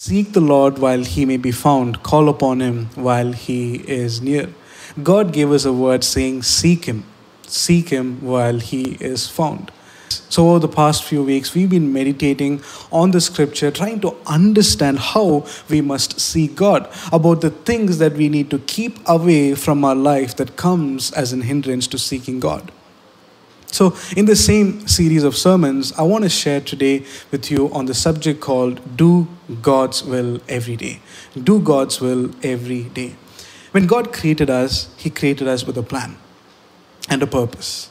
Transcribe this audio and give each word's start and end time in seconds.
Seek 0.00 0.32
the 0.32 0.40
Lord 0.40 0.78
while 0.78 1.02
he 1.02 1.26
may 1.26 1.38
be 1.38 1.50
found, 1.50 2.04
call 2.04 2.28
upon 2.28 2.60
him 2.60 2.86
while 2.94 3.32
he 3.32 3.78
is 3.78 4.22
near. 4.22 4.48
God 5.02 5.32
gave 5.32 5.50
us 5.50 5.64
a 5.64 5.72
word 5.72 6.04
saying, 6.04 6.42
Seek 6.42 6.84
him, 6.84 7.02
seek 7.42 7.88
him 7.88 8.20
while 8.20 8.60
he 8.60 8.96
is 9.00 9.26
found. 9.26 9.72
So, 10.08 10.50
over 10.50 10.60
the 10.60 10.68
past 10.68 11.02
few 11.02 11.24
weeks, 11.24 11.52
we've 11.52 11.68
been 11.68 11.92
meditating 11.92 12.62
on 12.92 13.10
the 13.10 13.20
scripture, 13.20 13.72
trying 13.72 13.98
to 14.02 14.14
understand 14.24 15.00
how 15.00 15.44
we 15.68 15.80
must 15.80 16.20
seek 16.20 16.54
God, 16.54 16.88
about 17.10 17.40
the 17.40 17.50
things 17.50 17.98
that 17.98 18.12
we 18.12 18.28
need 18.28 18.50
to 18.50 18.60
keep 18.60 19.00
away 19.08 19.56
from 19.56 19.84
our 19.84 19.96
life 19.96 20.36
that 20.36 20.54
comes 20.54 21.10
as 21.10 21.32
an 21.32 21.40
hindrance 21.42 21.88
to 21.88 21.98
seeking 21.98 22.38
God. 22.38 22.70
So, 23.70 23.94
in 24.16 24.24
the 24.24 24.34
same 24.34 24.88
series 24.88 25.24
of 25.24 25.36
sermons, 25.36 25.92
I 25.92 26.02
want 26.02 26.24
to 26.24 26.30
share 26.30 26.60
today 26.60 27.04
with 27.30 27.50
you 27.50 27.70
on 27.72 27.86
the 27.86 27.94
subject 27.94 28.40
called 28.40 28.96
Do 28.96 29.28
God's 29.60 30.02
Will 30.02 30.40
Every 30.48 30.76
Day. 30.76 31.00
Do 31.42 31.60
God's 31.60 32.00
Will 32.00 32.30
Every 32.42 32.84
Day. 32.84 33.16
When 33.72 33.86
God 33.86 34.12
created 34.12 34.48
us, 34.48 34.88
He 34.96 35.10
created 35.10 35.46
us 35.46 35.66
with 35.66 35.76
a 35.76 35.82
plan 35.82 36.16
and 37.10 37.22
a 37.22 37.26
purpose 37.26 37.90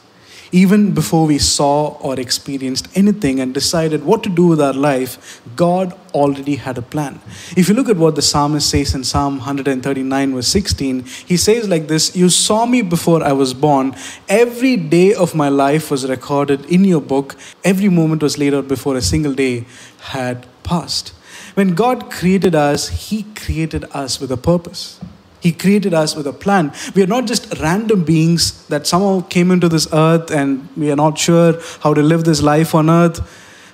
even 0.52 0.92
before 0.92 1.26
we 1.26 1.38
saw 1.38 1.88
or 1.98 2.18
experienced 2.18 2.88
anything 2.94 3.40
and 3.40 3.52
decided 3.52 4.04
what 4.04 4.22
to 4.22 4.28
do 4.28 4.46
with 4.46 4.60
our 4.60 4.72
life, 4.72 5.40
God 5.56 5.92
already 6.14 6.56
had 6.56 6.78
a 6.78 6.82
plan. 6.82 7.20
If 7.56 7.68
you 7.68 7.74
look 7.74 7.88
at 7.88 7.96
what 7.96 8.14
the 8.14 8.22
psalmist 8.22 8.70
says 8.70 8.94
in 8.94 9.04
Psalm 9.04 9.36
139, 9.38 10.34
verse 10.34 10.48
16, 10.48 11.04
he 11.04 11.36
says 11.36 11.68
like 11.68 11.88
this 11.88 12.16
You 12.16 12.28
saw 12.28 12.66
me 12.66 12.82
before 12.82 13.22
I 13.22 13.32
was 13.32 13.54
born. 13.54 13.94
Every 14.28 14.76
day 14.76 15.14
of 15.14 15.34
my 15.34 15.48
life 15.48 15.90
was 15.90 16.08
recorded 16.08 16.64
in 16.66 16.84
your 16.84 17.00
book, 17.00 17.36
every 17.64 17.88
moment 17.88 18.22
was 18.22 18.38
laid 18.38 18.54
out 18.54 18.68
before 18.68 18.96
a 18.96 19.02
single 19.02 19.34
day 19.34 19.66
had 20.00 20.46
passed. 20.62 21.08
When 21.54 21.74
God 21.74 22.10
created 22.10 22.54
us, 22.54 22.88
He 22.88 23.24
created 23.34 23.84
us 23.92 24.20
with 24.20 24.30
a 24.30 24.36
purpose. 24.36 25.00
He 25.40 25.52
created 25.52 25.94
us 25.94 26.16
with 26.16 26.26
a 26.26 26.32
plan. 26.32 26.72
We 26.94 27.02
are 27.02 27.06
not 27.06 27.26
just 27.26 27.58
random 27.60 28.04
beings 28.04 28.66
that 28.66 28.86
somehow 28.86 29.20
came 29.28 29.50
into 29.50 29.68
this 29.68 29.86
earth 29.92 30.30
and 30.30 30.68
we 30.76 30.90
are 30.90 30.96
not 30.96 31.18
sure 31.18 31.54
how 31.80 31.94
to 31.94 32.02
live 32.02 32.24
this 32.24 32.42
life 32.42 32.74
on 32.74 32.90
earth. 32.90 33.20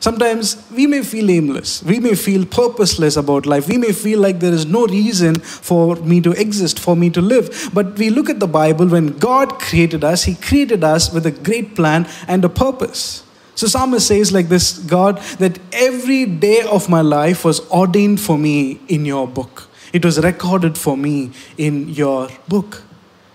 Sometimes 0.00 0.62
we 0.70 0.86
may 0.86 1.02
feel 1.02 1.30
aimless. 1.30 1.82
We 1.82 1.98
may 1.98 2.14
feel 2.14 2.44
purposeless 2.44 3.16
about 3.16 3.46
life. 3.46 3.68
We 3.68 3.78
may 3.78 3.92
feel 3.92 4.20
like 4.20 4.38
there 4.38 4.52
is 4.52 4.66
no 4.66 4.86
reason 4.86 5.36
for 5.40 5.96
me 5.96 6.20
to 6.20 6.32
exist, 6.32 6.78
for 6.78 6.94
me 6.94 7.08
to 7.08 7.22
live. 7.22 7.70
But 7.72 7.96
we 7.96 8.10
look 8.10 8.28
at 8.28 8.38
the 8.38 8.46
Bible, 8.46 8.86
when 8.86 9.16
God 9.16 9.58
created 9.58 10.04
us, 10.04 10.24
He 10.24 10.34
created 10.34 10.84
us 10.84 11.10
with 11.10 11.24
a 11.24 11.30
great 11.30 11.74
plan 11.74 12.06
and 12.28 12.44
a 12.44 12.50
purpose. 12.50 13.22
So 13.54 13.66
Psalmist 13.66 14.08
says 14.08 14.30
like 14.30 14.50
this 14.50 14.76
God, 14.76 15.18
that 15.38 15.58
every 15.72 16.26
day 16.26 16.60
of 16.62 16.90
my 16.90 17.00
life 17.00 17.42
was 17.42 17.60
ordained 17.70 18.20
for 18.20 18.36
me 18.36 18.80
in 18.88 19.06
your 19.06 19.26
book. 19.26 19.70
It 19.94 20.04
was 20.04 20.18
recorded 20.18 20.76
for 20.76 20.96
me 20.96 21.30
in 21.56 21.88
your 21.88 22.28
book. 22.48 22.82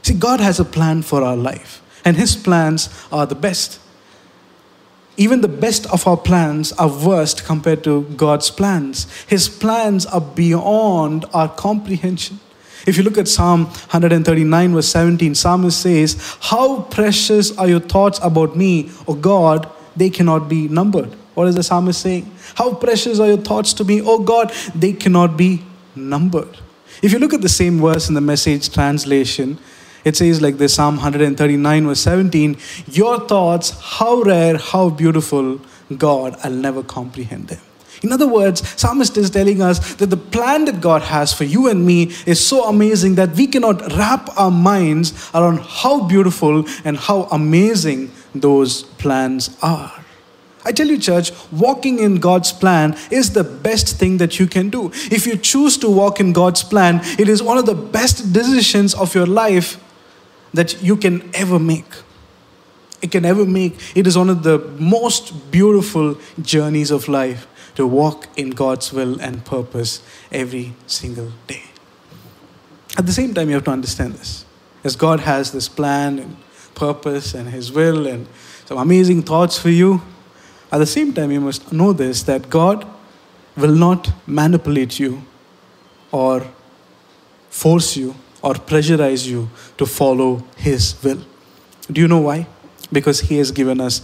See, 0.01 0.13
God 0.13 0.41
has 0.41 0.59
a 0.59 0.65
plan 0.65 1.03
for 1.03 1.23
our 1.23 1.37
life, 1.37 1.81
and 2.03 2.17
His 2.17 2.35
plans 2.35 2.89
are 3.13 3.25
the 3.25 3.33
best. 3.33 3.79
Even 5.15 5.39
the 5.39 5.47
best 5.47 5.85
of 5.93 6.05
our 6.05 6.17
plans 6.17 6.73
are 6.73 6.89
worst 6.89 7.45
compared 7.45 7.85
to 7.85 8.03
God's 8.17 8.51
plans. 8.51 9.07
His 9.23 9.47
plans 9.47 10.05
are 10.05 10.19
beyond 10.19 11.25
our 11.33 11.47
comprehension. 11.47 12.41
If 12.85 12.97
you 12.97 13.03
look 13.03 13.17
at 13.17 13.29
Psalm 13.29 13.65
139, 13.65 14.73
verse 14.73 14.89
17, 14.89 15.35
Psalmist 15.35 15.81
says, 15.81 16.37
How 16.41 16.81
precious 16.81 17.57
are 17.57 17.69
your 17.69 17.79
thoughts 17.79 18.19
about 18.21 18.57
me, 18.57 18.91
O 19.07 19.13
God, 19.13 19.69
they 19.95 20.09
cannot 20.09 20.49
be 20.49 20.67
numbered. 20.67 21.13
What 21.35 21.47
is 21.47 21.55
the 21.55 21.63
psalmist 21.63 22.01
saying? 22.01 22.29
How 22.55 22.73
precious 22.73 23.17
are 23.19 23.27
your 23.27 23.37
thoughts 23.37 23.71
to 23.75 23.85
me, 23.85 24.01
O 24.01 24.19
God, 24.19 24.51
they 24.75 24.91
cannot 24.91 25.37
be 25.37 25.63
numbered. 25.99 26.57
If 27.01 27.11
you 27.11 27.19
look 27.19 27.33
at 27.33 27.41
the 27.41 27.49
same 27.49 27.79
verse 27.79 28.09
in 28.09 28.15
the 28.15 28.21
message 28.21 28.73
translation, 28.73 29.57
it 30.03 30.15
says 30.15 30.41
like 30.41 30.57
this 30.57 30.75
Psalm 30.75 30.95
139, 30.95 31.87
verse 31.87 31.99
17 31.99 32.57
Your 32.87 33.19
thoughts, 33.27 33.71
how 33.79 34.21
rare, 34.21 34.57
how 34.57 34.89
beautiful, 34.89 35.59
God, 35.97 36.37
I'll 36.43 36.51
never 36.51 36.83
comprehend 36.83 37.49
them. 37.49 37.61
In 38.01 38.13
other 38.13 38.27
words, 38.27 38.67
Psalmist 38.79 39.17
is 39.17 39.29
telling 39.29 39.61
us 39.61 39.95
that 39.95 40.07
the 40.07 40.17
plan 40.17 40.65
that 40.65 40.79
God 40.79 41.01
has 41.01 41.33
for 41.33 41.43
you 41.43 41.67
and 41.67 41.85
me 41.85 42.11
is 42.25 42.45
so 42.45 42.65
amazing 42.69 43.15
that 43.15 43.31
we 43.31 43.47
cannot 43.47 43.81
wrap 43.93 44.29
our 44.37 44.51
minds 44.51 45.29
around 45.33 45.59
how 45.59 46.07
beautiful 46.07 46.65
and 46.85 46.97
how 46.97 47.23
amazing 47.23 48.11
those 48.33 48.83
plans 48.83 49.57
are. 49.61 49.98
I 50.65 50.71
tell 50.71 50.87
you, 50.87 50.97
church, 50.97 51.31
walking 51.51 51.99
in 51.99 52.15
God's 52.15 52.51
plan 52.51 52.97
is 53.11 53.31
the 53.31 53.43
best 53.43 53.97
thing 53.97 54.17
that 54.17 54.39
you 54.39 54.47
can 54.47 54.69
do. 54.69 54.91
If 55.09 55.25
you 55.25 55.37
choose 55.37 55.77
to 55.77 55.89
walk 55.89 56.19
in 56.19 56.33
God's 56.33 56.63
plan, 56.63 57.01
it 57.17 57.29
is 57.29 57.41
one 57.41 57.57
of 57.57 57.65
the 57.65 57.75
best 57.75 58.33
decisions 58.33 58.93
of 58.93 59.15
your 59.15 59.25
life 59.25 59.81
that 60.53 60.81
you 60.83 60.97
can 60.97 61.29
ever 61.33 61.59
make. 61.59 61.85
It 63.01 63.11
can 63.11 63.23
ever 63.23 63.45
make. 63.45 63.95
It 63.95 64.05
is 64.07 64.17
one 64.17 64.29
of 64.29 64.43
the 64.43 64.59
most 64.77 65.51
beautiful 65.51 66.17
journeys 66.41 66.91
of 66.91 67.07
life 67.07 67.47
to 67.75 67.87
walk 67.87 68.27
in 68.35 68.49
God's 68.49 68.91
will 68.91 69.19
and 69.21 69.45
purpose 69.45 70.01
every 70.31 70.73
single 70.85 71.31
day. 71.47 71.63
At 72.97 73.05
the 73.05 73.13
same 73.13 73.33
time, 73.33 73.47
you 73.47 73.55
have 73.55 73.63
to 73.65 73.71
understand 73.71 74.15
this. 74.15 74.43
As 74.83 74.97
God 74.97 75.21
has 75.21 75.53
this 75.53 75.69
plan 75.69 76.19
and 76.19 76.35
purpose 76.75 77.33
and 77.33 77.49
His 77.49 77.71
will 77.71 78.05
and 78.05 78.27
some 78.65 78.77
amazing 78.77 79.21
thoughts 79.21 79.57
for 79.57 79.69
you, 79.69 80.01
at 80.71 80.77
the 80.77 80.85
same 80.85 81.13
time, 81.13 81.31
you 81.31 81.41
must 81.41 81.71
know 81.71 81.93
this 81.93 82.23
that 82.23 82.49
God 82.49 82.85
will 83.57 83.75
not 83.75 84.11
manipulate 84.27 84.99
you 84.99 85.23
or 86.11 86.45
force 87.49 87.97
you 87.97 88.15
or 88.41 88.53
pressurize 88.53 89.27
you 89.27 89.49
to 89.77 89.85
follow 89.85 90.43
His 90.55 90.95
will. 91.03 91.21
Do 91.91 92.01
you 92.01 92.07
know 92.07 92.21
why? 92.21 92.47
Because 92.91 93.21
He 93.21 93.37
has 93.37 93.51
given 93.51 93.81
us 93.81 94.01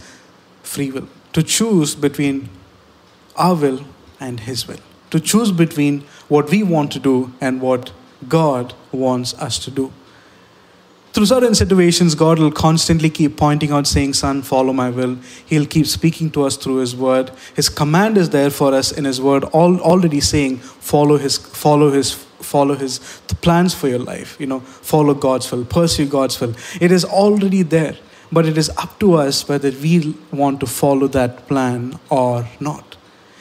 free 0.63 0.91
will 0.91 1.07
to 1.33 1.43
choose 1.43 1.95
between 1.95 2.49
our 3.35 3.55
will 3.55 3.85
and 4.19 4.39
His 4.39 4.67
will, 4.67 4.79
to 5.11 5.19
choose 5.19 5.51
between 5.51 6.01
what 6.27 6.49
we 6.49 6.63
want 6.63 6.91
to 6.93 6.99
do 6.99 7.33
and 7.39 7.61
what 7.61 7.91
God 8.27 8.73
wants 8.91 9.33
us 9.35 9.59
to 9.59 9.71
do 9.71 9.91
through 11.15 11.27
certain 11.27 11.55
situations, 11.55 12.13
God 12.13 12.39
will 12.39 12.51
constantly 12.51 13.09
keep 13.09 13.37
pointing 13.37 13.71
out, 13.71 13.87
saying, 13.87 14.15
Son, 14.15 14.41
follow 14.41 14.73
my 14.73 14.89
will. 14.89 15.17
He'll 15.45 15.65
keep 15.65 15.87
speaking 15.87 16.29
to 16.31 16.43
us 16.43 16.57
through 16.57 16.79
His 16.79 16.93
word. 16.93 17.31
His 17.55 17.69
command 17.69 18.17
is 18.17 18.31
there 18.31 18.49
for 18.49 18.73
us 18.73 18.91
in 18.91 19.05
His 19.05 19.21
word, 19.21 19.45
all, 19.45 19.79
already 19.79 20.19
saying, 20.19 20.57
follow 20.57 21.15
His, 21.17 21.37
follow 21.37 21.89
His, 21.89 22.11
follow 22.13 22.75
His 22.75 22.99
plans 23.41 23.73
for 23.73 23.87
your 23.87 23.99
life. 23.99 24.35
You 24.41 24.47
know, 24.47 24.59
follow 24.59 25.13
God's 25.13 25.49
will, 25.49 25.63
pursue 25.63 26.05
God's 26.05 26.37
will. 26.41 26.53
It 26.81 26.91
is 26.91 27.05
already 27.05 27.61
there, 27.61 27.95
but 28.29 28.45
it 28.45 28.57
is 28.57 28.69
up 28.71 28.99
to 28.99 29.13
us 29.13 29.47
whether 29.47 29.71
we 29.71 30.17
want 30.33 30.59
to 30.59 30.67
follow 30.67 31.07
that 31.07 31.47
plan 31.47 31.97
or 32.09 32.45
not. 32.59 32.94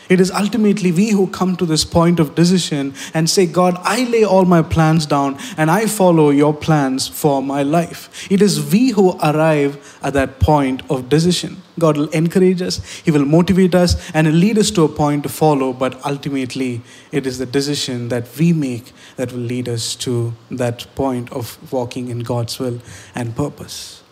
It 0.09 0.21
is 0.21 0.31
ultimately 0.31 0.93
we 0.93 1.11
who 1.11 1.27
come 1.29 1.57
to 1.57 1.67
this 1.67 1.85
point 1.85 2.21
of 2.21 2.35
decision 2.35 2.95
and 3.15 3.29
say, 3.29 3.47
God, 3.47 3.77
I 3.81 4.05
lay 4.05 4.25
all 4.25 4.45
my 4.45 4.63
plans 4.63 5.07
down 5.07 5.39
and 5.57 5.71
I 5.71 5.87
follow 5.87 6.31
your 6.31 6.53
plans 6.53 7.09
for 7.09 7.43
my 7.43 7.63
life. 7.63 8.31
It 8.31 8.43
is 8.43 8.71
we 8.71 8.91
who 8.91 9.19
arrive 9.23 9.99
at 10.03 10.13
that 10.13 10.41
point 10.41 10.83
of 10.91 11.09
decision. 11.09 11.63
God 11.79 11.97
will 11.97 12.09
encourage 12.11 12.63
us, 12.63 12.85
He 13.01 13.11
will 13.11 13.25
motivate 13.25 13.75
us, 13.75 14.11
and 14.13 14.39
lead 14.39 14.59
us 14.59 14.71
to 14.73 14.85
a 14.85 14.89
point 14.89 15.25
to 15.25 15.29
follow, 15.29 15.73
but 15.73 16.05
ultimately, 16.07 16.83
it 17.11 17.27
is 17.27 17.39
the 17.39 17.47
decision 17.47 18.11
that 18.11 18.29
we 18.39 18.53
make 18.53 18.93
that 19.17 19.33
will 19.33 19.41
lead 19.41 19.69
us 19.69 19.97
to 19.97 20.35
that 20.53 20.87
point 20.95 21.33
of 21.33 21.59
walking 21.73 22.11
in 22.11 22.21
God's 22.21 22.61
will 22.61 22.81
and 23.15 23.35
purpose. 23.35 24.04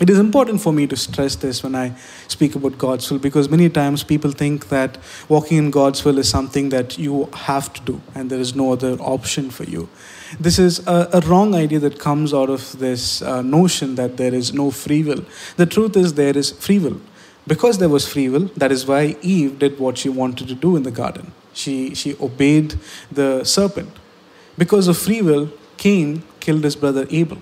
It 0.00 0.10
is 0.10 0.18
important 0.18 0.60
for 0.60 0.72
me 0.72 0.88
to 0.88 0.96
stress 0.96 1.36
this 1.36 1.62
when 1.62 1.76
I 1.76 1.94
speak 2.26 2.56
about 2.56 2.78
God's 2.78 3.08
will 3.08 3.20
because 3.20 3.48
many 3.48 3.70
times 3.70 4.02
people 4.02 4.32
think 4.32 4.68
that 4.68 4.98
walking 5.28 5.56
in 5.56 5.70
God's 5.70 6.04
will 6.04 6.18
is 6.18 6.28
something 6.28 6.70
that 6.70 6.98
you 6.98 7.28
have 7.32 7.72
to 7.74 7.80
do 7.82 8.00
and 8.12 8.28
there 8.28 8.40
is 8.40 8.56
no 8.56 8.72
other 8.72 8.94
option 8.94 9.50
for 9.50 9.62
you. 9.62 9.88
This 10.40 10.58
is 10.58 10.84
a, 10.88 11.08
a 11.12 11.20
wrong 11.20 11.54
idea 11.54 11.78
that 11.78 12.00
comes 12.00 12.34
out 12.34 12.50
of 12.50 12.76
this 12.80 13.22
uh, 13.22 13.42
notion 13.42 13.94
that 13.94 14.16
there 14.16 14.34
is 14.34 14.52
no 14.52 14.72
free 14.72 15.04
will. 15.04 15.24
The 15.56 15.66
truth 15.66 15.96
is, 15.96 16.14
there 16.14 16.36
is 16.36 16.50
free 16.50 16.80
will. 16.80 17.00
Because 17.46 17.78
there 17.78 17.90
was 17.90 18.08
free 18.08 18.28
will, 18.28 18.46
that 18.56 18.72
is 18.72 18.86
why 18.86 19.16
Eve 19.22 19.60
did 19.60 19.78
what 19.78 19.98
she 19.98 20.08
wanted 20.08 20.48
to 20.48 20.54
do 20.54 20.76
in 20.76 20.82
the 20.82 20.90
garden. 20.90 21.32
She, 21.52 21.94
she 21.94 22.16
obeyed 22.20 22.74
the 23.12 23.44
serpent. 23.44 23.90
Because 24.58 24.88
of 24.88 24.98
free 24.98 25.22
will, 25.22 25.52
Cain 25.76 26.24
killed 26.40 26.64
his 26.64 26.74
brother 26.74 27.06
Abel. 27.10 27.38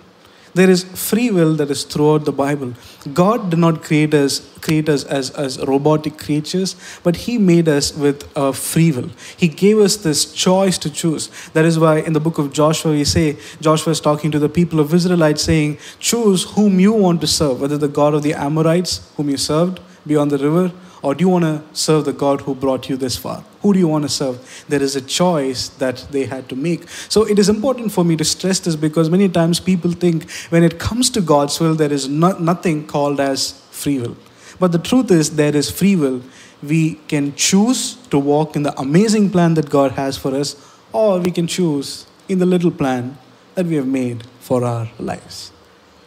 There 0.55 0.69
is 0.69 0.85
free 0.85 1.31
will 1.31 1.55
that 1.55 1.71
is 1.71 1.85
throughout 1.85 2.27
the 2.27 2.33
Bible. 2.33 2.75
God 3.15 3.49
did 3.49 3.59
not 3.59 3.83
create 3.83 4.13
us, 4.13 4.41
create 4.61 4.89
us 4.89 5.03
as, 5.05 5.31
as 5.31 5.59
robotic 5.65 6.19
creatures, 6.19 6.77
but 7.03 7.17
He 7.17 7.39
made 7.39 7.69
us 7.69 7.95
with 7.97 8.25
free 8.55 8.93
will. 8.93 9.11
He 9.37 9.49
gave 9.49 9.79
us 9.79 9.97
this 9.97 10.31
choice 10.33 10.77
to 10.79 10.91
choose. 10.91 11.31
That 11.55 11.65
is 11.65 11.79
why 11.79 12.01
in 12.01 12.13
the 12.13 12.21
book 12.21 12.37
of 12.37 12.53
Joshua, 12.53 12.93
we 12.93 13.05
say, 13.05 13.39
Joshua 13.63 13.93
is 13.93 14.01
talking 14.01 14.31
to 14.31 14.39
the 14.39 14.51
people 14.51 14.79
of 14.79 14.93
Israelites, 14.93 15.43
saying, 15.43 15.79
Choose 15.99 16.45
whom 16.51 16.79
you 16.79 16.93
want 16.93 17.23
to 17.23 17.27
serve, 17.27 17.63
whether 17.63 17.79
the 17.79 17.89
God 17.89 18.13
of 18.13 18.23
the 18.23 18.35
Amorites, 18.35 19.11
whom 19.17 19.31
you 19.31 19.39
served 19.39 19.81
beyond 20.07 20.31
the 20.31 20.39
river, 20.39 20.71
Or 21.03 21.17
do 21.17 21.23
you 21.23 21.29
want 21.29 21.45
to 21.45 21.63
serve 21.73 22.05
the 22.05 22.13
God 22.13 22.43
who 22.43 22.55
brought 22.55 22.89
you 22.89 22.97
this 22.97 23.17
far? 23.17 23.45
Who 23.63 23.73
do 23.73 23.79
you 23.81 23.89
want 23.89 24.05
to 24.05 24.09
serve? 24.09 24.65
There 24.69 24.81
is 24.81 24.95
a 24.95 25.01
choice 25.01 25.69
that 25.69 26.07
they 26.13 26.27
had 26.27 26.49
to 26.49 26.57
make. 26.57 26.89
So 26.89 27.27
it 27.27 27.41
is 27.41 27.49
important 27.49 27.91
for 27.91 28.05
me 28.05 28.17
to 28.17 28.25
stress 28.25 28.61
this 28.61 28.77
because 28.77 29.11
many 29.11 29.29
times 29.29 29.59
people 29.59 29.91
think 29.91 30.31
when 30.51 30.63
it 30.63 30.79
comes 30.79 31.11
to 31.11 31.21
God's 31.21 31.59
will, 31.59 31.75
there 31.75 31.93
is 31.93 32.09
not, 32.09 32.41
nothing 32.41 32.87
called 32.87 33.19
as 33.19 33.61
free 33.73 33.99
will. 33.99 34.17
But 34.61 34.71
the 34.71 34.79
truth 34.79 35.11
is, 35.11 35.35
there 35.35 35.55
is 35.57 35.71
free 35.71 35.97
will. 35.97 36.23
We 36.63 36.95
can 37.09 37.35
choose 37.35 37.97
to 38.11 38.19
walk 38.19 38.55
in 38.55 38.63
the 38.63 38.79
amazing 38.81 39.31
plan 39.31 39.55
that 39.55 39.69
God 39.69 39.93
has 39.93 40.17
for 40.17 40.33
us, 40.37 40.55
or 40.93 41.19
we 41.19 41.33
can 41.33 41.49
choose 41.49 42.07
in 42.29 42.39
the 42.39 42.47
little 42.47 42.71
plan 42.71 43.19
that 43.57 43.67
we 43.67 43.75
have 43.75 43.89
made 43.89 44.25
for 44.39 44.65
our 44.65 44.89
lives. 45.01 45.51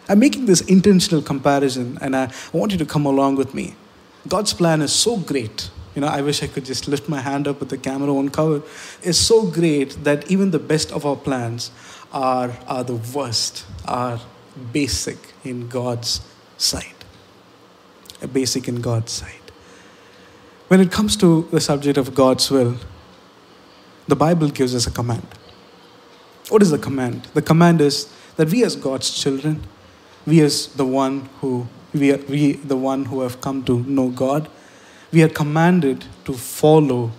I'm 0.08 0.20
making 0.20 0.46
this 0.46 0.62
intentional 0.62 1.22
comparison, 1.22 1.98
and 2.00 2.16
I 2.16 2.32
want 2.54 2.72
you 2.72 2.78
to 2.78 2.86
come 2.86 3.06
along 3.06 3.36
with 3.36 3.54
me. 3.54 3.76
God's 4.28 4.54
plan 4.54 4.82
is 4.82 4.92
so 4.92 5.18
great. 5.18 5.70
You 5.94 6.02
know, 6.02 6.08
I 6.08 6.22
wish 6.22 6.44
I 6.44 6.48
could 6.48 6.66
just 6.66 6.88
lift 6.88 7.08
my 7.08 7.22
hand 7.22 7.48
up 7.48 7.60
with 7.60 7.70
the 7.70 7.78
camera 7.78 8.14
on 8.14 8.30
cover. 8.30 8.64
It's 9.02 9.18
so 9.18 9.46
great 9.46 10.04
that 10.04 10.30
even 10.30 10.52
the 10.52 10.60
best 10.60 10.92
of 10.92 11.06
our 11.06 11.16
plans 11.16 11.72
are, 12.12 12.54
are 12.68 12.84
the 12.84 12.96
worst, 12.96 13.66
are 13.86 14.20
basic 14.74 15.18
in 15.44 15.70
God's 15.70 16.22
sight. 16.58 17.06
A 18.22 18.28
basic 18.28 18.68
in 18.68 18.82
God's 18.82 19.12
sight. 19.12 19.52
When 20.68 20.82
it 20.82 20.92
comes 20.92 21.16
to 21.18 21.48
the 21.52 21.62
subject 21.62 21.98
of 21.98 22.16
God's 22.16 22.50
will, 22.50 22.78
the 24.08 24.16
Bible 24.16 24.50
gives 24.50 24.74
us 24.74 24.88
a 24.88 24.92
command. 24.92 25.28
What 26.50 26.62
is 26.62 26.72
the 26.72 26.78
command? 26.78 27.28
The 27.34 27.42
command 27.42 27.82
is 27.82 28.12
that 28.36 28.50
we 28.50 28.64
as 28.64 28.76
God's 28.76 29.12
children, 29.12 29.64
we 30.26 30.42
as 30.42 30.68
the 30.68 30.86
one 30.86 31.30
who 31.42 31.68
we, 31.96 32.12
are, 32.12 32.18
we 32.18 32.54
the 32.54 32.78
one 32.78 33.06
who 33.06 33.22
have 33.22 33.42
come 33.42 33.64
to 33.66 33.80
know 33.84 34.10
God, 34.10 34.50
we 35.12 35.24
are 35.24 35.30
commanded 35.30 36.06
to 36.26 36.34
follow, 36.34 37.12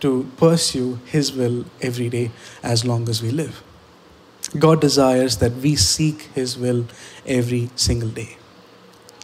to 0.00 0.30
pursue 0.36 0.98
His 1.06 1.32
will 1.32 1.64
every 1.80 2.08
day 2.08 2.30
as 2.62 2.84
long 2.84 3.08
as 3.08 3.22
we 3.22 3.30
live. 3.30 3.62
God 4.58 4.80
desires 4.80 5.38
that 5.38 5.52
we 5.52 5.76
seek 5.76 6.22
His 6.34 6.58
will 6.58 6.86
every 7.26 7.70
single 7.74 8.10
day. 8.10 8.36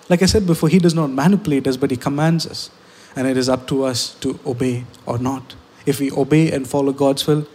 Like 0.08 0.22
I 0.22 0.26
said 0.26 0.46
before, 0.46 0.68
He 0.68 0.78
does 0.78 0.94
not 0.94 1.10
manipulate 1.10 1.66
us, 1.66 1.76
but 1.76 1.90
He 1.90 1.96
commands 1.96 2.46
us. 2.46 2.70
And 3.14 3.26
it 3.26 3.36
is 3.36 3.48
up 3.48 3.66
to 3.68 3.84
us 3.84 4.14
to 4.16 4.38
obey 4.46 4.84
or 5.04 5.18
not. 5.18 5.54
If 5.86 6.00
we 6.00 6.10
obey 6.12 6.50
and 6.52 6.68
follow 6.68 6.92
God's 6.92 7.26
will, 7.26 7.46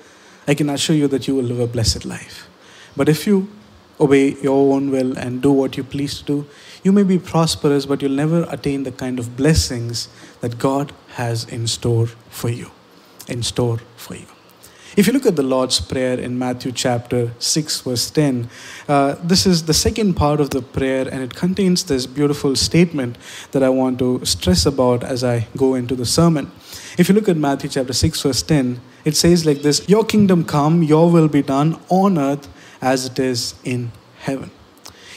I 0.47 0.53
can 0.53 0.69
assure 0.69 0.95
you 0.95 1.07
that 1.07 1.27
you 1.27 1.35
will 1.35 1.43
live 1.43 1.59
a 1.59 1.67
blessed 1.67 2.05
life. 2.05 2.49
But 2.95 3.09
if 3.09 3.25
you 3.25 3.47
obey 3.99 4.35
your 4.41 4.73
own 4.73 4.91
will 4.91 5.17
and 5.17 5.41
do 5.41 5.51
what 5.51 5.77
you 5.77 5.83
please 5.83 6.19
to 6.19 6.25
do, 6.25 6.47
you 6.83 6.91
may 6.91 7.03
be 7.03 7.17
prosperous, 7.17 7.85
but 7.85 8.01
you'll 8.01 8.11
never 8.11 8.45
attain 8.49 8.83
the 8.83 8.91
kind 8.91 9.19
of 9.19 9.35
blessings 9.37 10.09
that 10.41 10.59
God 10.59 10.91
has 11.15 11.45
in 11.45 11.67
store 11.67 12.07
for 12.29 12.49
you. 12.49 12.71
In 13.27 13.41
store 13.41 13.79
for 13.95 14.15
you. 14.15 14.25
If 14.95 15.07
you 15.07 15.13
look 15.13 15.25
at 15.25 15.35
the 15.35 15.43
Lord's 15.43 15.79
Prayer 15.79 16.19
in 16.19 16.37
Matthew 16.37 16.71
chapter 16.71 17.31
6, 17.39 17.81
verse 17.81 18.11
10, 18.11 18.47
uh, 18.87 19.15
this 19.23 19.47
is 19.47 19.65
the 19.65 19.73
second 19.73 20.13
part 20.13 20.39
of 20.39 20.51
the 20.51 20.61
prayer, 20.61 21.07
and 21.11 21.23
it 21.23 21.33
contains 21.33 21.85
this 21.85 22.05
beautiful 22.05 22.55
statement 22.55 23.17
that 23.53 23.63
I 23.63 23.69
want 23.69 23.97
to 23.99 24.23
stress 24.23 24.67
about 24.67 25.03
as 25.03 25.23
I 25.23 25.47
go 25.57 25.73
into 25.73 25.95
the 25.95 26.05
sermon. 26.05 26.51
If 26.95 27.09
you 27.09 27.15
look 27.15 27.27
at 27.27 27.37
Matthew 27.37 27.71
chapter 27.71 27.93
6, 27.93 28.21
verse 28.21 28.43
10, 28.43 28.81
it 29.03 29.15
says 29.15 29.47
like 29.47 29.63
this 29.63 29.87
Your 29.89 30.05
kingdom 30.05 30.45
come, 30.45 30.83
your 30.83 31.09
will 31.09 31.27
be 31.27 31.41
done 31.41 31.79
on 31.89 32.19
earth 32.19 32.47
as 32.79 33.07
it 33.07 33.17
is 33.17 33.55
in 33.63 33.91
heaven. 34.19 34.51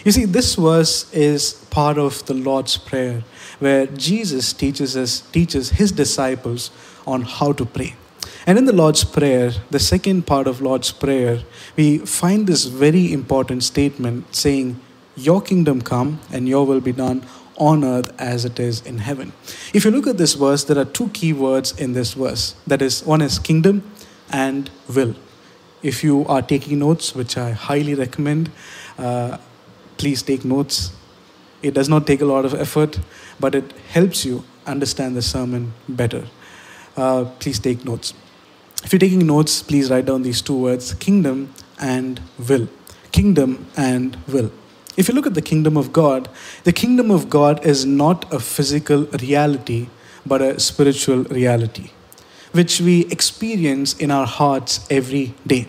You 0.06 0.12
see, 0.12 0.24
this 0.24 0.54
verse 0.54 1.12
is 1.12 1.54
part 1.68 1.98
of 1.98 2.24
the 2.26 2.34
Lord's 2.34 2.76
Prayer, 2.76 3.24
where 3.58 3.88
Jesus 3.88 4.52
teaches 4.52 4.96
us, 4.96 5.18
teaches 5.18 5.70
his 5.70 5.90
disciples 5.90 6.70
on 7.08 7.22
how 7.22 7.50
to 7.54 7.66
pray. 7.66 7.96
And 8.46 8.56
in 8.56 8.66
the 8.66 8.72
Lord's 8.72 9.02
Prayer, 9.02 9.50
the 9.72 9.80
second 9.80 10.24
part 10.24 10.46
of 10.46 10.60
Lord's 10.60 10.92
Prayer, 10.92 11.42
we 11.76 11.98
find 11.98 12.46
this 12.46 12.66
very 12.66 13.12
important 13.12 13.64
statement 13.64 14.32
saying, 14.32 14.80
Your 15.16 15.42
kingdom 15.42 15.82
come 15.82 16.20
and 16.30 16.48
your 16.48 16.64
will 16.64 16.80
be 16.80 16.92
done 16.92 17.26
on 17.56 17.82
earth 17.82 18.14
as 18.16 18.44
it 18.44 18.60
is 18.60 18.82
in 18.82 18.98
heaven. 18.98 19.32
If 19.74 19.84
you 19.84 19.90
look 19.90 20.06
at 20.06 20.18
this 20.18 20.34
verse, 20.34 20.62
there 20.62 20.78
are 20.78 20.84
two 20.84 21.08
key 21.08 21.32
words 21.32 21.72
in 21.72 21.94
this 21.94 22.14
verse. 22.14 22.54
That 22.64 22.80
is, 22.80 23.02
one 23.02 23.22
is 23.22 23.40
kingdom 23.40 23.82
and 24.30 24.70
will. 24.86 25.16
If 25.82 26.04
you 26.04 26.24
are 26.26 26.42
taking 26.42 26.78
notes, 26.78 27.12
which 27.12 27.36
I 27.36 27.50
highly 27.50 27.96
recommend, 27.96 28.52
uh, 28.98 29.38
please 29.96 30.22
take 30.22 30.44
notes. 30.44 30.92
It 31.62 31.74
does 31.74 31.88
not 31.88 32.06
take 32.06 32.20
a 32.20 32.24
lot 32.24 32.44
of 32.44 32.54
effort, 32.54 32.98
but 33.40 33.54
it 33.54 33.72
helps 33.88 34.24
you 34.24 34.44
understand 34.66 35.16
the 35.16 35.22
sermon 35.22 35.72
better. 35.88 36.24
Uh, 36.96 37.24
please 37.38 37.58
take 37.58 37.84
notes. 37.84 38.14
If 38.84 38.92
you're 38.92 39.00
taking 39.00 39.26
notes, 39.26 39.62
please 39.62 39.90
write 39.90 40.06
down 40.06 40.22
these 40.22 40.40
two 40.40 40.58
words 40.58 40.94
kingdom 40.94 41.52
and 41.80 42.20
will. 42.48 42.68
Kingdom 43.12 43.66
and 43.76 44.16
will. 44.28 44.50
If 44.96 45.08
you 45.08 45.14
look 45.14 45.26
at 45.26 45.34
the 45.34 45.42
kingdom 45.42 45.76
of 45.76 45.92
God, 45.92 46.28
the 46.64 46.72
kingdom 46.72 47.10
of 47.10 47.28
God 47.28 47.64
is 47.66 47.84
not 47.84 48.32
a 48.32 48.38
physical 48.38 49.04
reality, 49.20 49.88
but 50.24 50.40
a 50.40 50.58
spiritual 50.58 51.24
reality, 51.24 51.90
which 52.52 52.80
we 52.80 53.06
experience 53.06 53.94
in 53.94 54.10
our 54.10 54.26
hearts 54.26 54.86
every 54.90 55.34
day. 55.46 55.68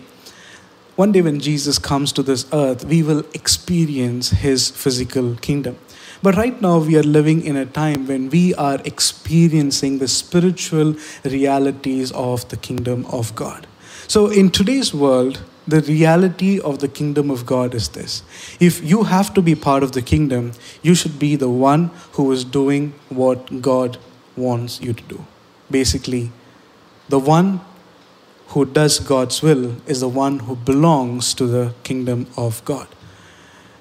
One 0.98 1.12
day, 1.12 1.22
when 1.22 1.38
Jesus 1.38 1.78
comes 1.78 2.10
to 2.14 2.24
this 2.24 2.44
earth, 2.52 2.84
we 2.84 3.04
will 3.04 3.24
experience 3.32 4.30
his 4.30 4.68
physical 4.68 5.36
kingdom. 5.36 5.78
But 6.24 6.34
right 6.34 6.60
now, 6.60 6.78
we 6.78 6.96
are 6.96 7.04
living 7.04 7.44
in 7.44 7.54
a 7.54 7.66
time 7.66 8.08
when 8.08 8.28
we 8.30 8.52
are 8.56 8.80
experiencing 8.84 10.00
the 10.00 10.08
spiritual 10.08 10.96
realities 11.24 12.10
of 12.10 12.48
the 12.48 12.56
kingdom 12.56 13.06
of 13.06 13.32
God. 13.36 13.68
So, 14.08 14.26
in 14.26 14.50
today's 14.50 14.92
world, 14.92 15.40
the 15.68 15.82
reality 15.82 16.58
of 16.58 16.80
the 16.80 16.88
kingdom 16.88 17.30
of 17.30 17.46
God 17.46 17.76
is 17.76 17.90
this. 17.90 18.24
If 18.58 18.82
you 18.82 19.04
have 19.04 19.32
to 19.34 19.40
be 19.40 19.54
part 19.54 19.84
of 19.84 19.92
the 19.92 20.02
kingdom, 20.02 20.50
you 20.82 20.96
should 20.96 21.16
be 21.20 21.36
the 21.36 21.48
one 21.48 21.92
who 22.14 22.32
is 22.32 22.42
doing 22.42 22.92
what 23.08 23.62
God 23.62 23.98
wants 24.36 24.80
you 24.80 24.94
to 24.94 25.02
do. 25.04 25.24
Basically, 25.70 26.32
the 27.08 27.20
one 27.20 27.60
who 28.48 28.64
does 28.64 28.98
God's 28.98 29.42
will 29.42 29.76
is 29.86 30.00
the 30.00 30.08
one 30.08 30.40
who 30.40 30.56
belongs 30.56 31.34
to 31.34 31.46
the 31.46 31.74
kingdom 31.82 32.26
of 32.36 32.64
God. 32.64 32.88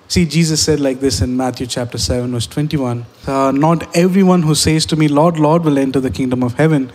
See, 0.10 0.26
Jesus 0.26 0.64
said 0.64 0.80
like 0.80 1.00
this 1.00 1.22
in 1.22 1.36
Matthew 1.36 1.68
chapter 1.68 1.98
7, 1.98 2.32
verse 2.32 2.48
21 2.48 3.06
uh, 3.28 3.52
Not 3.52 3.96
everyone 3.96 4.44
who 4.44 4.56
says 4.56 4.86
to 4.88 4.96
me, 4.96 5.08
Lord, 5.08 5.38
Lord, 5.38 5.64
will 5.66 5.78
enter 5.78 6.00
the 6.00 6.12
kingdom 6.12 6.44
of 6.44 6.54
heaven, 6.54 6.92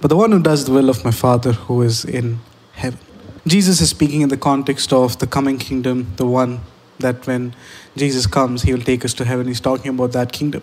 but 0.00 0.08
the 0.08 0.16
one 0.16 0.32
who 0.32 0.42
does 0.42 0.64
the 0.64 0.72
will 0.72 0.88
of 0.88 1.04
my 1.04 1.10
Father 1.10 1.52
who 1.52 1.82
is 1.82 2.04
in 2.04 2.40
heaven. 2.72 3.00
Jesus 3.46 3.80
is 3.80 3.90
speaking 3.90 4.20
in 4.20 4.28
the 4.28 4.36
context 4.36 4.92
of 4.92 5.18
the 5.18 5.26
coming 5.26 5.58
kingdom, 5.58 6.12
the 6.16 6.26
one 6.26 6.60
that 6.98 7.26
when 7.26 7.54
Jesus 7.96 8.26
comes, 8.26 8.62
he 8.62 8.72
will 8.72 8.82
take 8.82 9.04
us 9.04 9.14
to 9.14 9.24
heaven. 9.24 9.46
He's 9.46 9.60
talking 9.60 9.90
about 9.90 10.12
that 10.12 10.32
kingdom. 10.32 10.62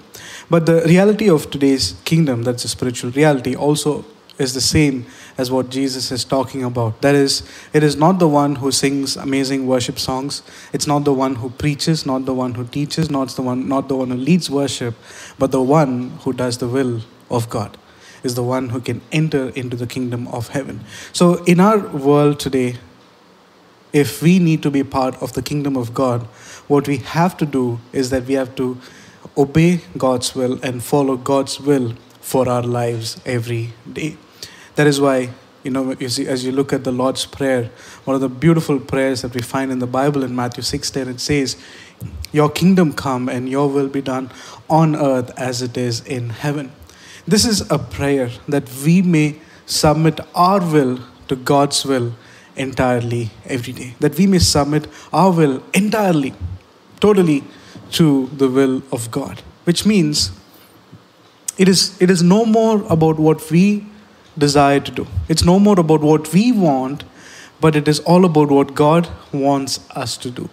But 0.49 0.65
the 0.65 0.83
reality 0.85 1.29
of 1.29 1.49
today's 1.49 1.95
kingdom, 2.03 2.43
that's 2.43 2.65
a 2.65 2.67
spiritual 2.67 3.11
reality, 3.11 3.55
also 3.55 4.05
is 4.37 4.53
the 4.53 4.61
same 4.61 5.05
as 5.37 5.51
what 5.51 5.69
Jesus 5.69 6.11
is 6.11 6.23
talking 6.25 6.63
about. 6.63 7.01
That 7.01 7.15
is, 7.15 7.43
it 7.73 7.83
is 7.83 7.95
not 7.95 8.19
the 8.19 8.27
one 8.27 8.55
who 8.55 8.71
sings 8.71 9.15
amazing 9.15 9.67
worship 9.67 9.99
songs. 9.99 10.41
It's 10.73 10.87
not 10.87 11.03
the 11.05 11.13
one 11.13 11.35
who 11.35 11.49
preaches, 11.49 12.05
not 12.05 12.25
the 12.25 12.33
one 12.33 12.55
who 12.55 12.65
teaches, 12.65 13.09
not 13.09 13.29
the 13.29 13.41
one, 13.41 13.67
not 13.67 13.87
the 13.87 13.95
one 13.95 14.09
who 14.09 14.17
leads 14.17 14.49
worship, 14.49 14.95
but 15.39 15.51
the 15.51 15.61
one 15.61 16.11
who 16.21 16.33
does 16.33 16.57
the 16.57 16.67
will 16.67 17.01
of 17.29 17.49
God 17.49 17.77
is 18.23 18.35
the 18.35 18.43
one 18.43 18.69
who 18.69 18.81
can 18.81 19.01
enter 19.11 19.49
into 19.49 19.77
the 19.77 19.87
kingdom 19.87 20.27
of 20.29 20.49
heaven. 20.49 20.81
So 21.13 21.43
in 21.43 21.59
our 21.59 21.77
world 21.77 22.39
today, 22.39 22.77
if 23.93 24.21
we 24.21 24.39
need 24.39 24.61
to 24.63 24.71
be 24.71 24.83
part 24.83 25.15
of 25.21 25.33
the 25.33 25.41
kingdom 25.41 25.77
of 25.77 25.93
God, 25.93 26.23
what 26.67 26.87
we 26.87 26.97
have 26.97 27.37
to 27.37 27.45
do 27.45 27.79
is 27.93 28.09
that 28.09 28.25
we 28.25 28.33
have 28.33 28.55
to 28.55 28.77
obey 29.37 29.81
God's 29.97 30.35
will 30.35 30.59
and 30.63 30.83
follow 30.83 31.15
God's 31.15 31.59
will 31.59 31.93
for 32.19 32.49
our 32.49 32.63
lives 32.63 33.21
every 33.25 33.73
day. 33.91 34.17
That 34.75 34.87
is 34.87 34.99
why, 34.99 35.29
you 35.63 35.71
know, 35.71 35.95
you 35.99 36.09
see, 36.09 36.27
as 36.27 36.45
you 36.45 36.51
look 36.51 36.73
at 36.73 36.83
the 36.83 36.91
Lord's 36.91 37.25
Prayer, 37.25 37.69
one 38.03 38.15
of 38.15 38.21
the 38.21 38.29
beautiful 38.29 38.79
prayers 38.79 39.21
that 39.21 39.33
we 39.33 39.41
find 39.41 39.71
in 39.71 39.79
the 39.79 39.87
Bible 39.87 40.23
in 40.23 40.35
Matthew 40.35 40.63
6:10, 40.63 41.07
it 41.07 41.19
says, 41.19 41.55
Your 42.31 42.49
kingdom 42.49 42.93
come 42.93 43.29
and 43.29 43.49
your 43.49 43.69
will 43.69 43.87
be 43.87 44.01
done 44.01 44.31
on 44.69 44.95
earth 44.95 45.31
as 45.37 45.61
it 45.61 45.77
is 45.77 46.01
in 46.01 46.29
heaven. 46.29 46.71
This 47.27 47.45
is 47.45 47.69
a 47.71 47.79
prayer 47.79 48.29
that 48.47 48.69
we 48.85 49.01
may 49.01 49.39
submit 49.65 50.19
our 50.35 50.59
will 50.59 50.99
to 51.29 51.35
God's 51.35 51.85
will 51.85 52.13
entirely 52.55 53.31
every 53.45 53.73
day. 53.73 53.95
That 53.99 54.17
we 54.17 54.27
may 54.27 54.39
submit 54.39 54.87
our 55.11 55.31
will 55.31 55.63
entirely, 55.73 56.33
totally 56.99 57.43
to 57.91 58.27
the 58.27 58.49
will 58.49 58.83
of 58.91 59.09
God. 59.09 59.41
Which 59.63 59.85
means 59.85 60.31
it 61.57 61.67
is, 61.67 61.99
it 62.01 62.11
is 62.11 62.21
no 62.21 62.45
more 62.45 62.85
about 62.89 63.17
what 63.17 63.49
we 63.49 63.85
desire 64.37 64.79
to 64.79 64.91
do. 64.91 65.07
It's 65.27 65.43
no 65.43 65.59
more 65.59 65.79
about 65.79 66.01
what 66.01 66.31
we 66.33 66.51
want, 66.51 67.03
but 67.59 67.75
it 67.75 67.87
is 67.87 67.99
all 68.01 68.25
about 68.25 68.49
what 68.49 68.75
God 68.75 69.09
wants 69.31 69.79
us 69.91 70.17
to 70.17 70.31
do. 70.31 70.49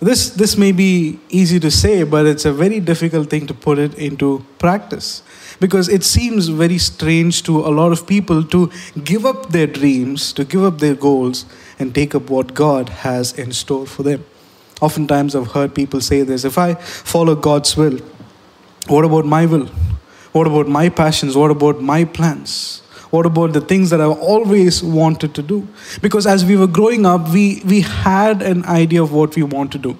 This, 0.00 0.30
this 0.30 0.56
may 0.56 0.72
be 0.72 1.20
easy 1.28 1.60
to 1.60 1.70
say, 1.70 2.02
but 2.02 2.26
it's 2.26 2.44
a 2.44 2.52
very 2.52 2.80
difficult 2.80 3.30
thing 3.30 3.46
to 3.46 3.54
put 3.54 3.78
it 3.78 3.94
into 3.94 4.44
practice. 4.58 5.22
because 5.62 5.88
it 5.88 6.02
seems 6.02 6.48
very 6.48 6.76
strange 6.76 7.44
to 7.44 7.60
a 7.60 7.70
lot 7.70 7.92
of 7.92 8.04
people 8.04 8.42
to 8.42 8.68
give 9.04 9.24
up 9.24 9.50
their 9.50 9.68
dreams, 9.68 10.32
to 10.32 10.44
give 10.44 10.64
up 10.64 10.78
their 10.78 10.96
goals, 10.96 11.46
and 11.78 11.94
take 11.94 12.16
up 12.16 12.30
what 12.30 12.52
God 12.52 12.88
has 12.88 13.32
in 13.38 13.52
store 13.52 13.86
for 13.86 14.02
them. 14.02 14.24
Oftentimes, 14.80 15.36
I've 15.36 15.52
heard 15.52 15.72
people 15.72 16.00
say 16.00 16.22
this 16.22 16.44
if 16.44 16.58
I 16.58 16.74
follow 16.74 17.36
God's 17.36 17.76
will, 17.76 17.98
what 18.88 19.04
about 19.04 19.24
my 19.24 19.46
will? 19.46 19.66
What 20.32 20.48
about 20.48 20.66
my 20.66 20.88
passions? 20.88 21.36
What 21.36 21.52
about 21.52 21.80
my 21.80 22.04
plans? 22.04 22.81
What 23.12 23.26
about 23.26 23.52
the 23.52 23.60
things 23.60 23.90
that 23.90 24.00
I've 24.00 24.18
always 24.18 24.82
wanted 24.82 25.34
to 25.34 25.42
do? 25.42 25.68
Because 26.00 26.26
as 26.26 26.46
we 26.46 26.56
were 26.56 26.66
growing 26.66 27.04
up, 27.04 27.28
we, 27.28 27.60
we 27.66 27.82
had 27.82 28.40
an 28.40 28.64
idea 28.64 29.02
of 29.02 29.12
what 29.12 29.36
we 29.36 29.42
want 29.42 29.70
to 29.72 29.78
do. 29.78 29.98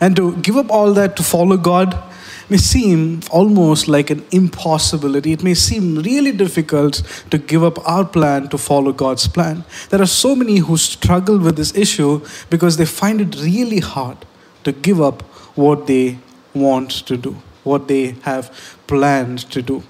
And 0.00 0.14
to 0.14 0.36
give 0.36 0.56
up 0.56 0.70
all 0.70 0.92
that 0.94 1.16
to 1.16 1.24
follow 1.24 1.56
God 1.56 2.00
may 2.48 2.58
seem 2.58 3.20
almost 3.32 3.88
like 3.88 4.10
an 4.10 4.24
impossibility. 4.30 5.32
It 5.32 5.42
may 5.42 5.54
seem 5.54 5.96
really 6.02 6.30
difficult 6.30 7.02
to 7.30 7.38
give 7.38 7.64
up 7.64 7.84
our 7.88 8.04
plan 8.04 8.48
to 8.50 8.58
follow 8.58 8.92
God's 8.92 9.26
plan. 9.26 9.64
There 9.90 10.00
are 10.00 10.06
so 10.06 10.36
many 10.36 10.58
who 10.58 10.76
struggle 10.76 11.40
with 11.40 11.56
this 11.56 11.74
issue 11.74 12.24
because 12.48 12.76
they 12.76 12.86
find 12.86 13.20
it 13.20 13.34
really 13.42 13.80
hard 13.80 14.18
to 14.62 14.70
give 14.70 15.00
up 15.00 15.22
what 15.56 15.88
they 15.88 16.18
want 16.54 16.92
to 17.06 17.16
do, 17.16 17.36
what 17.64 17.88
they 17.88 18.14
have 18.22 18.78
planned 18.86 19.50
to 19.50 19.62
do. 19.62 19.82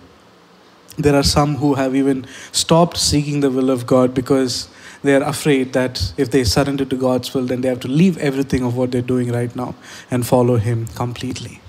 There 0.98 1.14
are 1.14 1.22
some 1.22 1.56
who 1.56 1.74
have 1.74 1.96
even 1.96 2.26
stopped 2.52 2.98
seeking 2.98 3.40
the 3.40 3.50
will 3.50 3.70
of 3.70 3.86
God 3.86 4.14
because 4.14 4.68
they 5.02 5.14
are 5.14 5.22
afraid 5.22 5.72
that 5.72 6.12
if 6.16 6.30
they 6.30 6.44
surrender 6.44 6.84
to 6.84 6.96
God's 6.96 7.32
will, 7.34 7.46
then 7.46 7.62
they 7.62 7.68
have 7.68 7.80
to 7.80 7.88
leave 7.88 8.18
everything 8.18 8.62
of 8.62 8.76
what 8.76 8.90
they're 8.90 9.02
doing 9.02 9.32
right 9.32 9.54
now 9.56 9.74
and 10.10 10.26
follow 10.26 10.56
Him 10.56 10.86
completely. 10.88 11.60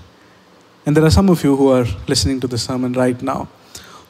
And 0.86 0.96
there 0.96 1.04
are 1.04 1.10
some 1.10 1.30
of 1.30 1.42
you 1.42 1.56
who 1.56 1.68
are 1.68 1.86
listening 2.06 2.40
to 2.40 2.46
the 2.46 2.58
sermon 2.58 2.92
right 2.92 3.20
now 3.22 3.48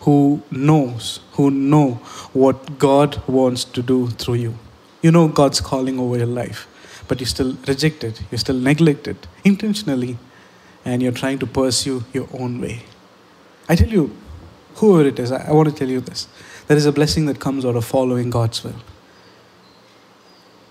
who 0.01 0.43
knows, 0.51 1.21
who 1.33 1.51
know 1.51 1.93
what 2.35 2.79
God 2.79 3.23
wants 3.27 3.65
to 3.65 3.83
do 3.83 4.09
through 4.09 4.35
you. 4.35 4.55
You 5.01 5.11
know 5.11 5.29
God's 5.29 5.63
calling 5.63 5.99
over 5.99 6.19
your 6.19 6.27
life, 6.27 6.67
but 7.09 7.21
you 7.21 7.27
still 7.27 7.57
reject 7.67 8.05
it, 8.05 8.23
you 8.31 8.37
still 8.37 8.59
neglect 8.59 9.09
it 9.09 9.27
intentionally, 9.45 10.19
and 10.85 11.03
you're 11.03 11.13
trying 11.13 11.39
to 11.39 11.47
pursue 11.47 12.05
your 12.13 12.29
own 12.35 12.61
way. 12.61 12.83
I 13.67 13.77
tell 13.77 13.89
you, 13.89 14.15
whoever 14.77 15.09
it 15.09 15.19
is, 15.19 15.33
I, 15.33 15.49
I 15.49 15.53
want 15.53 15.69
to 15.69 15.75
tell 15.75 15.89
you 15.89 16.01
this. 16.01 16.29
There 16.67 16.77
is 16.77 16.87
a 16.87 16.93
blessing 16.93 17.27
that 17.27 17.41
comes 17.41 17.65
out 17.65 17.77
of 17.77 17.85
following 17.85 18.31
God's 18.31 18.65
will. 18.65 18.77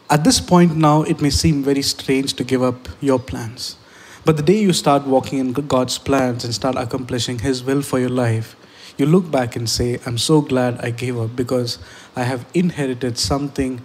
At 0.09 0.23
this 0.23 0.39
point 0.39 0.75
now, 0.75 1.03
it 1.03 1.21
may 1.21 1.29
seem 1.29 1.63
very 1.63 1.81
strange 1.81 2.33
to 2.33 2.43
give 2.43 2.61
up 2.61 2.87
your 3.01 3.19
plans. 3.19 3.77
But 4.25 4.37
the 4.37 4.43
day 4.43 4.59
you 4.59 4.73
start 4.73 5.05
walking 5.05 5.39
in 5.39 5.53
God's 5.53 5.97
plans 5.97 6.45
and 6.45 6.53
start 6.53 6.75
accomplishing 6.77 7.39
His 7.39 7.63
will 7.63 7.81
for 7.81 7.99
your 7.99 8.09
life, 8.09 8.55
you 8.97 9.05
look 9.05 9.29
back 9.31 9.55
and 9.55 9.69
say, 9.69 9.99
I'm 10.05 10.17
so 10.17 10.41
glad 10.41 10.79
I 10.81 10.91
gave 10.91 11.17
up 11.17 11.35
because 11.35 11.79
I 12.15 12.23
have 12.23 12.45
inherited 12.53 13.17
something 13.17 13.81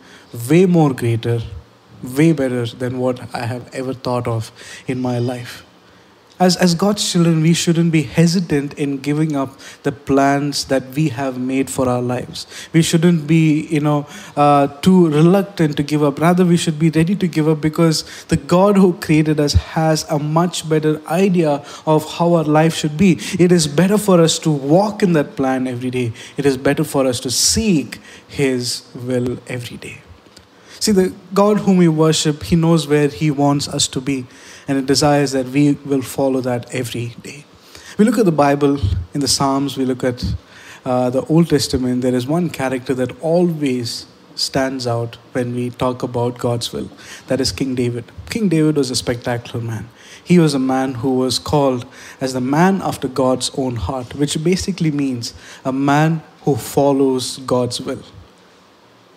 way 0.49 0.67
more 0.67 0.93
greater, 0.93 1.41
way 2.03 2.33
better 2.33 2.67
than 2.67 2.99
what 2.99 3.35
I 3.35 3.47
have 3.47 3.73
ever 3.75 3.95
thought 3.95 4.29
of 4.29 4.53
in 4.87 5.01
my 5.01 5.19
life 5.19 5.65
as, 6.40 6.57
as 6.57 6.75
God's 6.75 7.11
children, 7.11 7.42
we 7.42 7.52
shouldn't 7.52 7.90
be 7.90 8.02
hesitant 8.02 8.75
in 8.75 8.99
giving 8.99 9.35
up 9.35 9.59
the 9.83 9.90
plans 9.90 10.66
that 10.66 10.85
we 10.95 11.09
have 11.09 11.38
made 11.38 11.68
for 11.68 11.88
our 11.88 12.00
lives. 12.00 12.47
We 12.73 12.83
shouldn't 12.83 13.26
be, 13.26 13.66
you 13.66 13.80
know, 13.80 14.07
uh, 14.37 14.68
too 14.68 15.09
reluctant 15.09 15.76
to 15.78 15.83
give 15.83 16.02
up. 16.02 16.21
Rather, 16.21 16.45
we 16.45 16.57
should 16.57 16.78
be 16.78 16.90
ready 16.90 17.16
to 17.16 17.26
give 17.26 17.49
up 17.49 17.61
because 17.61 18.04
the 18.26 18.37
God 18.37 18.76
who 18.76 18.92
created 18.95 19.40
us 19.40 19.54
has 19.54 20.04
a 20.11 20.18
much 20.18 20.68
better 20.68 21.02
idea 21.09 21.64
of 21.87 22.09
how 22.18 22.35
our 22.35 22.45
life 22.45 22.75
should 22.75 22.97
be. 22.97 23.18
It 23.38 23.50
is 23.50 23.66
better 23.66 23.99
for 23.99 24.21
us 24.21 24.38
to 24.40 24.50
walk 24.50 25.02
in 25.02 25.14
that 25.14 25.35
plan 25.35 25.66
every 25.66 25.90
day. 25.90 26.12
It 26.37 26.47
is 26.47 26.57
better 26.57 26.85
for 26.85 27.07
us 27.07 27.18
to 27.21 27.30
seek 27.30 27.99
His 28.28 28.85
will 28.95 29.38
every 29.49 29.76
day. 29.76 30.02
See, 30.80 30.92
the 30.92 31.12
God 31.35 31.59
whom 31.59 31.78
we 31.78 31.88
worship, 31.88 32.45
He 32.45 32.54
knows 32.54 32.87
where 32.87 33.09
He 33.09 33.33
wants 33.33 33.66
us 33.66 33.88
to 33.88 34.00
be 34.00 34.26
and 34.69 34.79
it 34.79 34.87
desires 34.87 35.33
that 35.33 35.47
we 35.47 35.73
will 35.85 36.03
follow 36.03 36.41
that 36.43 36.73
every 36.73 37.09
day. 37.23 37.45
We 37.99 38.05
look 38.05 38.19
at 38.19 38.27
the 38.27 38.33
Bible 38.33 38.79
in 39.15 39.21
the 39.21 39.27
Psalms, 39.27 39.77
we 39.77 39.85
look 39.85 40.05
at 40.05 40.23
uh, 40.85 41.11
the 41.11 41.23
Old 41.23 41.49
Testament, 41.49 42.03
there 42.03 42.15
is 42.15 42.27
one 42.27 42.51
character 42.51 42.95
that 42.95 43.21
always 43.21 44.07
stands 44.37 44.87
out 44.87 45.17
when 45.33 45.55
we 45.55 45.71
talk 45.71 46.03
about 46.03 46.39
God's 46.39 46.73
will. 46.73 46.89
That 47.27 47.41
is 47.41 47.51
King 47.51 47.75
David. 47.75 48.05
King 48.31 48.49
David 48.49 48.77
was 48.77 48.91
a 48.91 48.97
spectacular 48.97 49.65
man. 49.65 49.89
He 50.23 50.39
was 50.39 50.55
a 50.55 50.59
man 50.59 50.95
who 50.95 51.15
was 51.15 51.39
called 51.39 51.87
as 52.21 52.35
the 52.35 52.41
man 52.41 52.81
after 52.83 53.09
God's 53.09 53.51
own 53.57 53.77
heart, 53.77 54.15
which 54.15 54.43
basically 54.45 54.91
means 54.91 55.35
a 55.65 55.73
man 55.73 56.23
who 56.43 56.55
follows 56.55 57.39
God's 57.39 57.81
will. 57.81 58.03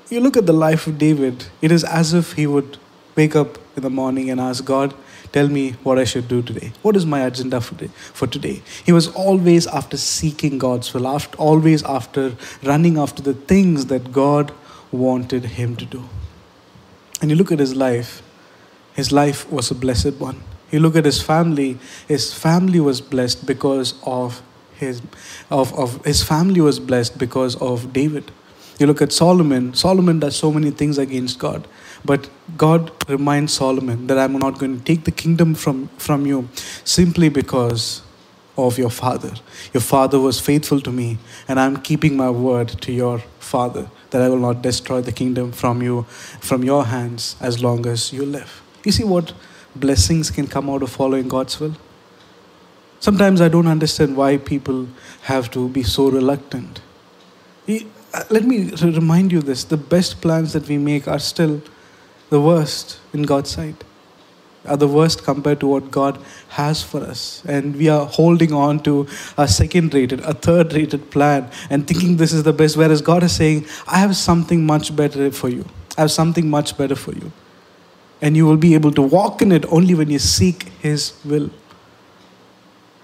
You 0.10 0.22
look 0.22 0.38
at 0.38 0.46
the 0.46 0.54
life 0.54 0.88
of 0.88 0.98
David, 0.98 1.46
it 1.62 1.72
is 1.72 1.84
as 1.84 2.14
if 2.14 2.34
he 2.34 2.48
would 2.48 2.78
wake 3.16 3.36
up 3.36 3.58
in 3.76 3.84
the 3.84 3.90
morning 3.90 4.30
and 4.30 4.42
ask 4.42 4.66
God, 4.66 4.94
Tell 5.32 5.48
me 5.48 5.72
what 5.84 5.98
I 5.98 6.04
should 6.04 6.28
do 6.28 6.42
today. 6.42 6.74
What 6.82 6.96
is 6.98 7.06
my 7.06 7.22
agenda 7.22 7.62
for 7.62 7.76
today? 7.76 7.94
For 8.14 8.28
today? 8.28 8.62
He 8.86 8.92
was 8.92 9.08
always 9.08 9.66
after 9.66 9.96
seeking 9.96 10.58
God's 10.58 10.94
will, 10.94 11.08
after, 11.08 11.38
always 11.38 11.84
after 11.84 12.36
running 12.64 12.98
after 12.98 13.22
the 13.22 13.34
things 13.34 13.86
that 13.86 14.12
God 14.12 14.54
wanted 14.92 15.46
him 15.46 15.78
to 15.78 15.86
do. 15.86 16.10
And 17.22 17.30
you 17.30 17.38
look 17.38 17.52
at 17.52 17.60
his 17.60 17.76
life, 17.76 18.22
his 18.94 19.12
life 19.12 19.50
was 19.50 19.72
a 19.72 19.76
blessed 19.76 20.16
one. 20.16 20.44
You 20.70 20.80
look 20.80 20.96
at 20.96 21.06
his 21.06 21.22
family, 21.22 21.78
his 22.08 22.34
family 22.34 22.80
was 22.80 23.00
blessed 23.00 23.46
because 23.46 23.94
of 24.04 24.42
his 24.74 25.02
of, 25.50 25.74
of 25.78 26.04
his 26.06 26.24
family 26.24 26.60
was 26.60 26.80
blessed 26.80 27.18
because 27.18 27.56
of 27.58 27.94
David. 27.94 28.32
You 28.80 28.88
look 28.88 29.02
at 29.02 29.12
Solomon, 29.12 29.74
Solomon 29.76 30.20
does 30.20 30.36
so 30.36 30.52
many 30.52 30.72
things 30.72 30.98
against 30.98 31.38
God. 31.38 31.68
But 32.04 32.30
God 32.58 32.92
reminds 33.10 33.54
Solomon 33.54 34.08
that 34.08 34.18
I'm 34.18 34.34
not 34.34 34.60
going 34.60 34.78
to 34.80 34.84
take 34.84 35.04
the 35.04 35.12
kingdom 35.12 35.56
from, 35.56 35.88
from 35.98 36.26
you 36.26 36.50
simply 36.84 37.30
because 37.30 38.02
of 38.58 38.78
your 38.78 38.90
father. 38.90 39.34
Your 39.74 39.82
father 39.82 40.20
was 40.20 40.40
faithful 40.40 40.82
to 40.82 40.92
me, 40.92 41.18
and 41.48 41.60
I'm 41.60 41.78
keeping 41.78 42.18
my 42.18 42.30
word 42.30 42.70
to 42.82 42.92
your 42.92 43.20
father 43.40 43.90
that 44.10 44.22
I 44.22 44.28
will 44.28 44.40
not 44.40 44.62
destroy 44.62 45.02
the 45.02 45.12
kingdom 45.12 45.52
from 45.52 45.82
you, 45.82 46.04
from 46.42 46.64
your 46.64 46.86
hands, 46.86 47.36
as 47.40 47.64
long 47.64 47.86
as 47.86 48.12
you 48.12 48.26
live. 48.26 48.62
You 48.84 48.92
see 48.92 49.04
what 49.04 49.34
blessings 49.76 50.30
can 50.30 50.48
come 50.48 50.70
out 50.70 50.84
of 50.84 50.92
following 50.92 51.28
God's 51.28 51.60
will? 51.60 51.76
Sometimes 53.00 53.42
I 53.42 53.48
don't 53.48 53.68
understand 53.68 54.18
why 54.18 54.38
people 54.38 54.88
have 55.24 55.50
to 55.52 55.70
be 55.70 55.82
so 55.82 56.10
reluctant. 56.10 56.82
Uh, 57.68 58.24
let 58.30 58.44
me 58.44 58.70
remind 58.82 59.32
you 59.32 59.42
this 59.42 59.64
the 59.64 59.78
best 59.78 60.22
plans 60.22 60.54
that 60.54 60.68
we 60.68 60.78
make 60.78 61.08
are 61.08 61.20
still 61.20 61.62
the 62.32 62.40
worst 62.40 63.00
in 63.14 63.24
God's 63.24 63.50
sight, 63.52 63.84
are 64.66 64.78
the 64.78 64.88
worst 64.88 65.24
compared 65.24 65.60
to 65.60 65.68
what 65.68 65.92
God 65.92 66.18
has 66.50 66.82
for 66.82 67.02
us. 67.02 67.44
And 67.46 67.76
we 67.76 67.90
are 67.90 68.06
holding 68.06 68.54
on 68.54 68.80
to 68.84 69.08
a 69.38 69.48
second 69.48 69.94
rated, 69.94 70.22
a 70.22 70.34
third 70.34 70.74
rated 70.74 71.12
plan 71.12 71.50
and 71.70 71.86
thinking 71.86 72.18
this 72.18 72.32
is 72.32 72.44
the 72.44 72.54
best, 72.54 72.78
whereas 72.78 73.02
God 73.02 73.24
is 73.24 73.36
saying, 73.36 73.66
I 73.86 73.98
have 73.98 74.16
something 74.16 74.66
much 74.66 74.96
better 74.96 75.30
for 75.32 75.50
you. 75.50 75.66
I 75.98 76.02
have 76.02 76.12
something 76.12 76.50
much 76.50 76.78
better 76.78 76.96
for 76.96 77.12
you. 77.12 77.32
And 78.22 78.38
you 78.38 78.46
will 78.46 78.58
be 78.58 78.76
able 78.76 78.94
to 78.94 79.02
walk 79.02 79.42
in 79.42 79.52
it 79.52 79.66
only 79.66 79.94
when 79.94 80.10
you 80.10 80.20
seek 80.20 80.64
His 80.80 81.14
will. 81.26 81.50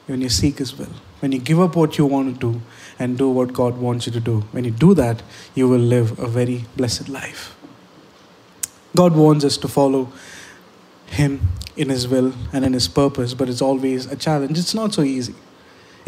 When 0.06 0.22
you 0.22 0.30
seek 0.30 0.60
His 0.60 0.78
will. 0.78 0.94
When 1.20 1.34
you 1.34 1.40
give 1.40 1.60
up 1.60 1.76
what 1.76 1.98
you 1.98 2.06
want 2.06 2.34
to 2.36 2.40
do 2.40 2.62
and 2.98 3.18
do 3.18 3.30
what 3.30 3.52
God 3.52 3.78
wants 3.78 4.06
you 4.06 4.14
to 4.14 4.20
do. 4.22 4.42
When 4.52 4.64
you 4.64 4.72
do 4.72 4.94
that, 4.94 5.22
you 5.54 5.68
will 5.68 5.80
live 5.80 6.18
a 6.20 6.28
very 6.28 6.66
blessed 6.78 7.10
life. 7.10 7.57
God 8.98 9.16
wants 9.16 9.46
us 9.46 9.58
to 9.58 9.68
follow 9.68 10.12
Him 11.06 11.40
in 11.76 11.90
His 11.90 12.08
will 12.08 12.34
and 12.52 12.66
in 12.66 12.74
His 12.74 12.88
purpose, 12.88 13.36
but 13.36 13.48
it's 13.48 13.62
always 13.62 14.08
a 14.12 14.16
challenge. 14.16 14.58
It's 14.58 14.74
not 14.74 14.96
so 14.96 15.04
easy. 15.04 15.36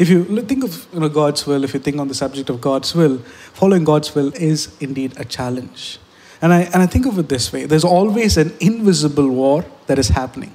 If 0.00 0.08
you 0.08 0.24
think 0.42 0.64
of 0.64 0.88
you 0.92 0.98
know, 0.98 1.08
God's 1.08 1.46
will, 1.46 1.62
if 1.62 1.72
you 1.72 1.78
think 1.78 2.00
on 2.00 2.08
the 2.08 2.14
subject 2.14 2.50
of 2.50 2.60
God's 2.60 2.92
will, 2.92 3.18
following 3.52 3.84
God's 3.84 4.12
will 4.14 4.32
is 4.34 4.74
indeed 4.80 5.12
a 5.16 5.24
challenge. 5.24 6.00
And 6.42 6.52
I, 6.52 6.62
and 6.62 6.82
I 6.82 6.86
think 6.86 7.06
of 7.06 7.16
it 7.18 7.28
this 7.28 7.52
way 7.52 7.64
there's 7.66 7.84
always 7.84 8.36
an 8.36 8.52
invisible 8.60 9.28
war 9.28 9.64
that 9.86 9.98
is 9.98 10.08
happening 10.08 10.52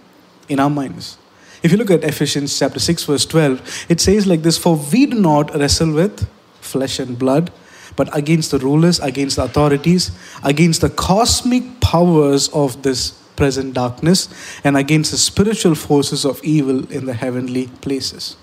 in 0.49 0.59
our 0.59 0.69
minds. 0.69 1.17
If 1.63 1.71
you 1.71 1.77
look 1.77 1.91
at 1.91 2.03
Ephesians 2.03 2.59
chapter 2.59 2.79
6, 2.79 3.05
verse 3.05 3.25
12, 3.25 3.85
it 3.87 4.01
says 4.01 4.27
like 4.27 4.41
this 4.41 4.57
For 4.57 4.75
we 4.75 5.05
do 5.05 5.19
not 5.19 5.55
wrestle 5.55 5.93
with 5.93 6.27
flesh 6.59 6.99
and 6.99 7.17
blood, 7.17 7.51
but 7.95 8.15
against 8.15 8.51
the 8.51 8.59
rulers, 8.59 8.99
against 8.99 9.37
the 9.37 9.43
authorities, 9.43 10.11
against 10.43 10.81
the 10.81 10.89
cosmic 10.89 11.79
powers 11.81 12.49
of 12.49 12.81
this 12.83 13.11
present 13.35 13.73
darkness, 13.73 14.29
and 14.63 14.77
against 14.77 15.11
the 15.11 15.17
spiritual 15.17 15.75
forces 15.75 16.25
of 16.25 16.43
evil 16.43 16.89
in 16.91 17.05
the 17.05 17.13
heavenly 17.13 17.67
places. 17.81 18.37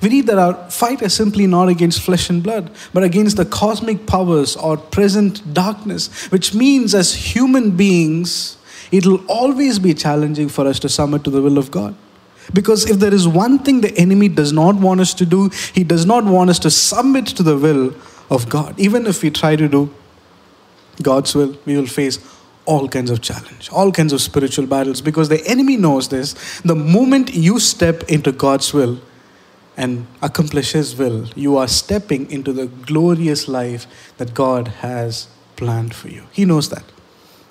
We 0.00 0.10
read 0.10 0.26
that 0.26 0.38
our 0.38 0.70
fight 0.70 1.02
is 1.02 1.14
simply 1.14 1.46
not 1.46 1.68
against 1.68 2.02
flesh 2.02 2.30
and 2.30 2.42
blood, 2.42 2.70
but 2.92 3.02
against 3.02 3.36
the 3.36 3.44
cosmic 3.44 4.06
powers 4.06 4.56
or 4.56 4.76
present 4.76 5.54
darkness, 5.54 6.30
which 6.30 6.54
means 6.54 6.94
as 6.94 7.14
human 7.14 7.72
beings, 7.72 8.56
it 8.92 9.06
will 9.06 9.24
always 9.26 9.78
be 9.78 9.94
challenging 9.94 10.48
for 10.48 10.66
us 10.66 10.78
to 10.80 10.88
submit 10.88 11.24
to 11.24 11.30
the 11.30 11.42
will 11.42 11.58
of 11.58 11.70
God. 11.70 11.96
Because 12.52 12.88
if 12.88 12.98
there 12.98 13.12
is 13.12 13.28
one 13.28 13.58
thing 13.58 13.80
the 13.80 13.96
enemy 13.98 14.28
does 14.28 14.52
not 14.52 14.76
want 14.76 15.00
us 15.00 15.12
to 15.14 15.26
do, 15.26 15.50
he 15.74 15.84
does 15.84 16.06
not 16.06 16.24
want 16.24 16.48
us 16.48 16.58
to 16.60 16.70
submit 16.70 17.26
to 17.26 17.42
the 17.42 17.56
will 17.56 17.94
of 18.30 18.48
God. 18.48 18.78
Even 18.78 19.06
if 19.06 19.22
we 19.22 19.30
try 19.30 19.56
to 19.56 19.68
do 19.68 19.94
God's 21.02 21.34
will, 21.34 21.56
we 21.64 21.76
will 21.76 21.86
face 21.86 22.18
all 22.64 22.86
kinds 22.86 23.10
of 23.10 23.22
challenge, 23.22 23.70
all 23.72 23.90
kinds 23.90 24.12
of 24.12 24.20
spiritual 24.20 24.66
battles 24.66 25.00
because 25.00 25.30
the 25.30 25.44
enemy 25.46 25.76
knows 25.76 26.08
this. 26.08 26.60
The 26.60 26.74
moment 26.74 27.34
you 27.34 27.58
step 27.58 28.02
into 28.10 28.30
God's 28.30 28.74
will 28.74 29.00
and 29.76 30.06
accomplish 30.20 30.72
his 30.72 30.94
will, 30.94 31.28
you 31.34 31.56
are 31.56 31.68
stepping 31.68 32.30
into 32.30 32.52
the 32.52 32.66
glorious 32.66 33.48
life 33.48 33.86
that 34.18 34.34
God 34.34 34.68
has 34.68 35.28
planned 35.56 35.94
for 35.94 36.08
you. 36.08 36.24
He 36.30 36.44
knows 36.44 36.68
that. 36.68 36.84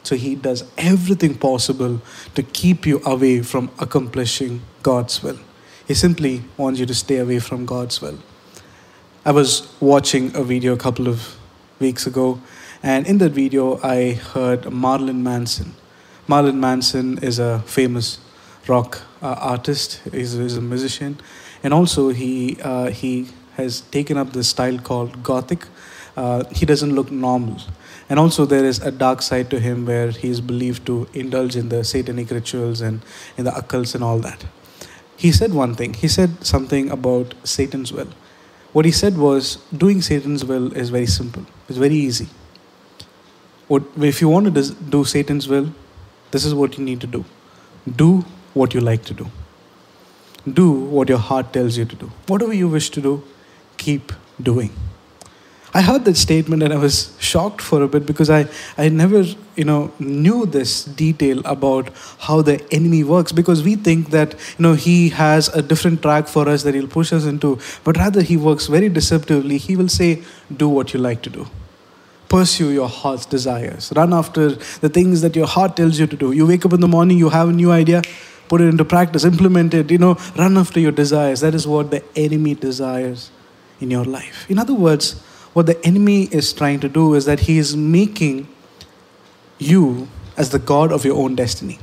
So 0.03 0.15
he 0.15 0.35
does 0.35 0.63
everything 0.77 1.35
possible 1.35 2.01
to 2.35 2.43
keep 2.43 2.85
you 2.85 3.01
away 3.03 3.41
from 3.41 3.71
accomplishing 3.79 4.61
God's 4.83 5.23
will. 5.23 5.39
He 5.87 5.93
simply 5.95 6.43
wants 6.57 6.79
you 6.79 6.85
to 6.85 6.93
stay 6.93 7.17
away 7.17 7.39
from 7.39 7.65
God's 7.65 8.01
will. 8.01 8.19
I 9.27 9.31
was 9.31 9.67
watching 9.81 10.33
a 10.37 10.41
video 10.41 10.71
a 10.71 10.77
couple 10.77 11.09
of 11.09 11.37
weeks 11.81 12.07
ago, 12.07 12.39
and 12.81 13.05
in 13.05 13.17
that 13.17 13.33
video, 13.33 13.77
I 13.83 14.13
heard 14.13 14.71
Marilyn 14.71 15.21
Manson. 15.21 15.73
Marilyn 16.29 16.61
Manson 16.61 17.17
is 17.17 17.37
a 17.37 17.59
famous 17.65 18.19
rock 18.69 19.01
uh, 19.21 19.35
artist, 19.37 19.99
he's, 20.13 20.31
he's, 20.31 20.55
a 20.55 20.61
musician, 20.61 21.19
and 21.61 21.73
also 21.73 22.07
he, 22.11 22.57
uh, 22.61 22.89
he 22.89 23.27
has 23.57 23.81
taken 23.81 24.15
up 24.15 24.31
this 24.31 24.47
style 24.47 24.77
called 24.77 25.21
Gothic. 25.23 25.65
Uh, 26.15 26.45
he 26.51 26.65
doesn't 26.65 26.95
look 26.95 27.11
normal. 27.11 27.57
And 28.09 28.19
also, 28.19 28.45
there 28.45 28.63
is 28.63 28.79
a 28.79 28.91
dark 28.91 29.21
side 29.21 29.49
to 29.49 29.59
him 29.59 29.85
where 29.85 30.11
he 30.11 30.29
is 30.29 30.39
believed 30.39 30.85
to 30.85 31.05
indulge 31.13 31.57
in 31.57 31.67
the 31.67 31.83
satanic 31.83 32.31
rituals 32.31 32.79
and 32.79 33.01
in 33.35 33.43
the 33.43 33.51
occults 33.51 33.93
and 33.93 34.05
all 34.05 34.19
that. 34.19 34.45
He 35.17 35.33
said 35.33 35.53
one 35.53 35.75
thing. 35.75 35.95
He 35.95 36.07
said 36.07 36.45
something 36.45 36.89
about 36.89 37.33
Satan's 37.43 37.91
will. 37.91 38.07
What 38.73 38.85
he 38.85 38.91
said 38.91 39.17
was, 39.17 39.57
doing 39.75 40.01
Satan's 40.01 40.45
will 40.45 40.73
is 40.73 40.89
very 40.89 41.05
simple. 41.05 41.45
It's 41.67 41.77
very 41.77 41.95
easy. 41.95 42.27
What, 43.67 43.83
if 43.97 44.21
you 44.21 44.29
want 44.29 44.53
to 44.53 44.71
do 44.71 45.03
Satan's 45.03 45.47
will, 45.47 45.73
this 46.31 46.45
is 46.45 46.53
what 46.53 46.77
you 46.77 46.83
need 46.83 47.01
to 47.01 47.07
do. 47.07 47.25
Do 47.95 48.25
what 48.53 48.73
you 48.73 48.81
like 48.81 49.03
to 49.05 49.13
do. 49.13 49.27
Do 50.51 50.71
what 50.71 51.09
your 51.09 51.17
heart 51.17 51.53
tells 51.53 51.77
you 51.77 51.85
to 51.85 51.95
do. 51.95 52.11
Whatever 52.27 52.53
you 52.53 52.67
wish 52.67 52.89
to 52.91 53.01
do, 53.01 53.23
keep 53.77 54.11
doing. 54.41 54.71
I 55.73 55.81
heard 55.81 56.05
that 56.05 56.15
statement 56.15 56.63
and 56.63 56.73
I 56.73 56.77
was 56.77 57.15
shocked 57.19 57.61
for 57.61 57.83
a 57.83 57.87
bit 57.87 58.05
because 58.05 58.29
I, 58.29 58.47
I 58.77 58.89
never 58.89 59.23
you 59.55 59.65
know 59.65 59.91
knew 59.99 60.45
this 60.45 60.85
detail 60.85 61.41
about 61.45 61.89
how 62.19 62.41
the 62.41 62.65
enemy 62.73 63.03
works 63.03 63.31
because 63.31 63.63
we 63.63 63.75
think 63.75 64.11
that 64.11 64.33
you 64.33 64.63
know 64.63 64.73
he 64.73 65.09
has 65.09 65.49
a 65.49 65.61
different 65.61 66.01
track 66.01 66.27
for 66.27 66.47
us 66.47 66.63
that 66.63 66.73
he'll 66.73 66.87
push 66.87 67.11
us 67.11 67.25
into 67.25 67.59
but 67.83 67.97
rather 67.97 68.21
he 68.21 68.37
works 68.37 68.67
very 68.67 68.89
deceptively. 68.89 69.57
He 69.57 69.75
will 69.75 69.89
say 69.89 70.23
do 70.55 70.69
what 70.69 70.93
you 70.93 70.99
like 70.99 71.21
to 71.23 71.29
do. 71.29 71.47
Pursue 72.29 72.71
your 72.71 72.89
heart's 72.89 73.25
desires. 73.25 73.91
Run 73.95 74.13
after 74.13 74.49
the 74.85 74.89
things 74.89 75.21
that 75.21 75.35
your 75.35 75.47
heart 75.47 75.75
tells 75.77 75.99
you 75.99 76.07
to 76.07 76.15
do. 76.15 76.31
You 76.31 76.45
wake 76.45 76.65
up 76.65 76.73
in 76.73 76.81
the 76.81 76.87
morning 76.87 77.17
you 77.17 77.29
have 77.29 77.49
a 77.49 77.53
new 77.53 77.71
idea 77.71 78.01
put 78.47 78.61
it 78.61 78.67
into 78.67 78.85
practice 78.85 79.25
implement 79.25 79.73
it 79.73 79.91
you 79.91 79.97
know 79.97 80.15
run 80.37 80.57
after 80.57 80.79
your 80.79 80.93
desires. 80.93 81.41
That 81.41 81.53
is 81.53 81.67
what 81.67 81.91
the 81.91 82.03
enemy 82.15 82.55
desires 82.55 83.31
in 83.81 83.91
your 83.91 84.05
life. 84.05 84.49
In 84.49 84.59
other 84.59 84.73
words 84.73 85.21
what 85.57 85.65
the 85.65 85.83
enemy 85.83 86.25
is 86.25 86.53
trying 86.53 86.79
to 86.79 86.87
do 86.87 87.15
is 87.15 87.25
that 87.25 87.39
he 87.39 87.57
is 87.57 87.75
making 87.75 88.47
you 89.57 90.07
as 90.37 90.51
the 90.51 90.59
God 90.59 90.91
of 90.91 91.03
your 91.03 91.15
own 91.17 91.33
destiny. 91.33 91.79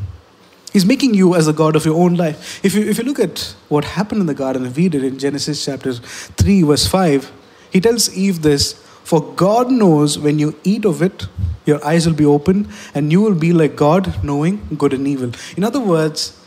He's 0.72 0.86
making 0.86 1.14
you 1.14 1.34
as 1.34 1.46
the 1.46 1.52
God 1.52 1.74
of 1.74 1.84
your 1.84 1.96
own 1.96 2.14
life. 2.14 2.64
If 2.64 2.76
you, 2.76 2.82
if 2.88 2.98
you 2.98 3.04
look 3.04 3.18
at 3.18 3.56
what 3.68 3.84
happened 3.84 4.20
in 4.20 4.28
the 4.28 4.34
Garden 4.34 4.64
of 4.64 4.78
Eden 4.78 5.02
in 5.02 5.18
Genesis 5.18 5.64
chapter 5.64 5.92
3, 5.92 6.62
verse 6.62 6.86
5, 6.86 7.32
he 7.72 7.80
tells 7.80 8.16
Eve 8.16 8.42
this 8.42 8.74
For 9.02 9.20
God 9.20 9.72
knows 9.72 10.20
when 10.20 10.38
you 10.38 10.54
eat 10.62 10.84
of 10.84 11.02
it, 11.02 11.26
your 11.66 11.84
eyes 11.84 12.06
will 12.06 12.14
be 12.14 12.24
open 12.24 12.68
and 12.94 13.10
you 13.10 13.20
will 13.22 13.34
be 13.34 13.52
like 13.52 13.74
God, 13.74 14.22
knowing 14.22 14.68
good 14.78 14.92
and 14.92 15.08
evil. 15.08 15.32
In 15.56 15.64
other 15.64 15.80
words, 15.80 16.40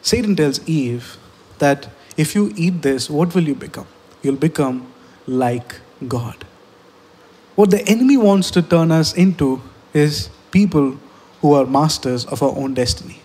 Satan 0.00 0.34
tells 0.34 0.66
Eve 0.66 1.18
that 1.58 1.90
if 2.16 2.34
you 2.34 2.54
eat 2.56 2.80
this, 2.80 3.10
what 3.10 3.34
will 3.34 3.44
you 3.44 3.54
become? 3.54 3.86
You'll 4.22 4.36
become 4.48 4.90
like 5.26 5.82
God. 6.08 6.43
What 7.56 7.70
the 7.70 7.86
enemy 7.86 8.16
wants 8.16 8.50
to 8.52 8.62
turn 8.62 8.90
us 8.90 9.14
into 9.14 9.62
is 9.92 10.28
people 10.50 10.98
who 11.40 11.52
are 11.54 11.66
masters 11.66 12.24
of 12.26 12.42
our 12.42 12.50
own 12.56 12.74
destiny. 12.74 13.20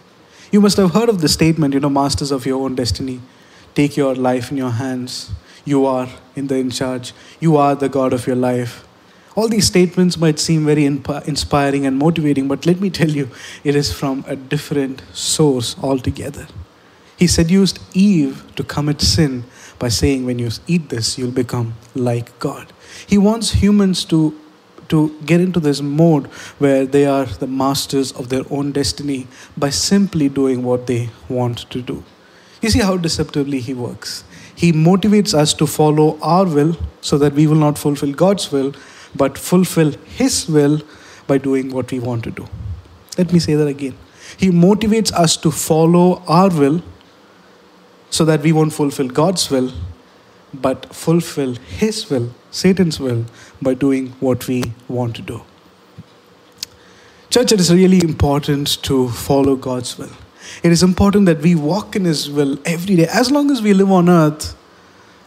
You 0.51 0.61
must 0.61 0.77
have 0.77 0.91
heard 0.91 1.09
of 1.09 1.21
the 1.21 1.29
statement, 1.29 1.73
you 1.73 1.79
know, 1.79 1.89
masters 1.89 2.31
of 2.31 2.45
your 2.45 2.63
own 2.63 2.75
destiny. 2.75 3.21
Take 3.75 3.97
your 3.97 4.15
life 4.15 4.51
in 4.51 4.57
your 4.57 4.71
hands. 4.71 5.31
You 5.65 5.85
are 5.85 6.09
in 6.35 6.47
the 6.47 6.55
in 6.55 6.69
charge. 6.69 7.13
You 7.39 7.57
are 7.57 7.75
the 7.75 7.89
God 7.89 8.13
of 8.13 8.27
your 8.27 8.35
life. 8.35 8.85
All 9.35 9.47
these 9.47 9.67
statements 9.67 10.17
might 10.17 10.37
seem 10.37 10.65
very 10.65 10.85
inspiring 10.85 11.85
and 11.85 11.97
motivating, 11.97 12.47
but 12.47 12.65
let 12.65 12.79
me 12.79 12.89
tell 12.89 13.09
you, 13.09 13.29
it 13.63 13.75
is 13.75 13.93
from 13.93 14.25
a 14.27 14.35
different 14.35 15.01
source 15.13 15.75
altogether. 15.81 16.47
He 17.17 17.27
seduced 17.27 17.79
Eve 17.93 18.43
to 18.55 18.63
commit 18.63 19.01
sin 19.01 19.43
by 19.77 19.89
saying, 19.89 20.25
When 20.25 20.39
you 20.39 20.49
eat 20.67 20.89
this, 20.89 21.17
you'll 21.17 21.31
become 21.31 21.75
like 21.95 22.37
God. 22.39 22.73
He 23.09 23.17
wants 23.17 23.51
humans 23.53 24.05
to, 24.05 24.39
to 24.89 25.17
get 25.25 25.41
into 25.41 25.59
this 25.59 25.81
mode 25.81 26.27
where 26.59 26.85
they 26.85 27.05
are 27.07 27.25
the 27.25 27.47
masters 27.47 28.11
of 28.11 28.29
their 28.29 28.43
own 28.51 28.71
destiny 28.71 29.27
by 29.57 29.71
simply 29.71 30.29
doing 30.29 30.63
what 30.63 30.85
they 30.85 31.09
want 31.27 31.69
to 31.71 31.81
do. 31.81 32.03
You 32.61 32.69
see 32.69 32.79
how 32.79 32.97
deceptively 32.97 33.61
he 33.61 33.73
works. 33.73 34.23
He 34.55 34.71
motivates 34.73 35.33
us 35.33 35.55
to 35.55 35.65
follow 35.65 36.19
our 36.21 36.45
will 36.45 36.77
so 37.01 37.17
that 37.17 37.33
we 37.33 37.47
will 37.47 37.55
not 37.55 37.77
fulfill 37.79 38.11
God's 38.11 38.51
will, 38.51 38.73
but 39.15 39.37
fulfill 39.37 39.91
His 40.05 40.47
will 40.47 40.81
by 41.25 41.39
doing 41.39 41.71
what 41.71 41.91
we 41.91 41.99
want 41.99 42.25
to 42.25 42.31
do. 42.31 42.45
Let 43.17 43.33
me 43.33 43.39
say 43.39 43.55
that 43.55 43.67
again. 43.67 43.97
He 44.37 44.49
motivates 44.49 45.11
us 45.13 45.37
to 45.37 45.49
follow 45.49 46.21
our 46.27 46.49
will 46.49 46.83
so 48.09 48.25
that 48.25 48.41
we 48.41 48.51
won't 48.51 48.73
fulfill 48.73 49.07
God's 49.07 49.49
will, 49.49 49.71
but 50.53 50.93
fulfill 50.93 51.55
His 51.55 52.09
will, 52.09 52.33
Satan's 52.51 52.99
will, 52.99 53.25
by 53.62 53.73
doing 53.73 54.09
what 54.19 54.47
we 54.47 54.73
want 54.88 55.15
to 55.17 55.21
do. 55.21 55.41
Church, 57.29 57.51
it 57.51 57.59
is 57.59 57.71
really 57.73 57.99
important 58.03 58.81
to 58.83 59.09
follow 59.09 59.55
God's 59.55 59.97
will. 59.97 60.12
It 60.63 60.71
is 60.71 60.81
important 60.81 61.27
that 61.27 61.41
we 61.41 61.53
walk 61.53 61.95
in 61.95 62.05
His 62.05 62.29
will 62.29 62.57
every 62.65 62.95
day. 62.95 63.07
As 63.07 63.29
long 63.29 63.51
as 63.51 63.62
we 63.62 63.73
live 63.73 63.91
on 63.91 64.09
earth, 64.09 64.55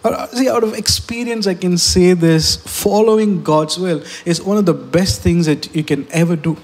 uh, 0.05 0.27
see, 0.29 0.49
out 0.49 0.65
of 0.65 0.75
experience, 0.75 1.47
I 1.47 1.55
can 1.55 1.79
say 1.79 2.13
this 2.13 2.57
following 2.57 3.43
God's 3.45 3.79
will 3.79 4.03
is 4.25 4.43
one 4.43 4.57
of 4.57 4.67
the 4.67 4.75
best 4.75 5.23
things 5.23 5.47
that 5.47 5.75
you 5.77 5.85
can 5.85 6.09
ever 6.11 6.35
do. 6.35 6.57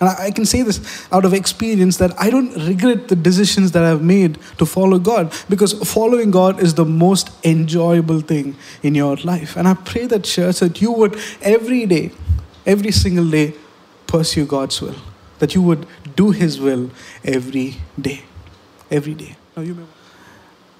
And 0.00 0.10
I 0.10 0.30
can 0.30 0.44
say 0.44 0.62
this 0.62 1.08
out 1.10 1.24
of 1.24 1.32
experience 1.32 1.96
that 1.96 2.12
I 2.20 2.28
don't 2.28 2.54
regret 2.66 3.08
the 3.08 3.16
decisions 3.16 3.72
that 3.72 3.82
I've 3.82 4.02
made 4.02 4.38
to 4.58 4.66
follow 4.66 4.98
God 4.98 5.32
because 5.48 5.72
following 5.90 6.30
God 6.30 6.60
is 6.60 6.74
the 6.74 6.84
most 6.84 7.30
enjoyable 7.44 8.20
thing 8.20 8.56
in 8.82 8.94
your 8.94 9.16
life. 9.16 9.56
And 9.56 9.66
I 9.66 9.74
pray 9.74 10.06
that, 10.06 10.24
church, 10.24 10.60
that 10.60 10.82
you 10.82 10.92
would 10.92 11.18
every 11.40 11.86
day, 11.86 12.10
every 12.66 12.92
single 12.92 13.30
day, 13.30 13.54
pursue 14.06 14.44
God's 14.44 14.80
will, 14.82 14.96
that 15.38 15.54
you 15.54 15.62
would 15.62 15.86
do 16.14 16.30
His 16.30 16.60
will 16.60 16.90
every 17.24 17.76
day. 18.00 18.22
Every 18.90 19.14
day. 19.14 19.36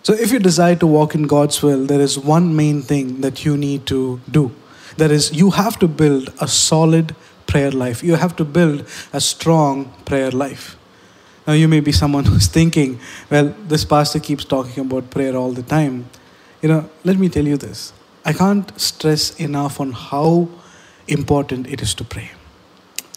So, 0.02 0.12
if 0.12 0.30
you 0.30 0.38
desire 0.38 0.76
to 0.76 0.86
walk 0.86 1.14
in 1.14 1.26
God's 1.26 1.62
will, 1.62 1.86
there 1.86 2.00
is 2.00 2.18
one 2.18 2.54
main 2.54 2.82
thing 2.82 3.22
that 3.22 3.44
you 3.44 3.56
need 3.56 3.86
to 3.86 4.20
do. 4.30 4.52
That 4.98 5.10
is, 5.10 5.32
you 5.32 5.50
have 5.50 5.78
to 5.80 5.88
build 5.88 6.32
a 6.40 6.46
solid 6.46 7.16
prayer 7.46 7.70
life. 7.70 8.02
You 8.02 8.14
have 8.14 8.36
to 8.36 8.44
build 8.44 8.86
a 9.12 9.20
strong 9.20 9.92
prayer 10.04 10.30
life. 10.30 10.76
Now, 11.46 11.52
you 11.52 11.68
may 11.68 11.80
be 11.80 11.92
someone 11.92 12.24
who's 12.30 12.46
thinking, 12.46 12.98
well, 13.30 13.54
this 13.68 13.84
pastor 13.84 14.20
keeps 14.20 14.44
talking 14.44 14.84
about 14.84 15.10
prayer 15.10 15.36
all 15.36 15.52
the 15.52 15.62
time. 15.62 16.06
You 16.62 16.68
know, 16.68 16.90
let 17.04 17.18
me 17.18 17.28
tell 17.28 17.46
you 17.46 17.56
this 17.56 17.92
I 18.24 18.32
can't 18.32 18.78
stress 18.80 19.38
enough 19.38 19.80
on 19.80 19.92
how 19.92 20.48
important 21.06 21.68
it 21.68 21.80
is 21.80 21.94
to 21.94 22.04
pray. 22.04 22.30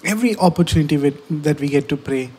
Every 0.03 0.35
opportunity 0.37 0.97
that 1.29 1.59
we 1.59 1.67
get 1.67 1.89
to 1.89 1.97
pray, 1.97 2.31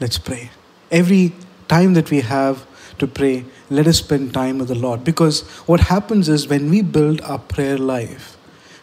let's 0.00 0.18
pray. 0.18 0.50
Every 0.90 1.32
time 1.68 1.94
that 1.94 2.10
we 2.10 2.20
have 2.20 2.66
to 2.98 3.06
pray, 3.06 3.44
let 3.70 3.86
us 3.86 3.98
spend 3.98 4.32
time 4.32 4.58
with 4.58 4.68
the 4.68 4.74
Lord. 4.74 5.04
Because 5.04 5.40
what 5.66 5.80
happens 5.80 6.28
is 6.28 6.46
when 6.46 6.70
we 6.70 6.82
build 6.82 7.20
our 7.22 7.38
prayer 7.38 7.76
life, 7.76 8.36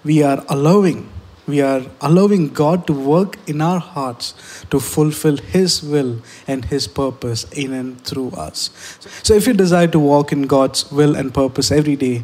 we 0.04 0.22
are 0.22 0.43
allowing 0.50 1.10
we 1.50 1.62
are 1.62 1.82
allowing 2.02 2.50
God 2.50 2.86
to 2.88 2.94
work 2.94 3.38
in 3.48 3.62
our 3.62 3.80
hearts 3.80 4.34
to 4.70 4.80
fulfill 4.80 5.38
His 5.38 5.82
will 5.84 6.22
and 6.48 6.66
His 6.66 6.88
purpose 6.88 7.46
in 7.52 7.74
and 7.74 8.00
through 8.04 8.30
us. 8.32 8.70
So, 9.24 9.34
if 9.34 9.48
you 9.48 9.54
desire 9.54 9.88
to 9.88 10.00
walk 10.00 10.32
in 10.32 10.44
God's 10.44 10.92
will 10.92 11.16
and 11.16 11.34
purpose 11.34 11.72
every 11.72 11.96
day, 11.96 12.24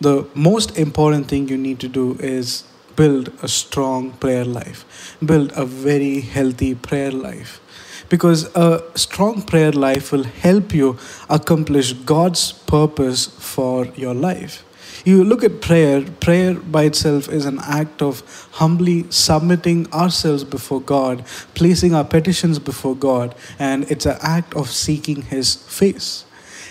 the 0.00 0.26
most 0.34 0.78
important 0.78 1.28
thing 1.28 1.48
you 1.48 1.56
need 1.56 1.80
to 1.80 1.88
do 1.88 2.16
is 2.20 2.64
build 2.96 3.32
a 3.42 3.48
strong 3.48 4.12
prayer 4.12 4.44
life, 4.44 5.16
build 5.24 5.52
a 5.56 5.64
very 5.64 6.20
healthy 6.20 6.74
prayer 6.74 7.10
life. 7.10 7.60
because 8.08 8.44
a 8.54 8.82
strong 8.94 9.42
prayer 9.42 9.72
life 9.72 10.12
will 10.12 10.24
help 10.24 10.74
you 10.74 10.96
accomplish 11.28 11.92
God's 11.92 12.52
purpose 12.52 13.26
for 13.26 13.86
your 13.96 14.14
life. 14.14 14.64
You 15.04 15.22
look 15.22 15.44
at 15.44 15.60
prayer, 15.60 16.02
prayer 16.02 16.54
by 16.54 16.84
itself 16.84 17.28
is 17.28 17.44
an 17.44 17.58
act 17.62 18.00
of 18.00 18.22
humbly 18.52 19.04
submitting 19.10 19.92
ourselves 19.92 20.44
before 20.44 20.80
God, 20.80 21.26
placing 21.54 21.94
our 21.94 22.04
petitions 22.04 22.58
before 22.58 22.96
God, 22.96 23.34
and 23.58 23.84
it's 23.90 24.06
an 24.06 24.16
act 24.22 24.54
of 24.54 24.70
seeking 24.70 25.22
His 25.22 25.56
face. 25.56 26.24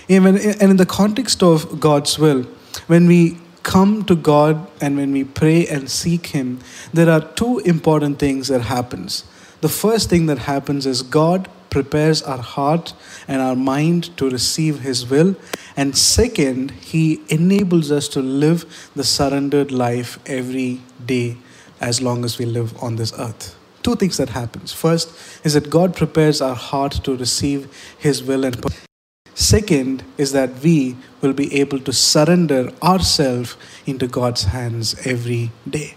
Even, 0.08 0.38
and 0.38 0.72
in 0.72 0.78
the 0.78 0.86
context 0.86 1.43
of 1.43 1.80
God's 1.80 2.17
will, 2.17 2.43
when 2.88 3.06
we 3.08 3.38
come 3.62 4.04
to 4.06 4.15
God 4.15 4.67
and 4.82 4.98
when 4.98 5.12
we 5.12 5.24
pray 5.24 5.67
and 5.67 5.89
seek 5.89 6.28
Him, 6.28 6.60
there 6.91 7.10
are 7.12 7.22
two 7.22 7.60
important 7.60 8.17
things 8.17 8.48
that 8.48 8.62
happens. 8.62 9.26
The 9.62 9.69
first 9.69 10.10
thing 10.10 10.26
that 10.26 10.39
happens 10.39 10.88
is 10.88 11.04
God 11.04 11.48
prepares 11.74 12.22
our 12.22 12.38
heart 12.38 12.94
and 13.28 13.42
our 13.42 13.56
mind 13.56 14.16
to 14.18 14.30
receive 14.30 14.80
His 14.80 15.10
will. 15.10 15.36
And 15.76 15.98
second, 15.98 16.72
He 16.72 17.22
enables 17.28 17.92
us 17.92 18.08
to 18.10 18.22
live 18.22 18.92
the 18.96 19.04
surrendered 19.04 19.72
life 19.72 20.20
every 20.26 20.82
day 21.06 21.38
as 21.82 22.02
long 22.02 22.24
as 22.24 22.38
we 22.38 22.46
live 22.46 22.82
on 22.82 22.96
this 22.96 23.12
earth. 23.20 23.58
Two 23.82 23.96
things 23.96 24.16
that 24.18 24.30
happens. 24.30 24.72
First 24.72 25.12
is 25.44 25.56
that 25.56 25.70
God 25.70 25.94
prepares 25.94 26.42
our 26.42 26.56
heart 26.56 26.94
to 27.04 27.18
receive 27.18 27.68
His 28.00 28.24
will 28.24 28.46
and 28.46 28.56
Second 29.36 30.04
is 30.18 30.32
that 30.32 30.52
we 30.64 30.96
will 31.22 31.34
be 31.34 31.54
able 31.60 31.80
to 31.80 31.92
surrender 31.92 32.72
ourselves 32.84 33.58
into 33.86 34.08
God's 34.08 34.44
hands 34.44 34.96
every 35.06 35.52
day. 35.68 35.96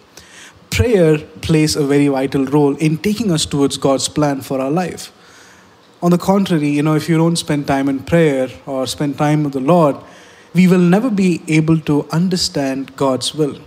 Prayer 0.71 1.19
plays 1.19 1.77
a 1.77 1.87
very 1.87 2.09
vital 2.09 2.47
role 2.47 2.77
in 2.77 2.97
taking 2.97 3.31
us 3.31 3.45
towards 3.45 3.77
God's 3.77 4.09
plan 4.09 4.41
for 4.41 4.61
our 4.61 4.71
life. 4.71 5.13
On 6.07 6.13
the 6.13 6.19
contrary, 6.19 6.69
you 6.69 6.85
know, 6.85 6.95
if 6.95 7.09
you 7.09 7.17
don't 7.17 7.35
spend 7.35 7.67
time 7.67 7.89
in 7.89 7.99
prayer 7.99 8.49
or 8.65 8.87
spend 8.87 9.19
time 9.19 9.43
with 9.43 9.55
the 9.55 9.61
Lord, 9.61 9.97
we 10.55 10.69
will 10.69 10.79
never 10.79 11.11
be 11.11 11.43
able 11.49 11.81
to 11.81 12.07
understand 12.13 12.95
God's 12.95 13.35
will. 13.35 13.59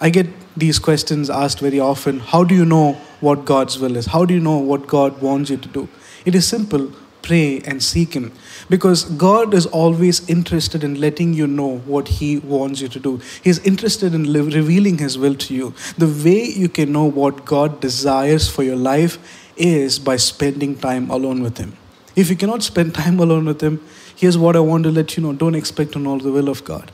I 0.00 0.10
get 0.10 0.28
these 0.56 0.78
questions 0.78 1.28
asked 1.28 1.58
very 1.58 1.80
often 1.80 2.20
How 2.20 2.44
do 2.44 2.54
you 2.54 2.64
know 2.64 2.92
what 3.18 3.44
God's 3.44 3.80
will 3.80 3.96
is? 3.96 4.06
How 4.06 4.24
do 4.24 4.32
you 4.32 4.38
know 4.38 4.58
what 4.58 4.86
God 4.86 5.20
wants 5.20 5.50
you 5.50 5.56
to 5.56 5.68
do? 5.68 5.88
It 6.24 6.36
is 6.36 6.46
simple 6.46 6.92
pray 7.22 7.60
and 7.60 7.82
seek 7.82 8.14
Him. 8.14 8.32
Because 8.70 9.04
God 9.04 9.54
is 9.54 9.66
always 9.66 10.28
interested 10.28 10.84
in 10.84 11.00
letting 11.00 11.34
you 11.34 11.46
know 11.46 11.78
what 11.78 12.08
He 12.08 12.38
wants 12.38 12.80
you 12.80 12.88
to 12.88 13.00
do. 13.00 13.20
He's 13.42 13.58
interested 13.60 14.14
in 14.14 14.32
revealing 14.32 14.98
His 14.98 15.18
will 15.18 15.34
to 15.34 15.54
you. 15.54 15.74
The 15.98 16.06
way 16.06 16.44
you 16.44 16.68
can 16.68 16.92
know 16.92 17.04
what 17.04 17.44
God 17.44 17.80
desires 17.80 18.48
for 18.48 18.62
your 18.62 18.76
life 18.76 19.18
is 19.58 19.98
by 19.98 20.16
spending 20.16 20.76
time 20.76 21.10
alone 21.10 21.42
with 21.42 21.58
Him. 21.58 21.76
If 22.16 22.30
you 22.30 22.36
cannot 22.36 22.62
spend 22.62 22.94
time 22.94 23.20
alone 23.20 23.44
with 23.44 23.60
Him, 23.60 23.80
here's 24.16 24.38
what 24.38 24.56
I 24.56 24.60
want 24.60 24.84
to 24.84 24.90
let 24.90 25.16
you 25.16 25.22
know 25.22 25.32
don't 25.32 25.54
expect 25.54 25.92
to 25.92 25.98
know 25.98 26.18
the 26.18 26.32
will 26.32 26.48
of 26.48 26.64
God. 26.64 26.90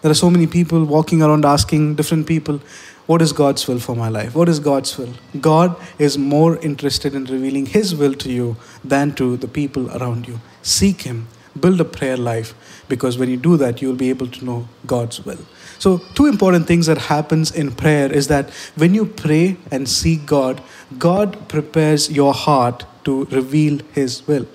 There 0.00 0.10
are 0.10 0.14
so 0.14 0.30
many 0.30 0.46
people 0.46 0.84
walking 0.84 1.22
around 1.22 1.44
asking 1.44 1.96
different 1.96 2.26
people, 2.26 2.60
what 3.06 3.22
is 3.22 3.32
God's 3.32 3.66
will 3.66 3.80
for 3.80 3.96
my 3.96 4.08
life? 4.08 4.34
What 4.34 4.48
is 4.48 4.60
God's 4.60 4.96
will? 4.96 5.14
God 5.40 5.74
is 5.98 6.18
more 6.18 6.58
interested 6.58 7.14
in 7.14 7.24
revealing 7.24 7.66
His 7.66 7.94
will 7.94 8.14
to 8.14 8.30
you 8.30 8.56
than 8.84 9.14
to 9.14 9.36
the 9.36 9.48
people 9.48 9.90
around 9.96 10.28
you. 10.28 10.40
Seek 10.62 11.02
Him, 11.02 11.26
build 11.58 11.80
a 11.80 11.84
prayer 11.84 12.16
life, 12.16 12.54
because 12.88 13.18
when 13.18 13.28
you 13.28 13.36
do 13.36 13.56
that, 13.56 13.82
you'll 13.82 13.96
be 13.96 14.10
able 14.10 14.28
to 14.28 14.44
know 14.44 14.68
God's 14.86 15.24
will. 15.24 15.40
So, 15.78 15.98
two 16.14 16.26
important 16.26 16.66
things 16.66 16.86
that 16.86 16.98
happens 16.98 17.50
in 17.50 17.72
prayer 17.72 18.10
is 18.12 18.28
that 18.28 18.50
when 18.76 18.94
you 18.94 19.06
pray 19.06 19.56
and 19.70 19.88
seek 19.88 20.26
God, 20.26 20.62
God 20.98 21.48
prepares 21.48 22.10
your 22.10 22.34
heart 22.34 22.84
to 23.04 23.24
reveal 23.26 23.80
His 23.92 24.26
will. 24.26 24.46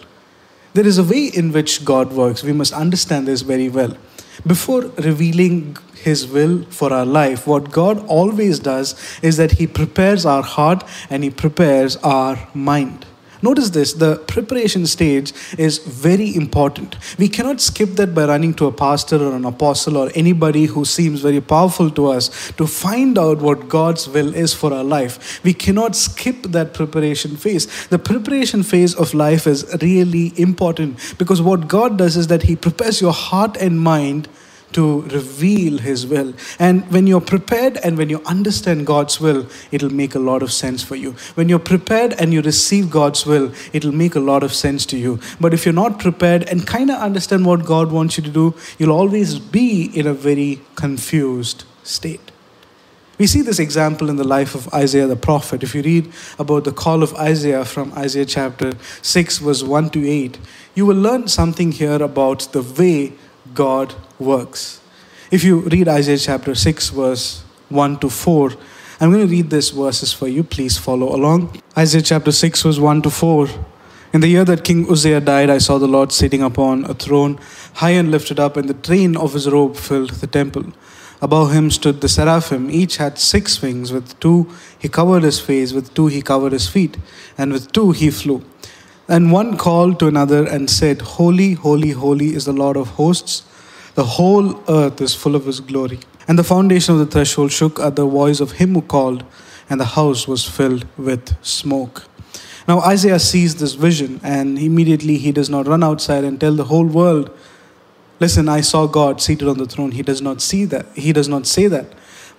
There 0.73 0.85
is 0.85 0.97
a 0.97 1.03
way 1.03 1.27
in 1.27 1.51
which 1.51 1.85
God 1.85 2.11
works. 2.11 2.43
We 2.43 2.53
must 2.53 2.73
understand 2.73 3.27
this 3.27 3.41
very 3.41 3.69
well. 3.69 3.95
Before 4.45 4.81
revealing 4.97 5.77
his 6.03 6.27
will 6.27 6.63
for 6.65 6.91
our 6.91 7.05
life, 7.05 7.47
what 7.47 7.71
God 7.71 8.05
always 8.07 8.59
does 8.59 8.93
is 9.21 9.37
that 9.37 9.53
He 9.53 9.67
prepares 9.67 10.25
our 10.25 10.43
heart 10.43 10.83
and 11.09 11.23
He 11.23 11.29
prepares 11.29 11.95
our 11.97 12.49
mind. 12.53 13.05
Notice 13.43 13.71
this 13.71 13.91
the 13.91 14.15
preparation 14.15 14.87
stage 14.87 15.33
is 15.57 15.79
very 15.79 16.33
important. 16.33 16.95
We 17.19 17.27
cannot 17.27 17.59
skip 17.59 17.89
that 17.97 18.15
by 18.15 18.23
running 18.25 18.53
to 18.53 18.67
a 18.67 18.71
pastor 18.71 19.17
or 19.17 19.35
an 19.35 19.43
apostle 19.43 19.97
or 19.97 20.09
anybody 20.15 20.65
who 20.65 20.85
seems 20.85 21.19
very 21.19 21.41
powerful 21.41 21.89
to 21.91 22.07
us 22.07 22.53
to 22.53 22.65
find 22.65 23.17
out 23.17 23.39
what 23.39 23.67
God's 23.67 24.07
will 24.07 24.33
is 24.33 24.53
for 24.53 24.73
our 24.73 24.83
life. 24.83 25.43
We 25.43 25.53
cannot 25.53 25.97
skip 25.97 26.43
that 26.53 26.73
preparation 26.73 27.35
phase. 27.35 27.67
The 27.87 27.99
preparation 27.99 28.63
phase 28.63 28.95
of 28.95 29.13
life 29.13 29.45
is 29.45 29.65
really 29.81 30.31
important 30.37 31.15
because 31.17 31.41
what 31.41 31.67
God 31.67 31.97
does 31.97 32.15
is 32.15 32.27
that 32.27 32.43
He 32.43 32.55
prepares 32.55 33.01
your 33.01 33.11
heart 33.11 33.57
and 33.57 33.77
mind 33.77 34.29
to 34.73 35.01
reveal 35.03 35.77
His 35.77 36.05
will. 36.05 36.33
And 36.59 36.89
when 36.91 37.07
you're 37.07 37.21
prepared 37.21 37.77
and 37.77 37.97
when 37.97 38.09
you 38.09 38.21
understand 38.25 38.85
God's 38.85 39.19
will, 39.19 39.47
it'll 39.71 39.93
make 39.93 40.15
a 40.15 40.19
lot 40.19 40.43
of 40.43 40.51
sense 40.51 40.83
for 40.83 40.95
you. 40.95 41.11
When 41.35 41.49
you're 41.49 41.59
prepared 41.59 42.13
and 42.13 42.33
you 42.33 42.41
receive 42.41 42.89
God's 42.89 43.25
will, 43.25 43.51
it'll 43.71 43.91
make 43.91 44.15
a 44.15 44.19
lot 44.19 44.43
of 44.43 44.53
sense 44.53 44.85
to 44.87 44.97
you. 44.97 45.19
But 45.39 45.53
if 45.53 45.65
you're 45.65 45.73
not 45.73 45.99
prepared 45.99 46.43
and 46.43 46.67
kind 46.67 46.89
of 46.89 46.99
understand 46.99 47.45
what 47.45 47.65
God 47.65 47.91
wants 47.91 48.17
you 48.17 48.23
to 48.23 48.29
do, 48.29 48.55
you'll 48.77 48.91
always 48.91 49.39
be 49.39 49.85
in 49.97 50.07
a 50.07 50.13
very 50.13 50.61
confused 50.75 51.65
state. 51.83 52.31
We 53.19 53.27
see 53.27 53.41
this 53.41 53.59
example 53.59 54.09
in 54.09 54.15
the 54.15 54.23
life 54.23 54.55
of 54.55 54.73
Isaiah 54.73 55.05
the 55.05 55.15
prophet. 55.15 55.61
If 55.61 55.75
you 55.75 55.83
read 55.83 56.11
about 56.39 56.63
the 56.63 56.71
call 56.71 57.03
of 57.03 57.13
Isaiah 57.13 57.63
from 57.63 57.93
Isaiah 57.93 58.25
chapter 58.25 58.73
6, 59.03 59.37
verse 59.37 59.61
1 59.61 59.91
to 59.91 60.07
8, 60.07 60.39
you 60.73 60.85
will 60.87 60.97
learn 60.97 61.27
something 61.27 61.71
here 61.71 62.01
about 62.01 62.51
the 62.53 62.63
way 62.63 63.13
God 63.53 63.95
works. 64.19 64.81
If 65.31 65.43
you 65.43 65.61
read 65.61 65.87
Isaiah 65.87 66.17
chapter 66.17 66.55
6, 66.55 66.89
verse 66.89 67.43
1 67.69 67.99
to 67.99 68.09
4, 68.09 68.51
I'm 68.99 69.11
going 69.11 69.27
to 69.27 69.31
read 69.31 69.49
these 69.49 69.71
verses 69.71 70.13
for 70.13 70.27
you. 70.27 70.43
Please 70.43 70.77
follow 70.77 71.15
along. 71.15 71.61
Isaiah 71.77 72.01
chapter 72.01 72.31
6, 72.31 72.61
verse 72.61 72.79
1 72.79 73.01
to 73.03 73.09
4. 73.09 73.47
In 74.13 74.21
the 74.21 74.27
year 74.27 74.45
that 74.45 74.63
King 74.63 74.89
Uzziah 74.89 75.19
died, 75.19 75.49
I 75.49 75.57
saw 75.57 75.79
the 75.79 75.87
Lord 75.87 76.11
sitting 76.11 76.43
upon 76.43 76.85
a 76.85 76.93
throne, 76.93 77.39
high 77.75 77.91
and 77.91 78.11
lifted 78.11 78.39
up, 78.39 78.55
and 78.55 78.69
the 78.69 78.75
train 78.75 79.17
of 79.17 79.33
his 79.33 79.49
robe 79.49 79.75
filled 79.75 80.11
the 80.11 80.27
temple. 80.27 80.65
Above 81.19 81.51
him 81.51 81.71
stood 81.71 82.01
the 82.01 82.09
seraphim. 82.09 82.69
Each 82.69 82.97
had 82.97 83.17
six 83.17 83.61
wings. 83.61 83.91
With 83.91 84.19
two 84.19 84.51
he 84.77 84.87
covered 84.87 85.23
his 85.23 85.39
face, 85.39 85.73
with 85.73 85.93
two 85.93 86.07
he 86.07 86.21
covered 86.21 86.51
his 86.51 86.67
feet, 86.67 86.97
and 87.37 87.51
with 87.51 87.71
two 87.71 87.91
he 87.91 88.11
flew. 88.11 88.43
And 89.07 89.31
one 89.31 89.57
called 89.57 89.99
to 89.99 90.07
another 90.07 90.47
and 90.47 90.69
said, 90.69 91.01
Holy, 91.01 91.53
holy, 91.53 91.91
holy 91.91 92.33
is 92.33 92.45
the 92.45 92.53
Lord 92.53 92.77
of 92.77 92.89
hosts. 92.89 93.43
The 93.95 94.05
whole 94.05 94.63
earth 94.69 95.01
is 95.01 95.13
full 95.13 95.35
of 95.35 95.45
his 95.45 95.59
glory. 95.59 95.99
And 96.27 96.39
the 96.39 96.43
foundation 96.43 96.93
of 96.93 96.99
the 96.99 97.05
threshold 97.05 97.51
shook 97.51 97.79
at 97.79 97.95
the 97.95 98.05
voice 98.05 98.39
of 98.39 98.53
him 98.53 98.73
who 98.73 98.81
called, 98.81 99.25
and 99.69 99.79
the 99.79 99.85
house 99.85 100.27
was 100.27 100.45
filled 100.47 100.85
with 100.97 101.35
smoke. 101.45 102.05
Now 102.65 102.79
Isaiah 102.79 103.19
sees 103.19 103.55
this 103.55 103.73
vision, 103.73 104.21
and 104.23 104.57
immediately 104.57 105.17
he 105.17 105.33
does 105.33 105.49
not 105.49 105.67
run 105.67 105.83
outside 105.83 106.23
and 106.23 106.39
tell 106.39 106.53
the 106.53 106.65
whole 106.65 106.85
world, 106.85 107.29
Listen, 108.19 108.47
I 108.47 108.61
saw 108.61 108.87
God 108.87 109.21
seated 109.21 109.49
on 109.49 109.57
the 109.57 109.65
throne. 109.65 109.91
He 109.91 110.01
does 110.01 110.21
not 110.21 110.41
see 110.41 110.63
that. 110.65 110.85
He 110.95 111.11
does 111.11 111.27
not 111.27 111.45
say 111.45 111.67
that. 111.67 111.87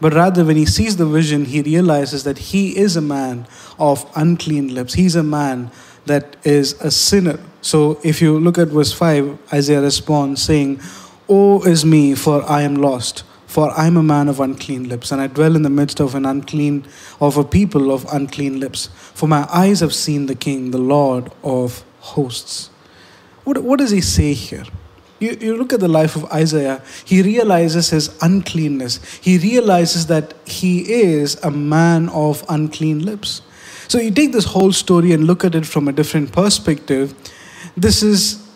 But 0.00 0.14
rather, 0.14 0.44
when 0.44 0.56
he 0.56 0.64
sees 0.64 0.96
the 0.96 1.04
vision, 1.04 1.44
he 1.44 1.60
realizes 1.60 2.24
that 2.24 2.38
he 2.38 2.76
is 2.76 2.96
a 2.96 3.02
man 3.02 3.46
of 3.78 4.10
unclean 4.16 4.74
lips. 4.74 4.94
He's 4.94 5.14
a 5.14 5.22
man 5.22 5.70
that 6.06 6.36
is 6.44 6.74
a 6.80 6.90
sinner. 6.90 7.38
So 7.60 7.98
if 8.02 8.20
you 8.20 8.38
look 8.38 8.58
at 8.58 8.68
verse 8.68 8.92
5, 8.92 9.52
Isaiah 9.52 9.80
responds 9.80 10.42
saying, 10.42 10.80
Woe 11.26 11.62
is 11.62 11.84
me, 11.84 12.14
for 12.14 12.48
I 12.50 12.62
am 12.62 12.76
lost. 12.76 13.24
For 13.46 13.70
I 13.70 13.86
am 13.86 13.96
a 13.96 14.02
man 14.02 14.28
of 14.28 14.40
unclean 14.40 14.88
lips, 14.88 15.12
and 15.12 15.20
I 15.20 15.28
dwell 15.28 15.54
in 15.54 15.62
the 15.62 15.70
midst 15.70 16.00
of 16.00 16.16
an 16.16 16.26
unclean, 16.26 16.86
of 17.20 17.36
a 17.36 17.44
people 17.44 17.92
of 17.92 18.04
unclean 18.12 18.58
lips. 18.58 18.88
For 19.14 19.28
my 19.28 19.46
eyes 19.48 19.78
have 19.78 19.94
seen 19.94 20.26
the 20.26 20.34
King, 20.34 20.72
the 20.72 20.78
Lord 20.78 21.30
of 21.44 21.84
hosts. 22.00 22.70
What, 23.44 23.58
what 23.58 23.78
does 23.78 23.92
he 23.92 24.00
say 24.00 24.32
here? 24.32 24.64
You, 25.20 25.36
you 25.40 25.56
look 25.56 25.72
at 25.72 25.80
the 25.80 25.88
life 25.88 26.16
of 26.16 26.24
Isaiah, 26.32 26.82
he 27.04 27.22
realizes 27.22 27.90
his 27.90 28.18
uncleanness. 28.20 29.00
He 29.22 29.38
realizes 29.38 30.06
that 30.08 30.34
he 30.44 30.80
is 30.92 31.36
a 31.36 31.50
man 31.50 32.08
of 32.08 32.44
unclean 32.48 33.04
lips. 33.04 33.40
So 33.88 33.98
you 33.98 34.10
take 34.10 34.32
this 34.32 34.46
whole 34.46 34.72
story 34.72 35.12
and 35.12 35.24
look 35.24 35.44
at 35.44 35.54
it 35.54 35.66
from 35.66 35.88
a 35.88 35.92
different 35.92 36.32
perspective. 36.32 37.14
This 37.76 38.02
is 38.02 38.48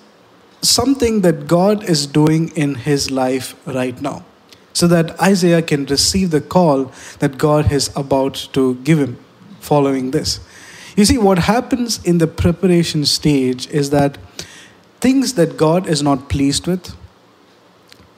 something 0.63 1.21
that 1.23 1.47
God 1.47 1.85
is 1.85 2.07
doing 2.07 2.49
in 2.57 2.75
his 2.75 3.11
life 3.11 3.55
right 3.67 4.01
now. 4.01 4.25
So 4.73 4.87
that 4.89 5.21
Isaiah 5.21 5.63
can 5.63 5.87
receive 5.87 6.31
the 6.31 6.41
call 6.41 6.93
that 7.19 7.37
God 7.37 7.73
is 7.73 7.91
about 7.97 8.49
to 8.53 8.77
give 8.77 8.99
him 8.99 9.19
following 9.61 10.13
this. 10.13 10.41
You 10.97 11.05
see, 11.05 11.19
what 11.19 11.39
happens 11.39 12.03
in 12.05 12.19
the 12.19 12.27
preparation 12.27 13.05
stage 13.05 13.69
is 13.69 13.91
that 13.91 14.19
things 15.01 15.35
that 15.35 15.57
God 15.57 15.87
is 15.87 16.03
not 16.03 16.29
pleased 16.29 16.67
with, 16.67 16.95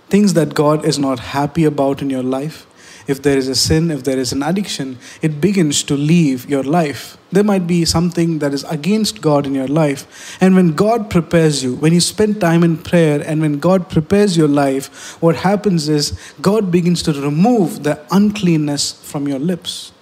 things 0.09 0.35
that 0.35 0.55
God 0.55 0.85
is 0.85 0.99
not 0.99 1.19
happy 1.19 1.65
about 1.65 2.03
in 2.03 2.11
your 2.11 2.23
life, 2.23 2.67
if 3.11 3.23
there 3.23 3.37
is 3.37 3.49
a 3.49 3.55
sin, 3.55 3.91
if 3.91 4.05
there 4.05 4.19
is 4.19 4.33
an 4.33 4.43
addiction, 4.43 4.99
it 5.21 5.41
begins 5.41 5.83
to 5.85 5.97
leave 5.97 6.49
your 6.49 6.63
life. 6.63 7.19
There 7.33 7.45
might 7.45 7.67
be 7.67 7.85
something 7.85 8.39
that 8.39 8.55
is 8.55 8.65
against 8.65 9.21
God 9.21 9.47
in 9.47 9.55
your 9.55 9.69
life. 9.69 10.39
And 10.41 10.55
when 10.55 10.75
God 10.75 11.11
prepares 11.11 11.63
you, 11.63 11.75
when 11.77 11.93
you 11.93 12.01
spend 12.01 12.41
time 12.41 12.63
in 12.63 12.77
prayer, 12.79 13.23
and 13.25 13.41
when 13.41 13.59
God 13.59 13.89
prepares 13.89 14.37
your 14.37 14.49
life, 14.49 15.21
what 15.21 15.37
happens 15.37 15.89
is 15.89 16.19
God 16.41 16.71
begins 16.71 17.03
to 17.05 17.13
remove 17.13 17.83
the 17.83 18.01
uncleanness 18.11 18.93
from 18.93 19.29
your 19.29 19.39
lips. 19.39 19.93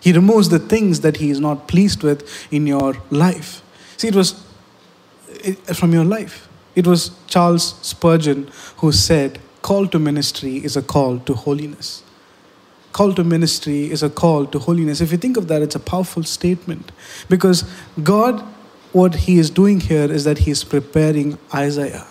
He 0.00 0.12
removes 0.12 0.48
the 0.48 0.58
things 0.58 1.00
that 1.00 1.18
He 1.18 1.30
is 1.30 1.40
not 1.40 1.68
pleased 1.68 2.02
with 2.02 2.52
in 2.52 2.66
your 2.66 2.94
life. 3.10 3.62
See, 3.96 4.08
it 4.08 4.14
was 4.14 4.42
from 5.74 5.92
your 5.92 6.04
life. 6.04 6.48
It 6.74 6.86
was 6.86 7.10
Charles 7.26 7.74
Spurgeon 7.82 8.50
who 8.78 8.92
said, 8.92 9.38
Call 9.62 9.86
to 9.88 9.98
ministry 9.98 10.56
is 10.56 10.76
a 10.76 10.82
call 10.82 11.18
to 11.20 11.34
holiness. 11.34 12.02
Call 12.92 13.14
to 13.14 13.24
ministry 13.24 13.90
is 13.90 14.02
a 14.02 14.10
call 14.10 14.46
to 14.46 14.58
holiness. 14.58 15.00
If 15.00 15.12
you 15.12 15.18
think 15.18 15.36
of 15.36 15.48
that, 15.48 15.62
it's 15.62 15.74
a 15.74 15.80
powerful 15.80 16.22
statement 16.22 16.92
because 17.28 17.64
God, 18.02 18.40
what 18.92 19.14
He 19.14 19.38
is 19.38 19.50
doing 19.50 19.80
here 19.80 20.10
is 20.10 20.24
that 20.24 20.38
He 20.38 20.50
is 20.50 20.64
preparing 20.64 21.38
Isaiah. 21.54 22.06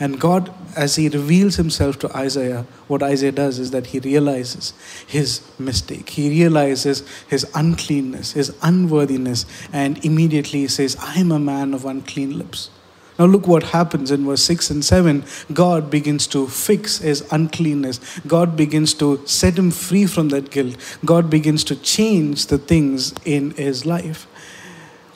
And 0.00 0.18
God, 0.18 0.52
as 0.76 0.96
He 0.96 1.08
reveals 1.08 1.56
Himself 1.56 1.98
to 2.00 2.16
Isaiah, 2.16 2.66
what 2.86 3.02
Isaiah 3.02 3.32
does 3.32 3.58
is 3.58 3.70
that 3.70 3.86
he 3.86 3.98
realizes 3.98 4.74
his 5.06 5.42
mistake. 5.58 6.10
He 6.10 6.28
realizes 6.28 7.02
his 7.28 7.46
uncleanness, 7.54 8.32
his 8.32 8.54
unworthiness, 8.62 9.46
and 9.72 10.04
immediately 10.04 10.60
he 10.60 10.68
says, 10.68 10.96
I 11.00 11.18
am 11.18 11.32
a 11.32 11.38
man 11.38 11.72
of 11.72 11.84
unclean 11.86 12.36
lips. 12.36 12.70
Now, 13.18 13.26
look 13.26 13.46
what 13.46 13.62
happens 13.62 14.10
in 14.10 14.26
verse 14.26 14.42
6 14.42 14.70
and 14.70 14.84
7. 14.84 15.24
God 15.52 15.88
begins 15.88 16.26
to 16.28 16.48
fix 16.48 16.98
his 16.98 17.24
uncleanness. 17.30 18.00
God 18.26 18.56
begins 18.56 18.92
to 18.94 19.24
set 19.24 19.56
him 19.56 19.70
free 19.70 20.06
from 20.06 20.30
that 20.30 20.50
guilt. 20.50 20.76
God 21.04 21.30
begins 21.30 21.62
to 21.64 21.76
change 21.76 22.46
the 22.46 22.58
things 22.58 23.14
in 23.24 23.52
his 23.52 23.86
life. 23.86 24.26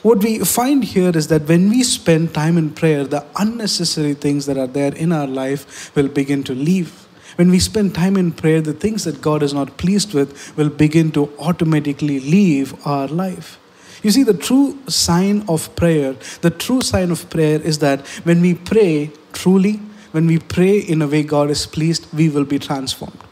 What 0.01 0.23
we 0.23 0.39
find 0.39 0.81
here 0.85 1.11
is 1.13 1.27
that 1.27 1.45
when 1.49 1.69
we 1.69 1.83
spend 1.83 2.33
time 2.33 2.57
in 2.57 2.69
prayer, 2.69 3.03
the 3.03 3.25
unnecessary 3.35 4.13
things 4.13 4.45
that 4.45 4.57
are 4.57 4.67
there 4.67 4.95
in 4.95 5.11
our 5.11 5.27
life 5.27 5.93
will 5.93 6.07
begin 6.07 6.41
to 6.45 6.55
leave. 6.55 7.05
When 7.35 7.51
we 7.51 7.59
spend 7.59 7.95
time 7.95 8.15
in 8.15 8.31
prayer, 8.31 8.61
the 8.61 8.73
things 8.73 9.03
that 9.03 9.21
God 9.21 9.43
is 9.43 9.53
not 9.53 9.77
pleased 9.77 10.13
with 10.13 10.55
will 10.55 10.69
begin 10.69 11.11
to 11.13 11.33
automatically 11.37 12.21
leave 12.21 12.87
our 12.87 13.09
life. 13.09 13.59
You 14.01 14.11
see, 14.11 14.23
the 14.23 14.33
true 14.33 14.79
sign 14.87 15.43
of 15.47 15.75
prayer, 15.75 16.15
the 16.41 16.49
true 16.49 16.81
sign 16.81 17.11
of 17.11 17.29
prayer 17.29 17.59
is 17.59 17.79
that 17.79 18.07
when 18.23 18.41
we 18.41 18.53
pray 18.53 19.11
truly, 19.33 19.81
when 20.11 20.25
we 20.25 20.39
pray 20.39 20.79
in 20.79 21.01
a 21.01 21.07
way 21.07 21.23
God 21.23 21.49
is 21.49 21.65
pleased, 21.65 22.07
we 22.13 22.29
will 22.29 22.45
be 22.45 22.59
transformed. 22.59 23.23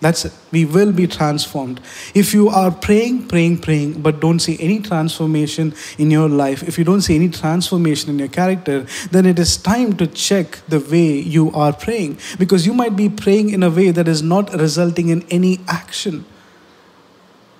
That's 0.00 0.24
it. 0.24 0.32
We 0.52 0.64
will 0.64 0.92
be 0.92 1.08
transformed. 1.08 1.80
If 2.14 2.32
you 2.32 2.48
are 2.48 2.70
praying, 2.70 3.26
praying, 3.26 3.58
praying, 3.58 4.00
but 4.00 4.20
don't 4.20 4.38
see 4.38 4.56
any 4.60 4.78
transformation 4.78 5.74
in 5.98 6.10
your 6.12 6.28
life, 6.28 6.62
if 6.62 6.78
you 6.78 6.84
don't 6.84 7.00
see 7.00 7.16
any 7.16 7.28
transformation 7.28 8.10
in 8.10 8.18
your 8.18 8.28
character, 8.28 8.86
then 9.10 9.26
it 9.26 9.40
is 9.40 9.56
time 9.56 9.96
to 9.96 10.06
check 10.06 10.60
the 10.68 10.78
way 10.78 11.18
you 11.18 11.50
are 11.50 11.72
praying. 11.72 12.18
Because 12.38 12.64
you 12.64 12.74
might 12.74 12.94
be 12.94 13.08
praying 13.08 13.50
in 13.50 13.64
a 13.64 13.70
way 13.70 13.90
that 13.90 14.06
is 14.06 14.22
not 14.22 14.52
resulting 14.54 15.08
in 15.08 15.26
any 15.30 15.60
action. 15.66 16.24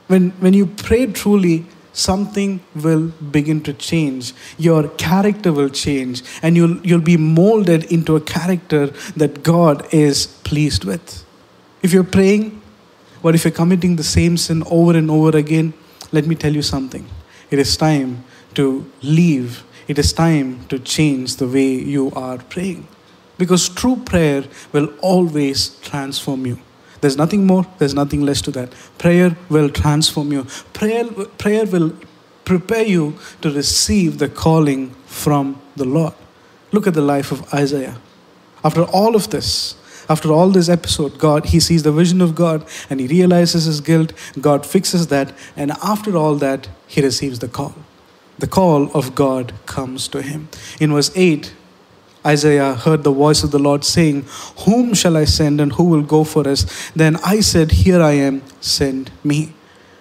When, 0.07 0.31
when 0.39 0.55
you 0.55 0.67
pray 0.67 1.07
truly, 1.07 1.67
something 1.99 2.61
will 2.75 3.09
begin 3.09 3.61
to 3.63 3.73
change. 3.73 4.33
Your 4.57 4.89
character 4.89 5.53
will 5.53 5.69
change, 5.69 6.23
and 6.43 6.57
you'll, 6.57 6.79
you'll 6.87 7.01
be 7.01 7.17
molded 7.17 7.85
into 7.93 8.17
a 8.17 8.21
character 8.21 8.87
that 9.17 9.43
God 9.43 9.93
is 9.93 10.27
pleased 10.27 10.85
with. 10.85 11.25
If 11.83 11.93
you're 11.93 12.05
praying, 12.05 12.61
or 13.23 13.35
if 13.35 13.45
you're 13.45 13.53
committing 13.53 13.97
the 13.97 14.05
same 14.05 14.37
sin 14.37 14.63
over 14.71 14.97
and 14.97 15.11
over 15.11 15.37
again, 15.37 15.75
let 16.13 16.27
me 16.27 16.35
tell 16.35 16.55
you 16.55 16.63
something. 16.63 17.07
It 17.51 17.59
is 17.59 17.77
time 17.77 18.25
to 18.55 18.91
leave. 19.03 19.65
It 19.89 19.99
is 19.99 20.13
time 20.13 20.67
to 20.69 20.79
change 20.79 21.37
the 21.37 21.49
way 21.49 21.73
you 21.73 22.13
are 22.13 22.39
praying. 22.39 22.87
Because 23.39 23.69
true 23.69 23.97
prayer 23.97 24.45
will 24.73 24.93
always 25.01 25.77
transform 25.81 26.47
you. 26.47 26.59
There's 27.01 27.17
nothing 27.17 27.47
more, 27.47 27.67
there's 27.79 27.95
nothing 27.95 28.23
less 28.23 28.41
to 28.43 28.51
that. 28.53 28.73
Prayer 28.99 29.37
will 29.49 29.71
transform 29.71 30.33
you. 30.33 30.47
Prayer, 30.73 31.05
prayer 31.39 31.67
will 31.67 31.93
prepare 32.45 32.85
you 32.85 33.19
to 33.43 33.51
receive 33.51 34.19
the 34.19 34.29
calling 34.29 34.91
from 35.07 35.61
the 35.77 35.85
Lord. 35.85 36.15
Look 36.73 36.87
at 36.87 36.95
the 36.95 37.03
life 37.03 37.33
of 37.33 37.53
Isaiah. 37.55 37.99
After 38.65 38.83
all 38.85 39.15
of 39.15 39.31
this, 39.31 39.77
after 40.09 40.33
all 40.33 40.49
this 40.49 40.69
episode, 40.69 41.19
God, 41.19 41.47
he 41.47 41.61
sees 41.61 41.83
the 41.83 41.93
vision 41.93 42.21
of 42.21 42.35
God 42.35 42.67
and 42.89 42.99
he 42.99 43.07
realizes 43.07 43.65
his 43.65 43.81
guilt. 43.81 44.13
God 44.41 44.65
fixes 44.65 45.09
that. 45.09 45.33
And 45.57 45.73
after 45.83 46.17
all 46.17 46.35
that, 46.37 46.69
he 46.87 47.03
receives 47.03 47.39
the 47.39 47.49
call. 47.49 47.75
The 48.39 48.47
call 48.47 48.91
of 48.93 49.15
God 49.15 49.53
comes 49.67 50.09
to 50.09 50.23
him. 50.23 50.49
In 50.81 50.93
verse 50.93 51.11
8, 51.15 51.53
Isaiah 52.29 52.75
heard 52.75 53.05
the 53.05 53.11
voice 53.11 53.43
of 53.43 53.51
the 53.51 53.59
Lord 53.59 53.85
saying, 53.85 54.27
Whom 54.65 54.93
shall 54.93 55.17
I 55.17 55.25
send 55.25 55.61
and 55.61 55.73
who 55.73 55.85
will 55.85 56.03
go 56.03 56.25
for 56.25 56.47
us? 56.47 56.91
Then 56.95 57.17
I 57.25 57.41
said, 57.41 57.73
Here 57.73 58.03
I 58.03 58.13
am, 58.13 58.43
send 58.61 59.11
me. 59.25 59.55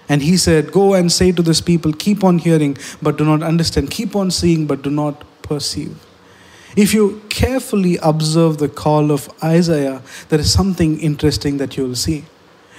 And 0.09 0.21
he 0.21 0.37
said, 0.37 0.71
Go 0.71 0.93
and 0.93 1.11
say 1.11 1.31
to 1.31 1.41
this 1.41 1.61
people, 1.61 1.93
Keep 1.93 2.23
on 2.23 2.39
hearing, 2.39 2.77
but 3.01 3.17
do 3.17 3.25
not 3.25 3.43
understand. 3.43 3.91
Keep 3.91 4.15
on 4.15 4.31
seeing, 4.31 4.67
but 4.67 4.81
do 4.81 4.89
not 4.89 5.23
perceive. 5.41 5.97
If 6.75 6.93
you 6.93 7.21
carefully 7.29 7.97
observe 8.03 8.59
the 8.59 8.69
call 8.69 9.11
of 9.11 9.29
Isaiah, 9.43 10.01
there 10.29 10.39
is 10.39 10.51
something 10.51 10.99
interesting 10.99 11.57
that 11.57 11.75
you 11.77 11.85
will 11.87 11.95
see. 11.95 12.25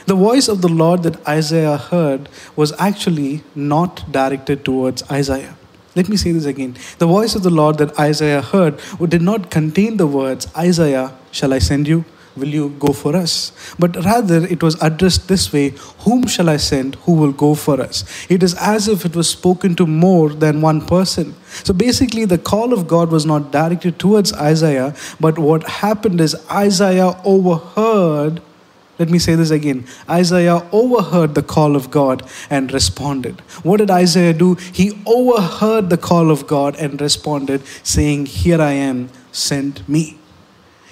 The 0.06 0.14
voice 0.14 0.48
of 0.48 0.62
the 0.62 0.68
Lord 0.68 1.02
that 1.02 1.26
Isaiah 1.26 1.76
heard 1.76 2.28
was 2.56 2.72
actually 2.78 3.42
not 3.54 4.10
directed 4.10 4.64
towards 4.64 5.02
Isaiah. 5.10 5.57
Let 5.98 6.08
me 6.08 6.16
say 6.16 6.30
this 6.30 6.44
again. 6.44 6.76
The 6.98 7.06
voice 7.06 7.34
of 7.34 7.42
the 7.42 7.50
Lord 7.50 7.78
that 7.78 7.98
Isaiah 7.98 8.40
heard 8.40 8.78
did 9.08 9.20
not 9.20 9.50
contain 9.50 9.96
the 9.96 10.06
words, 10.06 10.46
Isaiah, 10.56 11.12
shall 11.32 11.52
I 11.52 11.58
send 11.58 11.88
you? 11.88 12.04
Will 12.36 12.54
you 12.56 12.68
go 12.78 12.92
for 12.92 13.16
us? 13.16 13.50
But 13.80 13.96
rather, 14.04 14.46
it 14.46 14.62
was 14.62 14.80
addressed 14.80 15.26
this 15.26 15.52
way 15.52 15.70
Whom 16.04 16.28
shall 16.28 16.48
I 16.48 16.56
send? 16.58 16.94
Who 17.06 17.14
will 17.14 17.32
go 17.32 17.56
for 17.56 17.80
us? 17.80 18.04
It 18.30 18.44
is 18.44 18.54
as 18.54 18.86
if 18.86 19.04
it 19.04 19.16
was 19.16 19.28
spoken 19.28 19.74
to 19.74 19.86
more 19.86 20.28
than 20.28 20.60
one 20.60 20.86
person. 20.86 21.34
So 21.64 21.74
basically, 21.74 22.24
the 22.26 22.38
call 22.38 22.72
of 22.72 22.86
God 22.86 23.10
was 23.10 23.26
not 23.26 23.50
directed 23.50 23.98
towards 23.98 24.32
Isaiah, 24.32 24.94
but 25.18 25.36
what 25.36 25.64
happened 25.64 26.20
is 26.20 26.36
Isaiah 26.48 27.20
overheard 27.24 28.40
let 28.98 29.08
me 29.08 29.18
say 29.18 29.34
this 29.36 29.50
again. 29.50 29.86
Isaiah 30.08 30.66
overheard 30.72 31.34
the 31.34 31.42
call 31.42 31.76
of 31.76 31.90
God 31.90 32.28
and 32.50 32.72
responded. 32.72 33.40
What 33.62 33.76
did 33.76 33.90
Isaiah 33.90 34.32
do? 34.32 34.54
He 34.54 35.00
overheard 35.06 35.88
the 35.88 35.96
call 35.96 36.30
of 36.30 36.46
God 36.46 36.74
and 36.76 37.00
responded, 37.00 37.62
saying, 37.82 38.26
Here 38.26 38.60
I 38.60 38.72
am, 38.72 39.10
send 39.30 39.88
me. 39.88 40.18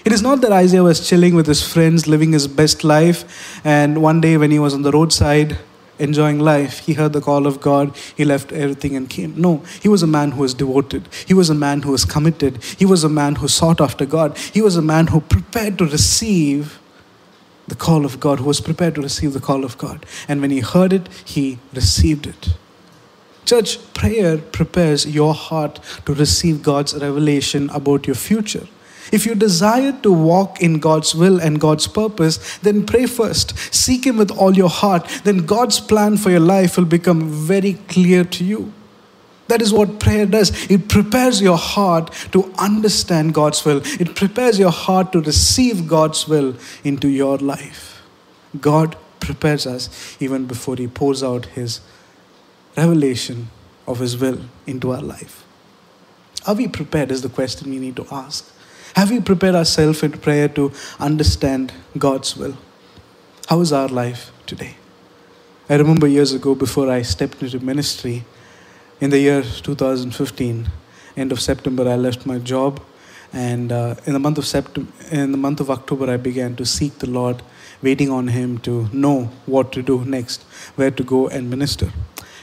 It 0.04 0.12
is 0.12 0.22
not 0.22 0.40
that 0.42 0.52
Isaiah 0.52 0.84
was 0.84 1.08
chilling 1.08 1.34
with 1.34 1.48
his 1.48 1.66
friends, 1.66 2.06
living 2.06 2.32
his 2.32 2.46
best 2.46 2.84
life, 2.84 3.60
and 3.64 4.00
one 4.00 4.20
day 4.20 4.36
when 4.36 4.52
he 4.52 4.60
was 4.60 4.72
on 4.72 4.82
the 4.82 4.92
roadside, 4.92 5.58
enjoying 5.98 6.38
life, 6.38 6.78
he 6.80 6.92
heard 6.92 7.12
the 7.12 7.20
call 7.20 7.44
of 7.44 7.60
God, 7.60 7.96
he 8.16 8.24
left 8.24 8.52
everything 8.52 8.94
and 8.94 9.10
came. 9.10 9.34
No, 9.36 9.64
he 9.82 9.88
was 9.88 10.04
a 10.04 10.06
man 10.06 10.32
who 10.32 10.42
was 10.42 10.54
devoted. 10.54 11.08
He 11.26 11.34
was 11.34 11.50
a 11.50 11.54
man 11.54 11.82
who 11.82 11.90
was 11.90 12.04
committed. 12.04 12.62
He 12.78 12.84
was 12.84 13.02
a 13.02 13.08
man 13.08 13.36
who 13.36 13.48
sought 13.48 13.80
after 13.80 14.06
God. 14.06 14.38
He 14.38 14.62
was 14.62 14.76
a 14.76 14.82
man 14.82 15.08
who 15.08 15.20
prepared 15.22 15.78
to 15.78 15.86
receive 15.86 16.78
the 17.68 17.74
call 17.74 18.04
of 18.04 18.20
God, 18.20 18.38
who 18.38 18.44
was 18.44 18.60
prepared 18.60 18.94
to 18.94 19.02
receive 19.02 19.32
the 19.32 19.40
call 19.40 19.64
of 19.64 19.76
God. 19.78 20.06
And 20.28 20.40
when 20.40 20.50
he 20.50 20.60
heard 20.60 20.92
it, 20.92 21.08
he 21.24 21.58
received 21.74 22.26
it. 22.26 22.54
Church, 23.44 23.78
prayer 23.94 24.38
prepares 24.38 25.06
your 25.06 25.32
heart 25.32 25.80
to 26.04 26.14
receive 26.14 26.62
God's 26.62 26.94
revelation 26.94 27.70
about 27.70 28.06
your 28.06 28.16
future. 28.16 28.66
If 29.12 29.24
you 29.24 29.36
desire 29.36 29.92
to 30.02 30.12
walk 30.12 30.60
in 30.60 30.80
God's 30.80 31.14
will 31.14 31.40
and 31.40 31.60
God's 31.60 31.86
purpose, 31.86 32.58
then 32.58 32.84
pray 32.84 33.06
first. 33.06 33.56
Seek 33.72 34.04
Him 34.04 34.16
with 34.16 34.32
all 34.32 34.56
your 34.56 34.68
heart. 34.68 35.06
Then 35.22 35.46
God's 35.46 35.78
plan 35.78 36.16
for 36.16 36.30
your 36.30 36.40
life 36.40 36.76
will 36.76 36.86
become 36.86 37.28
very 37.30 37.74
clear 37.88 38.24
to 38.24 38.44
you. 38.44 38.72
That 39.48 39.62
is 39.62 39.72
what 39.72 40.00
prayer 40.00 40.26
does. 40.26 40.70
It 40.70 40.88
prepares 40.88 41.40
your 41.40 41.56
heart 41.56 42.12
to 42.32 42.52
understand 42.58 43.34
God's 43.34 43.64
will, 43.64 43.82
it 44.00 44.14
prepares 44.14 44.58
your 44.58 44.70
heart 44.70 45.12
to 45.12 45.20
receive 45.20 45.86
God's 45.86 46.26
will 46.26 46.56
into 46.84 47.08
your 47.08 47.38
life. 47.38 48.02
God 48.60 48.96
prepares 49.20 49.66
us 49.66 50.16
even 50.20 50.46
before 50.46 50.76
He 50.76 50.86
pours 50.86 51.22
out 51.22 51.46
His 51.46 51.80
revelation 52.76 53.48
of 53.86 54.00
His 54.00 54.18
will 54.18 54.40
into 54.66 54.92
our 54.92 55.02
life. 55.02 55.44
Are 56.46 56.54
we 56.54 56.68
prepared? 56.68 57.10
Is 57.10 57.22
the 57.22 57.28
question 57.28 57.70
we 57.70 57.78
need 57.78 57.96
to 57.96 58.06
ask. 58.10 58.52
Have 58.94 59.10
we 59.10 59.20
prepared 59.20 59.54
ourselves 59.54 60.02
in 60.02 60.12
prayer 60.12 60.48
to 60.50 60.72
understand 60.98 61.72
God's 61.98 62.36
will? 62.36 62.56
How 63.48 63.60
is 63.60 63.72
our 63.72 63.88
life 63.88 64.32
today? 64.46 64.76
I 65.68 65.74
remember 65.74 66.06
years 66.06 66.32
ago, 66.32 66.54
before 66.54 66.90
I 66.90 67.02
stepped 67.02 67.42
into 67.42 67.58
ministry, 67.58 68.24
in 69.00 69.10
the 69.10 69.18
year 69.18 69.42
2015, 69.42 70.70
end 71.16 71.32
of 71.32 71.40
September, 71.40 71.88
I 71.88 71.96
left 71.96 72.24
my 72.24 72.38
job, 72.38 72.82
and 73.32 73.70
uh, 73.70 73.94
in 74.06 74.14
the 74.14 74.18
month 74.18 74.38
of 74.38 74.46
September, 74.46 74.90
in 75.10 75.32
the 75.32 75.38
month 75.38 75.60
of 75.60 75.70
October, 75.70 76.10
I 76.10 76.16
began 76.16 76.56
to 76.56 76.64
seek 76.64 76.98
the 76.98 77.10
Lord 77.10 77.42
waiting 77.82 78.10
on 78.10 78.28
Him 78.28 78.58
to 78.60 78.88
know 78.92 79.30
what 79.44 79.72
to 79.72 79.82
do 79.82 80.04
next, 80.04 80.42
where 80.76 80.90
to 80.90 81.02
go 81.02 81.28
and 81.28 81.50
minister. 81.50 81.92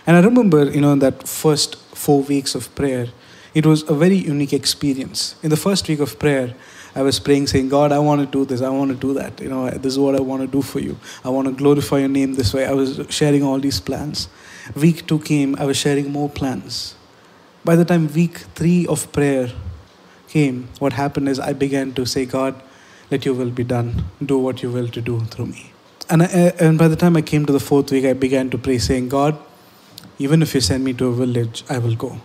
And 0.05 0.15
I 0.15 0.19
remember, 0.19 0.65
you 0.69 0.81
know, 0.81 0.95
that 0.95 1.27
first 1.27 1.75
four 1.95 2.21
weeks 2.21 2.53
of 2.53 2.73
prayer, 2.75 3.07
it 3.53 3.65
was 3.65 3.87
a 3.89 3.95
very 3.95 4.17
unique 4.17 4.53
experience. 4.53 5.35
In 5.41 5.49
the 5.49 5.57
first 5.57 5.87
week 5.87 5.99
of 5.99 6.19
prayer, 6.19 6.53
I 6.95 7.01
was 7.01 7.19
praying, 7.19 7.47
saying, 7.47 7.69
God, 7.69 7.91
I 7.91 7.99
want 7.99 8.21
to 8.21 8.27
do 8.27 8.45
this, 8.45 8.61
I 8.61 8.69
want 8.69 8.91
to 8.91 8.97
do 8.97 9.13
that. 9.15 9.39
You 9.39 9.49
know, 9.49 9.69
this 9.69 9.93
is 9.93 9.99
what 9.99 10.15
I 10.15 10.21
want 10.21 10.41
to 10.41 10.47
do 10.47 10.61
for 10.61 10.79
you. 10.79 10.97
I 11.25 11.29
want 11.29 11.47
to 11.47 11.53
glorify 11.53 11.99
your 11.99 12.09
name 12.09 12.35
this 12.35 12.53
way. 12.53 12.65
I 12.65 12.71
was 12.73 13.01
sharing 13.09 13.43
all 13.43 13.59
these 13.59 13.79
plans. 13.79 14.29
Week 14.75 15.07
two 15.07 15.19
came, 15.19 15.55
I 15.55 15.65
was 15.65 15.77
sharing 15.77 16.11
more 16.11 16.29
plans. 16.29 16.95
By 17.65 17.75
the 17.75 17.85
time 17.85 18.13
week 18.13 18.39
three 18.55 18.85
of 18.85 19.11
prayer 19.11 19.51
came, 20.27 20.67
what 20.79 20.93
happened 20.93 21.29
is 21.29 21.39
I 21.39 21.53
began 21.53 21.93
to 21.93 22.05
say, 22.05 22.25
God, 22.25 22.61
let 23.09 23.25
your 23.25 23.33
will 23.33 23.51
be 23.51 23.63
done. 23.63 24.05
Do 24.23 24.37
what 24.37 24.61
you 24.61 24.69
will 24.71 24.87
to 24.89 25.01
do 25.01 25.21
through 25.25 25.47
me. 25.47 25.71
And, 26.09 26.23
I, 26.23 26.25
and 26.59 26.77
by 26.77 26.87
the 26.87 26.95
time 26.95 27.15
I 27.15 27.21
came 27.21 27.45
to 27.45 27.53
the 27.53 27.59
fourth 27.59 27.91
week, 27.91 28.05
I 28.05 28.13
began 28.13 28.49
to 28.51 28.57
pray, 28.57 28.77
saying, 28.77 29.09
God, 29.09 29.37
even 30.19 30.41
if 30.41 30.53
you 30.53 30.61
send 30.61 30.83
me 30.83 30.93
to 30.93 31.07
a 31.07 31.13
village, 31.13 31.63
I 31.69 31.79
will 31.79 31.95
go. 31.95 32.21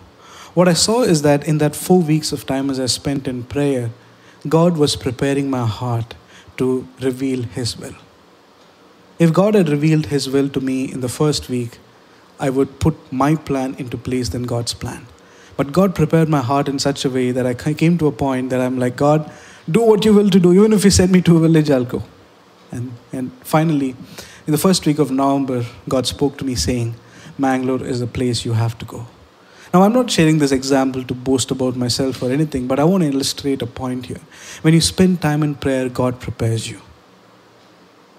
What 0.53 0.67
I 0.67 0.73
saw 0.73 1.01
is 1.01 1.21
that 1.21 1.47
in 1.47 1.59
that 1.59 1.75
four 1.75 2.01
weeks 2.01 2.31
of 2.31 2.45
time 2.45 2.69
as 2.69 2.79
I 2.79 2.87
spent 2.87 3.27
in 3.27 3.43
prayer, 3.43 3.91
God 4.47 4.77
was 4.77 4.95
preparing 4.95 5.49
my 5.49 5.65
heart 5.65 6.15
to 6.57 6.87
reveal 7.01 7.43
His 7.43 7.77
will. 7.77 7.95
If 9.17 9.33
God 9.33 9.55
had 9.55 9.67
revealed 9.69 10.05
His 10.07 10.29
will 10.29 10.49
to 10.49 10.61
me 10.61 10.91
in 10.91 11.01
the 11.01 11.09
first 11.09 11.49
week, 11.49 11.79
I 12.39 12.49
would 12.49 12.79
put 12.79 12.95
my 13.11 13.35
plan 13.35 13.75
into 13.77 13.97
place 13.97 14.29
than 14.29 14.43
God's 14.43 14.73
plan. 14.73 15.05
But 15.57 15.73
God 15.73 15.93
prepared 15.93 16.29
my 16.29 16.39
heart 16.39 16.69
in 16.69 16.79
such 16.79 17.03
a 17.03 17.09
way 17.09 17.31
that 17.31 17.45
I 17.45 17.53
came 17.53 17.97
to 17.97 18.07
a 18.07 18.13
point 18.13 18.49
that 18.51 18.61
I'm 18.61 18.79
like, 18.79 18.95
God, 18.95 19.29
do 19.69 19.81
what 19.81 20.05
you 20.05 20.13
will 20.13 20.29
to 20.29 20.39
do. 20.39 20.53
Even 20.53 20.71
if 20.71 20.85
you 20.85 20.91
send 20.91 21.11
me 21.11 21.21
to 21.23 21.35
a 21.35 21.39
village, 21.41 21.69
I'll 21.69 21.83
go. 21.83 22.03
And, 22.71 22.93
and 23.11 23.31
finally, 23.43 23.89
in 24.47 24.51
the 24.53 24.57
first 24.57 24.85
week 24.85 24.99
of 24.99 25.11
November, 25.11 25.65
God 25.89 26.07
spoke 26.07 26.37
to 26.37 26.45
me 26.45 26.55
saying, 26.55 26.95
Mangalore 27.37 27.83
is 27.83 27.99
a 28.01 28.07
place 28.07 28.45
you 28.45 28.53
have 28.53 28.77
to 28.79 28.85
go. 28.85 29.05
Now, 29.73 29.83
I'm 29.83 29.93
not 29.93 30.09
sharing 30.09 30.39
this 30.39 30.51
example 30.51 31.03
to 31.03 31.13
boast 31.13 31.51
about 31.51 31.75
myself 31.75 32.23
or 32.23 32.31
anything, 32.31 32.65
but 32.65 32.79
I 32.79 32.83
want 32.83 33.03
to 33.03 33.09
illustrate 33.09 33.61
a 33.61 33.67
point 33.67 34.07
here. 34.07 34.21
When 34.61 34.73
you 34.73 34.81
spend 34.81 35.21
time 35.21 35.43
in 35.43 35.55
prayer, 35.55 35.89
God 35.89 36.19
prepares 36.19 36.69
you. 36.69 36.81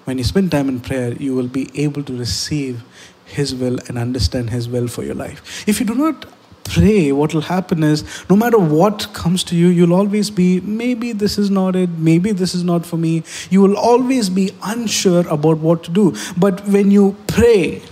When 0.04 0.18
you 0.18 0.24
spend 0.24 0.52
time 0.52 0.68
in 0.68 0.80
prayer, 0.80 1.12
you 1.14 1.34
will 1.34 1.48
be 1.48 1.70
able 1.74 2.04
to 2.04 2.16
receive 2.16 2.82
His 3.24 3.54
will 3.54 3.78
and 3.88 3.98
understand 3.98 4.50
His 4.50 4.68
will 4.68 4.86
for 4.86 5.02
your 5.02 5.16
life. 5.16 5.68
If 5.68 5.80
you 5.80 5.86
do 5.86 5.94
not 5.94 6.26
pray, 6.64 7.10
what 7.10 7.34
will 7.34 7.40
happen 7.40 7.82
is 7.82 8.04
no 8.30 8.36
matter 8.36 8.58
what 8.58 9.12
comes 9.12 9.42
to 9.44 9.56
you, 9.56 9.68
you'll 9.68 9.92
always 9.92 10.30
be, 10.30 10.60
maybe 10.60 11.12
this 11.12 11.36
is 11.36 11.50
not 11.50 11.74
it, 11.74 11.90
maybe 11.90 12.30
this 12.30 12.54
is 12.54 12.62
not 12.62 12.86
for 12.86 12.96
me. 12.96 13.24
You 13.50 13.60
will 13.60 13.76
always 13.76 14.30
be 14.30 14.52
unsure 14.62 15.26
about 15.28 15.58
what 15.58 15.82
to 15.84 15.90
do. 15.90 16.14
But 16.36 16.64
when 16.68 16.92
you 16.92 17.16
pray, 17.26 17.82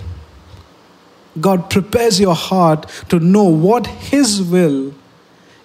God 1.41 1.71
prepares 1.71 2.21
your 2.21 2.35
heart 2.35 2.89
to 3.09 3.19
know 3.19 3.45
what 3.45 3.87
His 3.87 4.43
will 4.43 4.95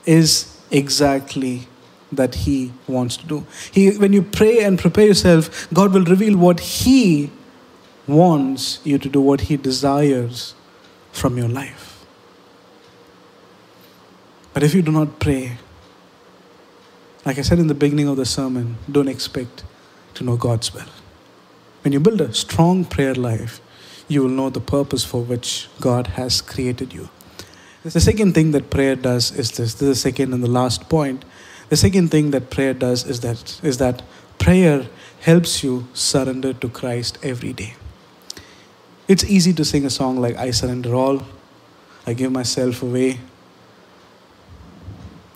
is 0.06 0.58
exactly 0.72 1.68
that 2.12 2.36
He 2.36 2.74
wants 2.88 3.18
to 3.18 3.26
do. 3.26 3.46
He, 3.72 3.98
when 3.98 4.14
you 4.14 4.22
pray 4.22 4.64
and 4.64 4.78
prepare 4.78 5.08
yourself, 5.08 5.68
God 5.74 5.94
will 5.94 6.06
reveal 6.06 6.38
what 6.38 6.60
He 6.60 7.32
wants 8.08 8.80
you 8.84 8.98
to 8.98 9.10
do, 9.10 9.22
what 9.22 9.42
He 9.42 9.58
desires 9.58 10.56
from 11.12 11.38
your 11.38 11.48
life. 11.48 12.06
But 14.54 14.64
if 14.64 14.76
you 14.76 14.82
do 14.82 14.92
not 14.92 15.20
pray, 15.20 15.58
like 17.26 17.40
I 17.40 17.42
said 17.42 17.60
in 17.60 17.68
the 17.68 17.74
beginning 17.74 18.08
of 18.08 18.18
the 18.18 18.26
sermon, 18.26 18.78
don't 18.92 19.08
expect 19.08 19.64
to 20.16 20.24
know 20.24 20.36
God's 20.36 20.74
will. 20.74 20.86
When 21.82 21.94
you 21.94 22.00
build 22.00 22.22
a 22.22 22.34
strong 22.34 22.86
prayer 22.86 23.16
life, 23.16 23.60
you 24.08 24.22
will 24.24 24.30
know 24.30 24.50
the 24.50 24.60
purpose 24.60 25.04
for 25.04 25.22
which 25.22 25.70
God 25.80 26.08
has 26.08 26.42
created 26.42 26.94
you. 26.94 27.10
The 27.84 28.00
second 28.00 28.34
thing 28.34 28.52
that 28.52 28.70
prayer 28.70 28.96
does 28.96 29.32
is 29.32 29.52
this. 29.52 29.74
This 29.74 29.82
is 29.84 29.90
the 29.90 29.96
second 29.96 30.34
and 30.34 30.44
the 30.44 30.50
last 30.50 30.90
point. 30.90 31.26
The 31.70 31.76
second 31.76 32.10
thing 32.10 32.32
that 32.32 32.50
prayer 32.50 32.74
does 32.74 33.06
is 33.06 33.20
that 33.22 33.60
is 33.64 33.78
that 33.80 34.02
prayer 34.40 34.88
helps 35.22 35.64
you 35.64 35.88
surrender 35.94 36.54
to 36.54 36.70
Christ 36.70 37.18
every 37.24 37.54
day. 37.54 37.74
It's 39.08 39.24
easy 39.26 39.54
to 39.54 39.66
sing 39.66 39.86
a 39.86 39.90
song 39.90 40.22
like 40.22 40.38
I 40.38 40.52
surrender 40.52 40.96
all, 40.96 41.24
I 42.08 42.14
give 42.14 42.32
myself 42.32 42.82
away, 42.84 43.20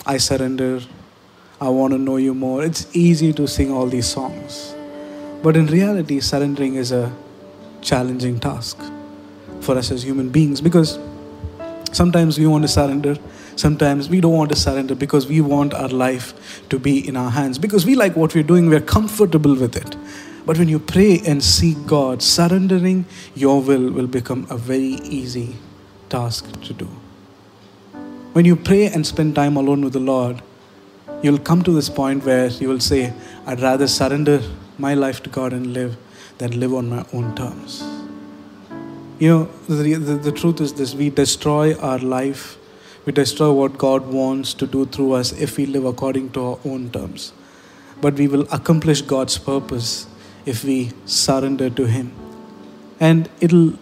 I 0.05 0.17
surrender, 0.17 0.81
I 1.59 1.69
want 1.69 1.91
to 1.93 1.97
know 1.97 2.15
you 2.15 2.33
more. 2.33 2.63
It's 2.63 2.87
easy 2.95 3.33
to 3.33 3.47
sing 3.47 3.71
all 3.71 3.87
these 3.87 4.07
songs. 4.07 4.73
But 5.43 5.57
in 5.57 5.67
reality, 5.67 6.21
surrendering 6.21 6.75
is 6.75 6.91
a 6.91 7.11
challenging 7.81 8.39
task 8.39 8.77
for 9.61 9.77
us 9.77 9.91
as 9.91 10.03
human 10.03 10.29
beings 10.29 10.61
because 10.61 10.99
sometimes 11.91 12.37
we 12.37 12.47
want 12.47 12.63
to 12.63 12.67
surrender 12.67 13.15
sometimes 13.55 14.09
we 14.09 14.21
don't 14.21 14.33
want 14.33 14.49
to 14.49 14.55
surrender 14.55 14.95
because 14.95 15.27
we 15.27 15.41
want 15.41 15.73
our 15.73 15.89
life 15.89 16.67
to 16.69 16.77
be 16.77 17.07
in 17.07 17.17
our 17.17 17.31
hands. 17.31 17.57
Because 17.57 17.85
we 17.85 17.95
like 17.95 18.15
what 18.15 18.35
we're 18.35 18.43
doing 18.43 18.69
we're 18.69 18.81
comfortable 18.81 19.55
with 19.55 19.75
it. 19.75 19.95
But 20.45 20.57
when 20.57 20.69
you 20.69 20.79
pray 20.79 21.19
and 21.25 21.43
seek 21.43 21.85
god 21.85 22.21
surrendering 22.21 23.05
your 23.35 23.61
will 23.61 23.91
will 23.91 24.07
become 24.07 24.47
a 24.49 24.57
very 24.57 24.99
easy 25.19 25.55
task 26.09 26.61
to 26.61 26.73
do. 26.73 26.89
When 28.33 28.45
you 28.45 28.55
pray 28.55 28.85
and 28.87 29.05
spend 29.05 29.35
time 29.35 29.57
alone 29.57 29.83
with 29.83 29.93
the 29.93 29.99
lord 29.99 30.41
you'll 31.23 31.39
come 31.39 31.63
to 31.63 31.71
this 31.71 31.89
point 31.89 32.23
where 32.23 32.47
you 32.47 32.69
will 32.69 32.79
say 32.79 33.13
i'd 33.47 33.59
rather 33.59 33.87
surrender 33.87 34.39
my 34.77 34.93
life 34.93 35.21
to 35.23 35.29
god 35.29 35.51
and 35.51 35.73
live 35.73 35.97
than 36.37 36.59
live 36.59 36.73
on 36.73 36.89
my 36.89 37.05
own 37.13 37.35
terms. 37.35 37.83
You 39.19 39.29
know, 39.29 39.49
the, 39.67 39.95
the, 39.95 40.15
the 40.15 40.31
truth 40.31 40.61
is 40.61 40.73
this 40.73 40.93
we 40.93 41.09
destroy 41.09 41.75
our 41.79 41.97
life, 41.99 42.57
we 43.05 43.13
destroy 43.13 43.51
what 43.51 43.77
God 43.77 44.07
wants 44.07 44.53
to 44.55 44.67
do 44.67 44.85
through 44.85 45.13
us 45.13 45.31
if 45.31 45.57
we 45.57 45.65
live 45.65 45.85
according 45.85 46.31
to 46.31 46.45
our 46.45 46.59
own 46.65 46.89
terms. 46.91 47.33
But 47.99 48.13
we 48.13 48.27
will 48.27 48.47
accomplish 48.51 49.01
God's 49.01 49.37
purpose 49.37 50.05
if 50.45 50.63
we 50.63 50.91
surrender 51.05 51.69
to 51.71 51.85
Him. 51.85 52.13
And 52.99 53.29
it'll 53.41 53.73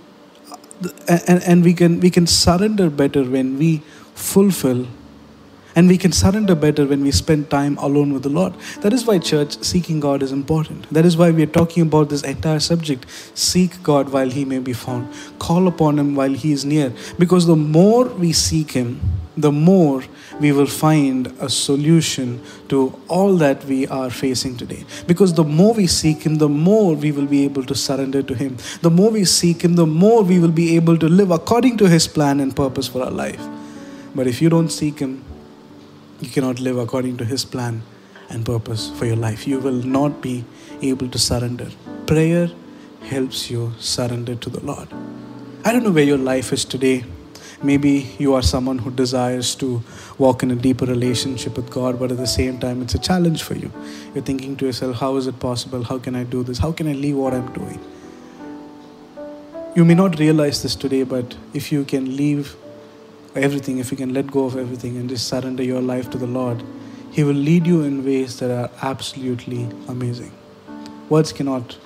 and, 1.08 1.44
and 1.44 1.64
we 1.64 1.74
can 1.74 2.00
we 2.00 2.10
can 2.10 2.28
surrender 2.28 2.90
better 2.90 3.24
when 3.24 3.58
we 3.58 3.82
fulfill 4.14 4.88
and 5.76 5.90
we 5.90 5.98
can 5.98 6.12
surrender 6.12 6.56
better 6.56 6.86
when 6.86 7.04
we 7.04 7.12
spend 7.12 7.50
time 7.50 7.78
alone 7.78 8.14
with 8.14 8.24
the 8.24 8.30
Lord. 8.30 8.54
That 8.82 8.94
is 8.94 9.06
why, 9.06 9.20
church, 9.20 9.62
seeking 9.62 10.00
God 10.00 10.24
is 10.24 10.32
important. 10.32 10.90
That 10.90 11.06
is 11.06 11.18
why 11.18 11.32
we 11.32 11.44
are 11.44 11.58
talking 11.58 11.84
about 11.84 12.10
this 12.10 12.24
entire 12.24 12.62
subject. 12.62 13.06
Seek 13.38 13.84
God 13.84 14.10
while 14.10 14.30
He 14.30 14.46
may 14.46 14.60
be 14.60 14.74
found, 14.74 15.14
call 15.38 15.68
upon 15.68 16.00
Him 16.00 16.16
while 16.16 16.32
He 16.32 16.54
is 16.54 16.64
near. 16.64 16.94
Because 17.20 17.46
the 17.46 17.58
more 17.58 18.06
we 18.06 18.32
seek 18.32 18.72
Him, 18.72 19.02
the 19.38 19.52
more 19.52 20.02
we 20.40 20.54
will 20.54 20.66
find 20.66 21.28
a 21.42 21.50
solution 21.50 22.42
to 22.70 22.98
all 23.10 23.36
that 23.36 23.66
we 23.66 23.86
are 23.88 24.10
facing 24.10 24.56
today. 24.56 24.86
Because 25.08 25.34
the 25.34 25.44
more 25.44 25.74
we 25.74 25.88
seek 25.88 26.26
Him, 26.26 26.36
the 26.36 26.48
more 26.48 26.96
we 26.96 27.12
will 27.12 27.26
be 27.26 27.44
able 27.44 27.64
to 27.66 27.76
surrender 27.76 28.24
to 28.24 28.34
Him. 28.34 28.56
The 28.82 28.90
more 28.90 29.12
we 29.12 29.26
seek 29.26 29.62
Him, 29.62 29.76
the 29.76 29.86
more 29.86 30.24
we 30.24 30.40
will 30.40 30.52
be 30.52 30.78
able 30.78 30.98
to 30.98 31.10
live 31.10 31.32
according 31.32 31.78
to 31.78 31.90
His 31.90 32.08
plan 32.08 32.40
and 32.40 32.56
purpose 32.56 32.88
for 32.88 33.04
our 33.04 33.12
life. 33.12 33.46
But 34.16 34.28
if 34.28 34.42
you 34.42 34.48
don't 34.48 34.70
seek 34.70 35.00
Him, 35.00 35.24
you 36.22 36.30
cannot 36.30 36.60
live 36.60 36.78
according 36.78 37.18
to 37.18 37.26
His 37.26 37.46
plan 37.46 37.82
and 38.30 38.46
purpose 38.46 38.90
for 38.98 39.06
your 39.06 39.16
life. 39.16 39.48
You 39.48 39.60
will 39.60 39.84
not 39.84 40.22
be 40.22 40.46
able 40.82 41.10
to 41.10 41.20
surrender. 41.20 41.70
Prayer 42.08 42.50
helps 43.02 43.50
you 43.50 43.74
surrender 43.80 44.36
to 44.36 44.50
the 44.50 44.60
Lord. 44.66 44.88
I 45.64 45.72
don't 45.72 45.84
know 45.84 45.92
where 45.92 46.04
your 46.04 46.18
life 46.18 46.54
is 46.54 46.66
today. 46.66 47.04
Maybe 47.64 48.14
you 48.20 48.34
are 48.34 48.42
someone 48.42 48.80
who 48.80 48.92
desires 48.92 49.56
to 49.56 49.82
walk 50.18 50.44
in 50.44 50.52
a 50.52 50.56
deeper 50.56 50.86
relationship 50.86 51.56
with 51.56 51.70
God, 51.72 52.00
but 52.00 52.12
at 52.12 52.18
the 52.18 52.28
same 52.28 52.60
time, 52.60 52.82
it's 52.82 52.96
a 52.96 53.00
challenge 53.00 53.44
for 53.44 53.56
you. 53.56 53.72
You're 54.14 54.24
thinking 54.24 54.56
to 54.58 54.66
yourself, 54.66 54.98
How 54.98 55.16
is 55.16 55.28
it 55.28 55.40
possible? 55.40 55.84
How 55.84 55.98
can 55.98 56.16
I 56.16 56.24
do 56.24 56.44
this? 56.44 56.60
How 56.60 56.72
can 56.72 56.88
I 56.88 56.94
leave 56.94 57.16
what 57.16 57.34
I'm 57.34 57.52
doing? 57.54 57.80
You 59.76 59.84
may 59.86 59.96
not 59.96 60.20
realize 60.20 60.64
this 60.64 60.76
today, 60.76 61.04
but 61.04 61.36
if 61.54 61.72
you 61.72 61.84
can 61.84 62.16
leave 62.16 62.56
everything, 63.36 63.80
if 63.80 63.92
you 63.92 63.98
can 63.98 64.14
let 64.14 64.28
go 64.28 64.46
of 64.46 64.56
everything 64.56 64.98
and 64.98 65.10
just 65.10 65.28
surrender 65.28 65.64
your 65.64 65.82
life 65.82 66.10
to 66.12 66.18
the 66.18 66.28
Lord, 66.28 66.64
He 67.12 67.24
will 67.24 67.34
lead 67.34 67.68
you 67.68 67.84
in 67.84 68.04
ways 68.06 68.40
that 68.40 68.52
are 68.52 68.70
absolutely 68.82 69.68
amazing. 69.88 70.32
Words 71.10 71.34
cannot 71.34 71.78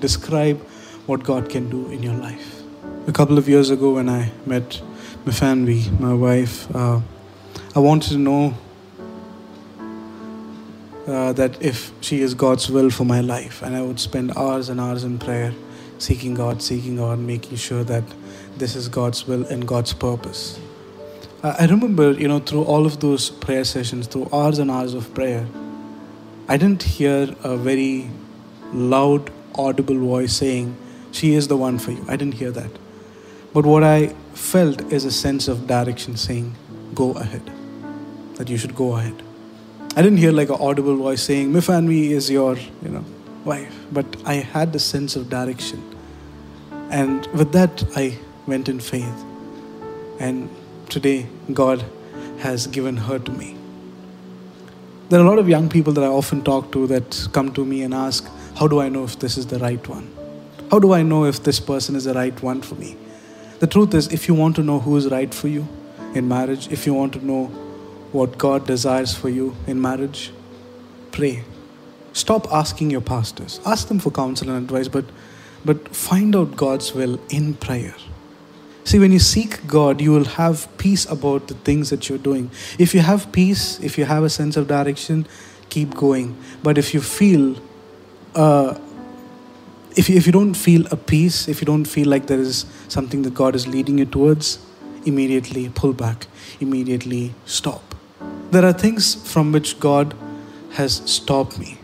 describe 0.00 0.60
what 1.06 1.22
God 1.22 1.50
can 1.50 1.68
do 1.68 1.90
in 1.90 2.02
your 2.02 2.14
life. 2.14 2.62
A 3.06 3.12
couple 3.12 3.36
of 3.36 3.48
years 3.48 3.70
ago, 3.70 3.94
when 3.94 4.08
I 4.08 4.30
met 4.46 4.80
Mifanvi, 5.24 6.00
my 6.00 6.14
wife, 6.14 6.74
uh, 6.74 7.00
I 7.76 7.78
wanted 7.78 8.10
to 8.10 8.18
know 8.18 8.54
uh, 11.06 11.32
that 11.34 11.60
if 11.62 11.92
she 12.00 12.22
is 12.22 12.34
God's 12.34 12.70
will 12.70 12.90
for 12.90 13.04
my 13.04 13.20
life, 13.20 13.62
and 13.62 13.76
I 13.76 13.82
would 13.82 14.00
spend 14.00 14.36
hours 14.36 14.68
and 14.68 14.80
hours 14.80 15.04
in 15.04 15.18
prayer, 15.18 15.52
seeking 15.98 16.34
God, 16.34 16.62
seeking 16.62 16.96
God, 16.96 17.18
making 17.18 17.56
sure 17.56 17.84
that 17.84 18.04
this 18.56 18.76
is 18.76 18.88
God's 18.88 19.26
will 19.26 19.44
and 19.46 19.66
God's 19.66 19.92
purpose. 19.92 20.58
I 21.42 21.66
remember, 21.66 22.12
you 22.12 22.26
know, 22.26 22.38
through 22.38 22.62
all 22.64 22.86
of 22.86 23.00
those 23.00 23.28
prayer 23.28 23.64
sessions, 23.64 24.06
through 24.06 24.28
hours 24.32 24.58
and 24.58 24.70
hours 24.70 24.94
of 24.94 25.12
prayer, 25.12 25.46
I 26.48 26.56
didn't 26.56 26.82
hear 26.82 27.34
a 27.42 27.56
very 27.56 28.08
loud 28.72 29.30
audible 29.54 29.98
voice 29.98 30.32
saying, 30.32 30.76
She 31.12 31.34
is 31.34 31.48
the 31.48 31.56
one 31.56 31.78
for 31.78 31.90
you. 31.90 32.04
I 32.08 32.16
didn't 32.16 32.34
hear 32.34 32.50
that. 32.50 32.70
But 33.52 33.66
what 33.66 33.84
I 33.84 34.08
felt 34.32 34.92
is 34.92 35.04
a 35.04 35.10
sense 35.10 35.46
of 35.48 35.66
direction 35.66 36.16
saying, 36.16 36.54
Go 36.94 37.12
ahead. 37.12 37.50
That 38.36 38.48
you 38.48 38.56
should 38.56 38.74
go 38.74 38.96
ahead. 38.96 39.22
I 39.96 40.02
didn't 40.02 40.18
hear 40.18 40.32
like 40.32 40.48
an 40.48 40.56
audible 40.58 40.96
voice 40.96 41.22
saying, 41.22 41.52
Mifanvi 41.52 42.10
is 42.10 42.30
your, 42.30 42.56
you 42.56 42.88
know, 42.88 43.04
wife. 43.44 43.74
But 43.92 44.06
I 44.24 44.34
had 44.34 44.72
the 44.72 44.78
sense 44.78 45.14
of 45.14 45.28
direction. 45.28 45.82
And 46.90 47.26
with 47.28 47.52
that, 47.52 47.84
I 47.96 48.18
went 48.46 48.68
in 48.68 48.80
faith. 48.80 49.24
And 50.18 50.48
today, 50.88 51.26
God 51.52 51.84
has 52.38 52.66
given 52.66 52.96
her 52.96 53.18
to 53.18 53.30
me. 53.30 53.56
There 55.08 55.20
are 55.20 55.24
a 55.24 55.28
lot 55.28 55.38
of 55.38 55.48
young 55.48 55.68
people 55.68 55.92
that 55.92 56.04
I 56.04 56.08
often 56.08 56.42
talk 56.42 56.72
to 56.72 56.86
that 56.86 57.28
come 57.32 57.52
to 57.54 57.64
me 57.64 57.82
and 57.82 57.94
ask, 57.94 58.28
How 58.56 58.68
do 58.68 58.80
I 58.80 58.88
know 58.88 59.04
if 59.04 59.18
this 59.18 59.36
is 59.36 59.46
the 59.46 59.58
right 59.58 59.86
one? 59.86 60.10
How 60.70 60.78
do 60.78 60.92
I 60.92 61.02
know 61.02 61.24
if 61.24 61.42
this 61.44 61.60
person 61.60 61.94
is 61.94 62.04
the 62.04 62.14
right 62.14 62.42
one 62.42 62.62
for 62.62 62.74
me? 62.76 62.96
The 63.60 63.66
truth 63.66 63.94
is, 63.94 64.08
if 64.08 64.28
you 64.28 64.34
want 64.34 64.56
to 64.56 64.62
know 64.62 64.80
who 64.80 64.96
is 64.96 65.08
right 65.08 65.32
for 65.32 65.48
you 65.48 65.68
in 66.14 66.26
marriage, 66.26 66.68
if 66.72 66.86
you 66.86 66.94
want 66.94 67.12
to 67.14 67.24
know 67.24 67.46
what 68.12 68.38
God 68.38 68.66
desires 68.66 69.14
for 69.14 69.28
you 69.28 69.56
in 69.66 69.80
marriage, 69.80 70.32
pray. 71.12 71.44
Stop 72.12 72.46
asking 72.52 72.90
your 72.90 73.00
pastors. 73.00 73.60
Ask 73.66 73.88
them 73.88 73.98
for 73.98 74.10
counsel 74.10 74.48
and 74.50 74.64
advice, 74.64 74.88
but, 74.88 75.04
but 75.64 75.94
find 75.94 76.34
out 76.34 76.56
God's 76.56 76.94
will 76.94 77.18
in 77.28 77.54
prayer. 77.54 77.94
See, 78.84 78.98
when 78.98 79.12
you 79.12 79.18
seek 79.18 79.66
God, 79.66 80.00
you 80.02 80.12
will 80.12 80.24
have 80.24 80.68
peace 80.76 81.06
about 81.06 81.48
the 81.48 81.54
things 81.54 81.88
that 81.88 82.08
you're 82.08 82.18
doing. 82.18 82.50
If 82.78 82.94
you 82.94 83.00
have 83.00 83.32
peace, 83.32 83.80
if 83.80 83.96
you 83.96 84.04
have 84.04 84.22
a 84.22 84.28
sense 84.28 84.58
of 84.58 84.68
direction, 84.68 85.26
keep 85.70 85.94
going. 85.94 86.36
But 86.62 86.76
if 86.76 86.92
you 86.92 87.00
feel, 87.00 87.56
uh, 88.34 88.78
if 89.96 90.10
you, 90.10 90.16
if 90.16 90.26
you 90.26 90.32
don't 90.32 90.52
feel 90.52 90.86
a 90.90 90.96
peace, 90.96 91.48
if 91.48 91.62
you 91.62 91.64
don't 91.64 91.86
feel 91.86 92.08
like 92.08 92.26
there 92.26 92.38
is 92.38 92.66
something 92.88 93.22
that 93.22 93.32
God 93.32 93.54
is 93.54 93.66
leading 93.66 93.96
you 93.96 94.04
towards, 94.04 94.58
immediately 95.06 95.70
pull 95.70 95.94
back, 95.94 96.26
immediately 96.60 97.34
stop. 97.46 97.94
There 98.50 98.66
are 98.66 98.72
things 98.72 99.14
from 99.32 99.50
which 99.50 99.80
God 99.80 100.14
has 100.72 100.96
stopped 101.10 101.58
me. 101.58 101.78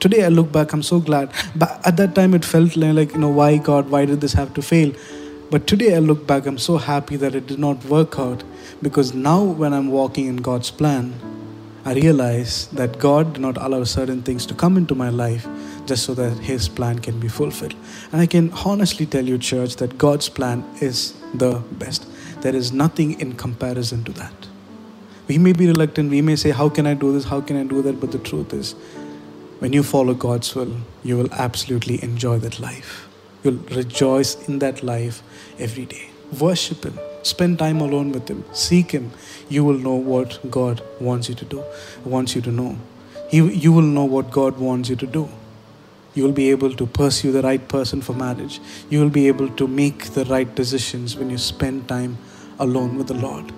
Today 0.00 0.24
I 0.24 0.28
look 0.28 0.50
back, 0.50 0.72
I'm 0.72 0.82
so 0.82 0.98
glad. 0.98 1.30
But 1.54 1.80
at 1.86 1.96
that 1.98 2.16
time 2.16 2.34
it 2.34 2.44
felt 2.44 2.74
like, 2.76 3.12
you 3.12 3.18
know, 3.18 3.28
why 3.28 3.58
God, 3.58 3.90
why 3.90 4.06
did 4.06 4.20
this 4.20 4.32
have 4.32 4.52
to 4.54 4.62
fail? 4.62 4.92
But 5.52 5.66
today 5.66 5.94
I 5.94 5.98
look 5.98 6.26
back, 6.26 6.46
I'm 6.46 6.56
so 6.56 6.78
happy 6.78 7.16
that 7.16 7.34
it 7.34 7.46
did 7.46 7.58
not 7.58 7.84
work 7.84 8.18
out 8.18 8.42
because 8.80 9.12
now 9.12 9.42
when 9.44 9.74
I'm 9.74 9.90
walking 9.90 10.26
in 10.26 10.36
God's 10.36 10.70
plan, 10.70 11.12
I 11.84 11.92
realize 11.92 12.68
that 12.68 12.98
God 12.98 13.34
did 13.34 13.42
not 13.42 13.58
allow 13.58 13.84
certain 13.84 14.22
things 14.22 14.46
to 14.46 14.54
come 14.54 14.78
into 14.78 14.94
my 14.94 15.10
life 15.10 15.46
just 15.84 16.04
so 16.04 16.14
that 16.14 16.38
His 16.38 16.70
plan 16.70 17.00
can 17.00 17.20
be 17.20 17.28
fulfilled. 17.28 17.74
And 18.12 18.22
I 18.22 18.26
can 18.26 18.50
honestly 18.64 19.04
tell 19.04 19.26
you, 19.26 19.36
church, 19.36 19.76
that 19.76 19.98
God's 19.98 20.30
plan 20.30 20.64
is 20.80 21.12
the 21.34 21.62
best. 21.72 22.06
There 22.40 22.56
is 22.56 22.72
nothing 22.72 23.20
in 23.20 23.34
comparison 23.34 24.04
to 24.04 24.12
that. 24.12 24.48
We 25.28 25.36
may 25.36 25.52
be 25.52 25.66
reluctant, 25.66 26.10
we 26.10 26.22
may 26.22 26.36
say, 26.36 26.52
How 26.52 26.70
can 26.70 26.86
I 26.86 26.94
do 26.94 27.12
this? 27.12 27.24
How 27.24 27.42
can 27.42 27.58
I 27.58 27.64
do 27.64 27.82
that? 27.82 28.00
But 28.00 28.12
the 28.12 28.20
truth 28.20 28.54
is, 28.54 28.72
when 29.58 29.74
you 29.74 29.82
follow 29.82 30.14
God's 30.14 30.54
will, 30.54 30.78
you 31.04 31.18
will 31.18 31.32
absolutely 31.34 32.02
enjoy 32.02 32.38
that 32.38 32.58
life. 32.58 33.06
You'll 33.44 33.62
rejoice 33.74 34.48
in 34.48 34.60
that 34.60 34.82
life 34.82 35.22
every 35.62 35.86
day. 35.86 36.10
Worship 36.38 36.84
Him. 36.84 36.98
Spend 37.22 37.58
time 37.58 37.80
alone 37.80 38.10
with 38.12 38.28
Him. 38.28 38.44
Seek 38.52 38.90
Him. 38.90 39.10
You 39.48 39.64
will 39.64 39.78
know 39.78 39.94
what 39.94 40.50
God 40.50 40.82
wants 41.00 41.28
you 41.28 41.34
to 41.36 41.44
do, 41.44 41.62
wants 42.04 42.34
you 42.34 42.42
to 42.42 42.50
know. 42.50 42.76
He, 43.30 43.38
you 43.38 43.72
will 43.72 43.82
know 43.82 44.04
what 44.04 44.30
God 44.30 44.58
wants 44.58 44.88
you 44.88 44.96
to 44.96 45.06
do. 45.06 45.28
You 46.14 46.24
will 46.24 46.32
be 46.32 46.50
able 46.50 46.74
to 46.74 46.86
pursue 46.86 47.32
the 47.32 47.42
right 47.42 47.66
person 47.68 48.02
for 48.02 48.12
marriage. 48.12 48.60
You 48.90 49.00
will 49.00 49.10
be 49.10 49.28
able 49.28 49.48
to 49.48 49.66
make 49.66 50.10
the 50.16 50.24
right 50.26 50.54
decisions 50.54 51.16
when 51.16 51.30
you 51.30 51.38
spend 51.38 51.88
time 51.88 52.18
alone 52.58 52.98
with 52.98 53.06
the 53.06 53.14
Lord. 53.14 53.52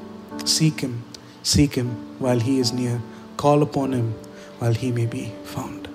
Seek 0.44 0.80
Him. 0.80 1.02
Seek 1.42 1.74
Him 1.74 1.88
while 2.18 2.40
He 2.40 2.58
is 2.58 2.72
near. 2.72 3.00
Call 3.36 3.62
upon 3.62 3.92
Him 3.92 4.14
while 4.58 4.74
He 4.74 4.92
may 4.92 5.06
be 5.06 5.32
found. 5.44 5.88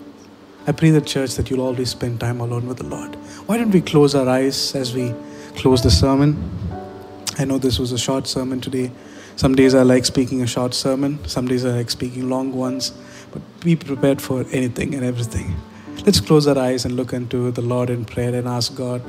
I 0.68 0.72
pray 0.72 0.90
the 0.92 1.02
church 1.02 1.36
that 1.36 1.50
you'll 1.50 1.62
always 1.62 1.90
spend 1.90 2.20
time 2.20 2.42
alone 2.42 2.68
with 2.68 2.78
the 2.78 2.86
Lord. 2.86 3.16
Why 3.48 3.58
don't 3.58 3.72
we 3.72 3.82
close 3.82 4.14
our 4.14 4.28
eyes 4.28 4.76
as 4.76 4.94
we 4.94 5.14
close 5.60 5.84
the 5.84 5.92
sermon? 5.92 6.38
I 7.38 7.44
know 7.44 7.58
this 7.58 7.80
was 7.80 7.92
a 7.92 7.98
short 7.98 8.28
sermon 8.28 8.62
today. 8.62 8.92
Some 9.36 9.56
days 9.56 9.76
I 9.76 9.84
like 9.84 10.06
speaking 10.06 10.42
a 10.42 10.48
short 10.48 10.74
sermon, 10.74 11.20
some 11.28 11.50
days 11.50 11.66
I 11.66 11.72
like 11.72 11.90
speaking 11.90 12.30
long 12.30 12.54
ones, 12.54 12.94
but 13.34 13.42
be 13.60 13.76
prepared 13.76 14.22
for 14.22 14.46
anything 14.52 14.96
and 14.96 15.04
everything. 15.04 15.54
Let's 16.06 16.22
close 16.22 16.48
our 16.48 16.58
eyes 16.58 16.86
and 16.86 16.96
look 16.96 17.12
into 17.12 17.52
the 17.52 17.62
Lord 17.62 17.90
in 17.90 18.06
prayer 18.06 18.34
and 18.34 18.48
ask 18.48 18.74
God, 18.74 19.02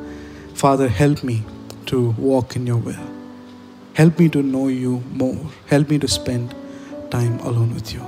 Father, 0.54 0.88
help 0.88 1.22
me 1.22 1.44
to 1.86 2.10
walk 2.18 2.56
in 2.56 2.66
your 2.66 2.78
will. 2.78 3.06
Help 3.94 4.18
me 4.18 4.28
to 4.30 4.42
know 4.42 4.66
you 4.66 5.04
more. 5.12 5.38
Help 5.66 5.88
me 5.88 6.00
to 6.00 6.08
spend 6.08 6.52
time 7.12 7.38
alone 7.40 7.74
with 7.74 7.92
you. 7.92 8.04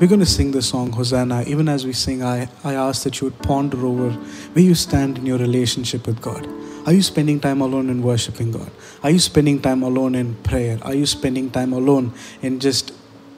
We're 0.00 0.08
going 0.08 0.20
to 0.20 0.26
sing 0.26 0.50
the 0.50 0.60
song 0.60 0.92
Hosanna. 0.92 1.44
Even 1.46 1.70
as 1.70 1.86
we 1.86 1.94
sing, 1.94 2.22
I, 2.22 2.48
I 2.62 2.74
ask 2.74 3.04
that 3.04 3.20
you 3.20 3.28
would 3.28 3.38
ponder 3.38 3.86
over 3.86 4.10
where 4.10 4.64
you 4.64 4.74
stand 4.74 5.16
in 5.16 5.24
your 5.24 5.38
relationship 5.38 6.06
with 6.06 6.20
God. 6.20 6.46
Are 6.86 6.92
you 6.92 7.00
spending 7.00 7.40
time 7.40 7.62
alone 7.62 7.88
in 7.88 8.02
worshiping 8.02 8.52
God? 8.52 8.70
Are 9.02 9.10
you 9.10 9.18
spending 9.18 9.60
time 9.60 9.82
alone 9.82 10.14
in 10.14 10.34
prayer? 10.42 10.78
Are 10.82 10.94
you 10.94 11.06
spending 11.06 11.50
time 11.50 11.72
alone 11.72 12.12
in 12.42 12.60
just 12.60 12.92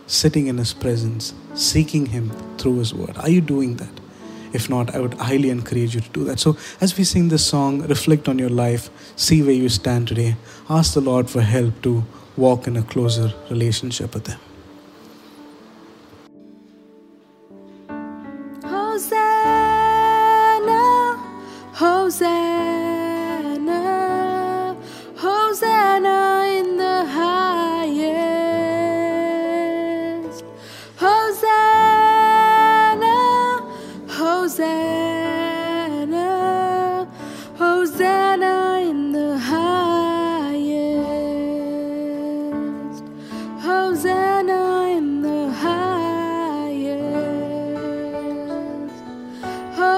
sitting 0.08 0.48
in 0.48 0.58
His 0.58 0.72
presence, 0.72 1.32
seeking 1.54 2.06
Him 2.06 2.30
through 2.58 2.78
His 2.78 2.92
word? 2.92 3.16
Are 3.18 3.30
you 3.30 3.40
doing 3.40 3.76
that? 3.76 4.00
If 4.52 4.68
not, 4.68 4.96
I 4.96 5.00
would 5.00 5.14
highly 5.14 5.50
encourage 5.50 5.94
you 5.94 6.00
to 6.00 6.10
do 6.10 6.24
that. 6.24 6.40
So, 6.40 6.56
as 6.80 6.96
we 6.98 7.04
sing 7.04 7.28
this 7.28 7.46
song, 7.46 7.82
reflect 7.86 8.28
on 8.28 8.38
your 8.38 8.48
life, 8.48 8.90
see 9.14 9.42
where 9.42 9.52
you 9.52 9.68
stand 9.68 10.08
today, 10.08 10.36
ask 10.68 10.94
the 10.94 11.00
Lord 11.00 11.30
for 11.30 11.42
help 11.42 11.82
to 11.82 12.04
walk 12.36 12.66
in 12.66 12.76
a 12.76 12.82
closer 12.82 13.32
relationship 13.48 14.14
with 14.14 14.26
Him. 14.26 14.40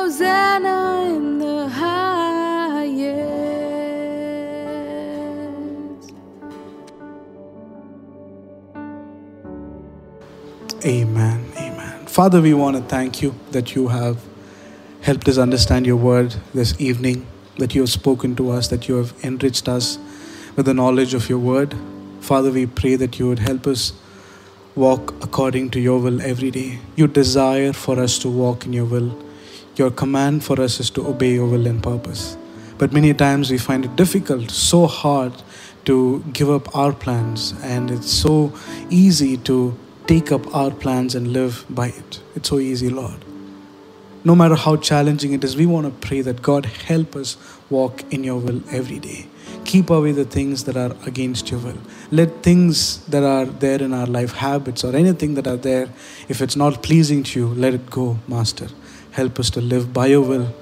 Hosanna 0.08 1.14
in 1.14 1.38
the 1.38 1.68
highest. 1.68 2.94
Amen. 10.82 11.44
Amen. 11.58 12.06
Father, 12.06 12.40
we 12.40 12.54
want 12.54 12.78
to 12.78 12.82
thank 12.84 13.20
you 13.20 13.34
that 13.50 13.74
you 13.74 13.88
have 13.88 14.18
helped 15.02 15.28
us 15.28 15.36
understand 15.36 15.84
your 15.84 15.96
word 15.96 16.36
this 16.54 16.74
evening, 16.80 17.26
that 17.58 17.74
you 17.74 17.82
have 17.82 17.90
spoken 17.90 18.34
to 18.36 18.50
us, 18.50 18.68
that 18.68 18.88
you 18.88 18.94
have 18.94 19.12
enriched 19.22 19.68
us 19.68 19.98
with 20.56 20.64
the 20.64 20.72
knowledge 20.72 21.12
of 21.12 21.28
your 21.28 21.38
word. 21.38 21.74
Father, 22.20 22.50
we 22.50 22.64
pray 22.64 22.96
that 22.96 23.18
you 23.18 23.28
would 23.28 23.40
help 23.40 23.66
us 23.66 23.92
walk 24.74 25.12
according 25.22 25.68
to 25.72 25.78
your 25.78 26.00
will 26.00 26.22
every 26.22 26.50
day. 26.50 26.78
You 26.96 27.08
desire 27.08 27.74
for 27.74 28.00
us 28.00 28.18
to 28.20 28.30
walk 28.30 28.64
in 28.64 28.72
your 28.72 28.86
will. 28.86 29.27
Your 29.78 29.92
command 29.92 30.42
for 30.42 30.60
us 30.60 30.80
is 30.80 30.90
to 30.90 31.06
obey 31.06 31.34
your 31.34 31.46
will 31.46 31.68
and 31.68 31.80
purpose. 31.80 32.36
But 32.78 32.92
many 32.92 33.14
times 33.14 33.48
we 33.48 33.58
find 33.58 33.84
it 33.84 33.94
difficult, 33.94 34.50
so 34.50 34.88
hard 34.88 35.32
to 35.84 36.24
give 36.32 36.50
up 36.50 36.74
our 36.76 36.92
plans, 36.92 37.54
and 37.62 37.88
it's 37.88 38.10
so 38.10 38.52
easy 38.90 39.36
to 39.38 39.78
take 40.08 40.32
up 40.32 40.52
our 40.52 40.72
plans 40.72 41.14
and 41.14 41.32
live 41.32 41.64
by 41.70 41.88
it. 41.88 42.20
It's 42.34 42.48
so 42.48 42.58
easy, 42.58 42.90
Lord. 42.90 43.24
No 44.24 44.34
matter 44.34 44.56
how 44.56 44.74
challenging 44.76 45.32
it 45.32 45.44
is, 45.44 45.56
we 45.56 45.64
want 45.64 45.86
to 45.86 46.08
pray 46.08 46.22
that 46.22 46.42
God 46.42 46.66
help 46.66 47.14
us 47.14 47.36
walk 47.70 48.02
in 48.12 48.24
your 48.24 48.38
will 48.38 48.60
every 48.72 48.98
day. 48.98 49.28
Keep 49.64 49.90
away 49.90 50.10
the 50.10 50.24
things 50.24 50.64
that 50.64 50.76
are 50.76 50.96
against 51.06 51.52
your 51.52 51.60
will. 51.60 51.78
Let 52.10 52.42
things 52.42 53.04
that 53.06 53.22
are 53.22 53.44
there 53.44 53.80
in 53.80 53.92
our 53.92 54.06
life, 54.06 54.32
habits 54.32 54.82
or 54.82 54.96
anything 54.96 55.34
that 55.34 55.46
are 55.46 55.56
there, 55.56 55.88
if 56.28 56.42
it's 56.42 56.56
not 56.56 56.82
pleasing 56.82 57.22
to 57.22 57.38
you, 57.38 57.48
let 57.54 57.74
it 57.74 57.88
go, 57.90 58.18
Master. 58.26 58.68
Help 59.18 59.40
us 59.40 59.50
to 59.50 59.60
live 59.60 59.92
by 59.92 60.06
your 60.06 60.20
will 60.20 60.54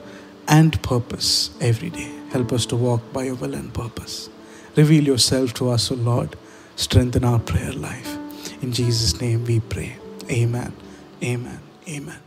and 0.48 0.82
purpose 0.82 1.50
every 1.60 1.90
day. 1.90 2.10
Help 2.30 2.54
us 2.54 2.64
to 2.64 2.74
walk 2.74 3.02
by 3.12 3.24
your 3.24 3.34
will 3.34 3.52
and 3.52 3.74
purpose. 3.74 4.30
Reveal 4.74 5.04
yourself 5.04 5.52
to 5.52 5.68
us, 5.68 5.90
O 5.90 5.94
Lord. 5.94 6.36
Strengthen 6.74 7.22
our 7.22 7.38
prayer 7.38 7.74
life. 7.74 8.16
In 8.62 8.72
Jesus' 8.72 9.20
name 9.20 9.44
we 9.44 9.60
pray. 9.60 9.98
Amen. 10.30 10.72
Amen. 11.22 11.60
Amen. 11.86 12.25